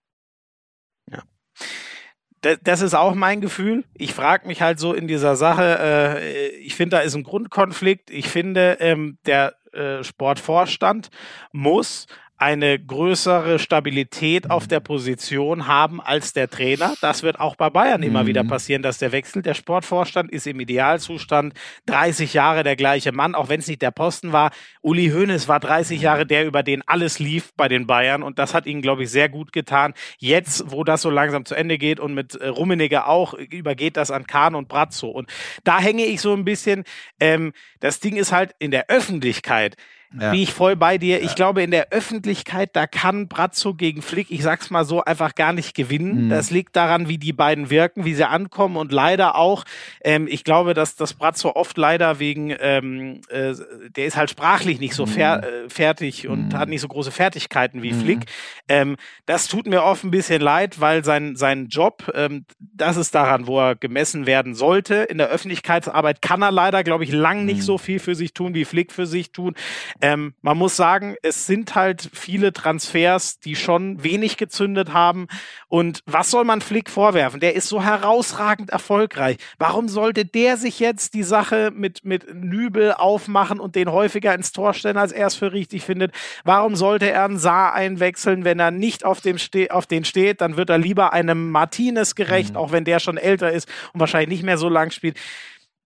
Da- 2.40 2.54
Das 2.56 2.82
ist 2.82 2.94
auch 2.94 3.14
mein 3.16 3.40
Gefühl. 3.40 3.84
Ich 3.94 4.14
frage 4.14 4.46
mich 4.46 4.62
halt 4.62 4.78
so 4.78 4.94
in 4.94 5.08
dieser 5.08 5.34
Sache, 5.34 5.78
äh, 5.80 6.48
ich 6.58 6.76
finde, 6.76 6.96
da 6.96 7.02
ist 7.02 7.16
ein 7.16 7.24
Grundkonflikt. 7.24 8.10
Ich 8.10 8.28
finde, 8.28 8.76
ähm, 8.80 9.18
der 9.26 9.56
äh, 9.72 10.04
Sportvorstand 10.04 11.10
muss 11.50 12.06
eine 12.38 12.78
größere 12.78 13.58
Stabilität 13.58 14.50
auf 14.50 14.68
der 14.68 14.80
Position 14.80 15.66
haben 15.66 16.00
als 16.00 16.32
der 16.32 16.48
Trainer. 16.48 16.94
Das 17.00 17.22
wird 17.24 17.40
auch 17.40 17.56
bei 17.56 17.68
Bayern 17.68 18.02
immer 18.02 18.22
Mhm. 18.22 18.26
wieder 18.28 18.44
passieren, 18.44 18.82
dass 18.82 18.98
der 18.98 19.10
wechselt. 19.12 19.44
Der 19.44 19.54
Sportvorstand 19.54 20.30
ist 20.30 20.46
im 20.46 20.60
Idealzustand 20.60 21.54
30 21.86 22.34
Jahre 22.34 22.62
der 22.62 22.76
gleiche 22.76 23.10
Mann, 23.12 23.34
auch 23.34 23.48
wenn 23.48 23.58
es 23.60 23.66
nicht 23.66 23.82
der 23.82 23.90
Posten 23.90 24.32
war. 24.32 24.52
Uli 24.82 25.08
Hoeneß 25.10 25.48
war 25.48 25.58
30 25.58 26.00
Jahre 26.00 26.26
der, 26.26 26.46
über 26.46 26.62
den 26.62 26.86
alles 26.86 27.18
lief 27.18 27.52
bei 27.56 27.68
den 27.68 27.86
Bayern 27.88 28.22
und 28.22 28.38
das 28.38 28.54
hat 28.54 28.66
ihnen, 28.66 28.82
glaube 28.82 29.02
ich, 29.02 29.10
sehr 29.10 29.28
gut 29.28 29.52
getan. 29.52 29.92
Jetzt, 30.18 30.70
wo 30.70 30.84
das 30.84 31.02
so 31.02 31.10
langsam 31.10 31.44
zu 31.44 31.56
Ende 31.56 31.76
geht 31.76 31.98
und 31.98 32.14
mit 32.14 32.36
äh, 32.36 32.46
Rummenigge 32.48 33.06
auch, 33.06 33.34
übergeht 33.34 33.96
das 33.96 34.10
an 34.12 34.26
Kahn 34.28 34.54
und 34.54 34.68
Brazzo. 34.68 35.08
Und 35.08 35.28
da 35.64 35.80
hänge 35.80 36.04
ich 36.04 36.20
so 36.20 36.32
ein 36.34 36.44
bisschen, 36.44 36.84
ähm, 37.18 37.52
das 37.80 37.98
Ding 38.00 38.16
ist 38.16 38.30
halt 38.30 38.54
in 38.60 38.70
der 38.70 38.88
Öffentlichkeit, 38.88 39.76
Ja. 40.18 40.30
bin 40.30 40.40
ich 40.40 40.52
voll 40.54 40.74
bei 40.76 40.96
dir. 40.96 41.22
Ich 41.22 41.34
glaube, 41.34 41.62
in 41.62 41.70
der 41.70 41.88
Öffentlichkeit, 41.90 42.70
da 42.74 42.86
kann 42.86 43.28
Brazzo 43.28 43.74
gegen 43.74 44.00
Flick, 44.00 44.30
ich 44.30 44.42
sag's 44.42 44.70
mal 44.70 44.84
so, 44.84 45.02
einfach 45.04 45.34
gar 45.34 45.52
nicht 45.52 45.74
gewinnen. 45.74 46.26
Mhm. 46.26 46.28
Das 46.30 46.50
liegt 46.50 46.76
daran, 46.76 47.08
wie 47.08 47.18
die 47.18 47.32
beiden 47.34 47.68
wirken, 47.70 48.04
wie 48.06 48.14
sie 48.14 48.26
ankommen 48.26 48.76
und 48.76 48.90
leider 48.90 49.34
auch, 49.36 49.64
ähm, 50.02 50.26
ich 50.26 50.44
glaube, 50.44 50.72
dass 50.72 50.96
das 50.96 51.12
Brazzo 51.14 51.50
oft 51.54 51.76
leider 51.76 52.18
wegen, 52.20 52.54
ähm, 52.58 53.20
äh, 53.28 53.52
der 53.96 54.06
ist 54.06 54.16
halt 54.16 54.30
sprachlich 54.30 54.80
nicht 54.80 54.94
so 54.94 55.04
fer 55.04 55.42
äh, 55.44 55.68
fertig 55.68 56.26
und 56.26 56.48
Mhm. 56.54 56.58
hat 56.58 56.68
nicht 56.70 56.80
so 56.80 56.88
große 56.88 57.10
Fertigkeiten 57.12 57.82
wie 57.82 57.92
Mhm. 57.92 58.00
Flick. 58.00 58.20
Ähm, 58.68 58.96
das 59.26 59.46
tut 59.48 59.66
mir 59.66 59.82
oft 59.82 60.04
ein 60.04 60.10
bisschen 60.10 60.40
leid, 60.40 60.80
weil 60.80 61.04
sein, 61.04 61.36
sein 61.36 61.68
Job, 61.68 62.10
ähm, 62.14 62.46
das 62.58 62.96
ist 62.96 63.14
daran, 63.14 63.46
wo 63.46 63.60
er 63.60 63.74
gemessen 63.76 64.24
werden 64.26 64.54
sollte. 64.54 64.94
In 64.96 65.18
der 65.18 65.28
Öffentlichkeitsarbeit 65.28 66.22
kann 66.22 66.40
er 66.42 66.50
leider, 66.50 66.82
glaube 66.82 67.04
ich, 67.04 67.12
lang 67.12 67.44
nicht 67.44 67.58
Mhm. 67.58 67.62
so 67.62 67.78
viel 67.78 67.98
für 67.98 68.14
sich 68.14 68.32
tun, 68.32 68.54
wie 68.54 68.64
Flick 68.64 68.92
für 68.92 69.06
sich 69.06 69.32
tun. 69.32 69.54
Ähm, 70.00 70.34
man 70.42 70.56
muss 70.56 70.76
sagen, 70.76 71.16
es 71.22 71.46
sind 71.46 71.74
halt 71.74 72.08
viele 72.12 72.52
Transfers, 72.52 73.40
die 73.40 73.56
schon 73.56 74.02
wenig 74.04 74.36
gezündet 74.36 74.92
haben. 74.92 75.26
Und 75.68 76.02
was 76.06 76.30
soll 76.30 76.44
man 76.44 76.60
Flick 76.60 76.88
vorwerfen? 76.88 77.40
Der 77.40 77.54
ist 77.54 77.68
so 77.68 77.82
herausragend 77.82 78.70
erfolgreich. 78.70 79.38
Warum 79.58 79.88
sollte 79.88 80.24
der 80.24 80.56
sich 80.56 80.78
jetzt 80.78 81.14
die 81.14 81.22
Sache 81.22 81.70
mit, 81.74 82.04
mit 82.04 82.32
Nübel 82.32 82.92
aufmachen 82.92 83.58
und 83.58 83.74
den 83.74 83.90
häufiger 83.90 84.34
ins 84.34 84.52
Tor 84.52 84.74
stellen, 84.74 84.96
als 84.96 85.12
er 85.12 85.26
es 85.26 85.34
für 85.34 85.52
richtig 85.52 85.84
findet? 85.84 86.12
Warum 86.44 86.76
sollte 86.76 87.10
er 87.10 87.24
einen 87.24 87.38
Saar 87.38 87.74
einwechseln, 87.74 88.44
wenn 88.44 88.60
er 88.60 88.70
nicht 88.70 89.04
auf, 89.04 89.20
dem 89.20 89.38
ste 89.38 89.70
auf 89.70 89.86
den 89.86 90.04
steht? 90.04 90.40
Dann 90.40 90.56
wird 90.56 90.70
er 90.70 90.78
lieber 90.78 91.12
einem 91.12 91.50
Martinez 91.50 92.14
gerecht, 92.14 92.56
auch 92.56 92.72
wenn 92.72 92.84
der 92.84 93.00
schon 93.00 93.16
älter 93.16 93.52
ist 93.52 93.68
und 93.92 94.00
wahrscheinlich 94.00 94.28
nicht 94.28 94.44
mehr 94.44 94.58
so 94.58 94.68
lang 94.68 94.90
spielt 94.90 95.16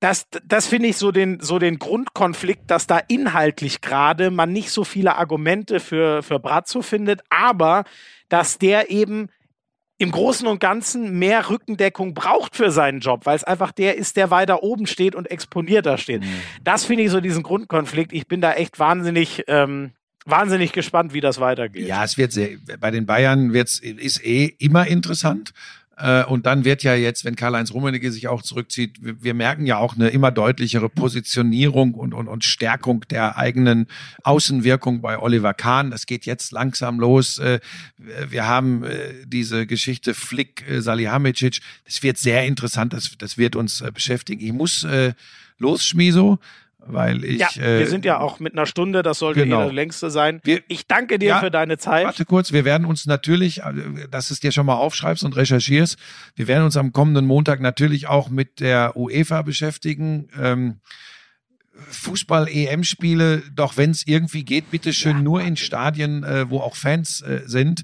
das, 0.03 0.26
das 0.44 0.66
finde 0.66 0.88
ich 0.88 0.96
so 0.96 1.12
den, 1.12 1.38
so 1.38 1.61
den 1.61 1.78
Grundkonflikt, 1.78 2.68
dass 2.68 2.88
da 2.88 2.98
inhaltlich 2.98 3.80
gerade 3.80 4.32
man 4.32 4.53
nicht 4.53 4.70
so 4.70 4.82
viele 4.82 5.16
Argumente 5.16 5.78
für, 5.78 6.24
für 6.24 6.40
Brazzo 6.40 6.82
findet, 6.82 7.20
aber 7.30 7.84
dass 8.28 8.59
der 8.59 8.90
eben 8.90 9.28
im 9.98 10.11
Großen 10.11 10.48
und 10.48 10.59
Ganzen 10.59 11.20
mehr 11.20 11.48
Rückendeckung 11.48 12.14
braucht 12.14 12.57
für 12.57 12.72
seinen 12.72 12.98
Job, 12.98 13.26
weil 13.26 13.36
es 13.36 13.44
einfach 13.44 13.70
der 13.70 13.96
ist, 13.96 14.16
der 14.16 14.32
weiter 14.32 14.64
oben 14.64 14.88
steht 14.88 15.14
und 15.14 15.30
exponierter 15.30 15.96
steht. 15.98 16.24
Das 16.64 16.84
finde 16.84 17.05
ich 17.05 17.11
so 17.12 17.20
diesen 17.20 17.44
Grundkonflikt. 17.44 18.12
Ich 18.12 18.26
bin 18.26 18.40
da 18.40 18.55
echt 18.55 18.80
wahnsinnig, 18.80 19.44
ähm, 19.46 19.92
wahnsinnig 20.24 20.72
gespannt, 20.72 21.14
wie 21.14 21.20
das 21.20 21.38
weitergeht. 21.38 21.86
Ja, 21.86 22.03
es 22.03 22.18
wird 22.18 22.32
sehr, 22.32 22.57
bei 22.80 22.90
den 22.90 23.07
Bayern 23.07 23.53
wird's, 23.53 23.78
ist 23.78 24.24
eh 24.24 24.46
immer 24.59 24.88
interessant. 24.88 25.53
Und 26.28 26.47
dann 26.47 26.64
wird 26.64 26.82
ja 26.82 26.95
jetzt, 26.95 27.24
wenn 27.24 27.36
Karl-Heinz 27.36 27.72
Rummenigge 27.72 28.11
sich 28.11 28.26
auch 28.26 28.43
zurückzieht, 28.43 28.97
wir 29.01 29.34
merken 29.34 29.66
ja 29.66 29.76
auch 29.76 29.95
eine 29.95 30.09
immer 30.09 30.30
deutlichere 30.30 30.88
Positionierung 30.88 31.95
und, 31.95 32.14
und, 32.14 32.28
und 32.28 32.45
Stärkung 32.45 33.05
der 33.11 33.36
eigenen 33.36 33.86
Außenwirkung 34.24 35.03
bei 35.03 35.18
Oliver 35.18 35.55
Kahn. 35.55 35.90
Das 35.90 36.07
geht 36.07 36.24
jetzt 36.24 36.51
langsam 36.51 36.99
los. 36.99 37.38
Äh, 37.38 37.61
Wir 38.30 38.47
haben 38.47 38.84
äh, 38.84 39.26
diese 39.26 39.66
Geschichte 39.66 40.14
Flick, 40.14 40.68
äh, 40.68 40.80
Salihamidzic. 40.80 41.61
Das 41.84 42.03
wird 42.03 42.18
sehr 42.18 42.47
interessant. 42.47 42.93
Das, 42.93 43.16
das 43.18 43.36
wird 43.36 43.55
uns 43.55 43.80
äh, 43.80 43.90
beschäftigen. 43.93 44.45
Ich 44.45 44.53
muss 44.53 44.84
äh, 44.84 45.12
los, 45.59 45.86
Schmiso, 45.86 46.38
weil 46.87 47.24
ich. 47.24 47.39
Ja, 47.41 47.49
äh, 47.59 47.78
wir 47.80 47.87
sind 47.87 48.05
ja 48.05 48.20
auch 48.20 48.41
mit 48.41 48.53
einer 48.55 48.66
Stunde, 48.66 49.03
das 49.03 49.18
sollte 49.18 49.45
genau. 49.45 49.61
eh 49.62 49.64
der 49.64 49.72
längste 49.72 50.11
sein. 50.11 50.41
Wir- 50.45 50.62
ich 50.68 50.87
danke 50.87 51.18
dir 51.18 51.28
Ja, 51.30 51.41
für 51.41 51.51
deine 51.51 51.78
Zeit. 51.78 52.07
Warte 52.07 52.24
kurz, 52.24 52.53
wir 52.53 52.64
werden 52.64 52.87
uns 52.87 53.07
natürlich, 53.07 53.62
äh, 53.62 53.72
dass 54.11 54.28
du 54.28 54.35
es 54.35 54.41
dir 54.41 54.53
schon 54.53 54.66
mal 54.66 54.74
aufschreibst 54.74 55.24
und 55.24 55.37
recherchierst, 55.37 55.99
wir 56.35 56.49
werden 56.49 56.64
uns 56.64 56.76
am 56.76 56.93
kommenden 56.93 57.26
Montag 57.26 57.61
natürlich 57.61 58.09
auch 58.09 58.28
mit 58.30 58.61
der 58.61 58.97
UEFA 58.97 59.43
beschäftigen. 59.43 60.28
Ähm, 60.41 60.80
Fußball-EM-Spiele, 61.89 63.43
doch 63.55 63.76
wenn 63.76 63.91
es 63.91 64.07
irgendwie 64.07 64.45
geht, 64.45 64.70
bitte 64.70 64.93
schön 64.93 65.22
nur 65.22 65.41
in 65.43 65.57
Stadien, 65.57 66.22
äh, 66.22 66.49
wo 66.51 66.59
auch 66.61 66.76
Fans 66.76 67.22
äh, 67.22 67.43
sind. 67.47 67.83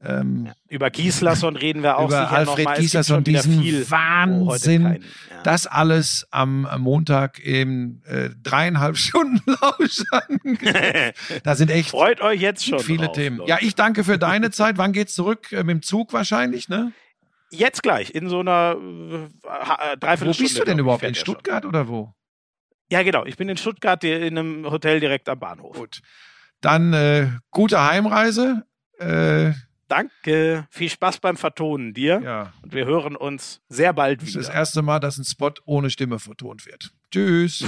Ähm, 0.00 0.52
Über 0.68 0.90
Gislason 0.90 1.56
reden 1.56 1.82
wir 1.82 1.98
auch 1.98 2.06
über 2.08 2.30
Alfred 2.30 2.68
Gislason, 2.76 3.24
diesen 3.24 3.60
wo 3.64 3.90
Wahnsinn. 3.90 4.84
ja. 4.84 5.42
Das 5.42 5.66
alles 5.66 6.26
am 6.30 6.68
Montag 6.78 7.40
im 7.40 8.00
äh, 8.06 8.30
dreieinhalb 8.40 8.96
Stunden 8.98 9.40
Lauschern. 9.46 10.40
da 11.42 11.54
sind 11.56 11.70
echt 11.72 11.90
Freut 11.90 12.20
euch 12.20 12.40
jetzt 12.40 12.64
schon. 12.64 12.78
viele 12.78 13.06
drauf, 13.06 13.16
Themen. 13.16 13.38
Leute. 13.38 13.50
Ja, 13.50 13.58
ich 13.60 13.74
danke 13.74 14.04
für 14.04 14.18
deine 14.18 14.50
Zeit. 14.52 14.78
Wann 14.78 14.92
geht's 14.92 15.14
zurück? 15.14 15.50
Äh, 15.52 15.64
mit 15.64 15.70
dem 15.74 15.82
Zug 15.82 16.12
wahrscheinlich, 16.12 16.68
ne? 16.68 16.92
Jetzt 17.50 17.82
gleich, 17.82 18.14
in 18.14 18.28
so 18.28 18.40
einer 18.40 18.76
äh, 18.78 18.82
äh, 18.84 19.28
Wo 19.42 19.96
Dreiviertelstunde. 19.98 20.34
bist 20.38 20.58
du 20.58 20.64
denn 20.64 20.78
überhaupt? 20.78 21.02
In 21.02 21.08
der 21.12 21.14
schon. 21.18 21.24
Stuttgart 21.34 21.64
oder 21.64 21.88
wo? 21.88 22.12
Ja, 22.90 23.02
genau. 23.02 23.24
Ich 23.24 23.36
bin 23.36 23.48
in 23.48 23.56
Stuttgart 23.56 24.04
in 24.04 24.38
einem 24.38 24.70
Hotel 24.70 25.00
direkt 25.00 25.28
am 25.28 25.38
Bahnhof. 25.40 25.76
Gut. 25.76 26.00
Dann 26.60 26.92
äh, 26.92 27.28
gute 27.50 27.82
Heimreise. 27.84 28.64
Äh, 28.98 29.52
Danke. 29.88 30.66
Viel 30.70 30.90
Spaß 30.90 31.18
beim 31.18 31.36
Vertonen 31.36 31.94
dir. 31.94 32.20
Ja. 32.22 32.52
Und 32.62 32.74
wir 32.74 32.84
hören 32.84 33.16
uns 33.16 33.60
sehr 33.68 33.92
bald 33.92 34.20
wieder. 34.20 34.32
Das 34.32 34.42
ist 34.42 34.48
das 34.48 34.54
erste 34.54 34.82
Mal, 34.82 35.00
dass 35.00 35.18
ein 35.18 35.24
Spot 35.24 35.52
ohne 35.64 35.90
Stimme 35.90 36.18
vertont 36.18 36.66
wird. 36.66 36.92
Tschüss. 37.10 37.64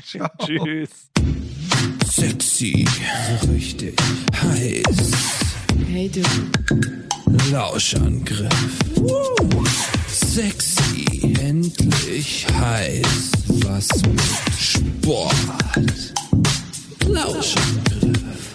Tschüss. 0.38 1.10
Sexy. 2.06 2.86
So 3.40 3.50
richtig 3.50 3.96
heiß. 4.40 5.10
Hey 5.88 6.08
du. 6.08 6.22
Lauschangriff. 7.50 8.78
Woo. 8.94 9.64
Sexy. 10.06 11.34
Endlich 11.40 12.46
heiß. 12.52 13.32
Was 13.64 13.88
mit 14.06 14.20
Sport. 14.56 15.34
Lauschangriff. 17.08 18.53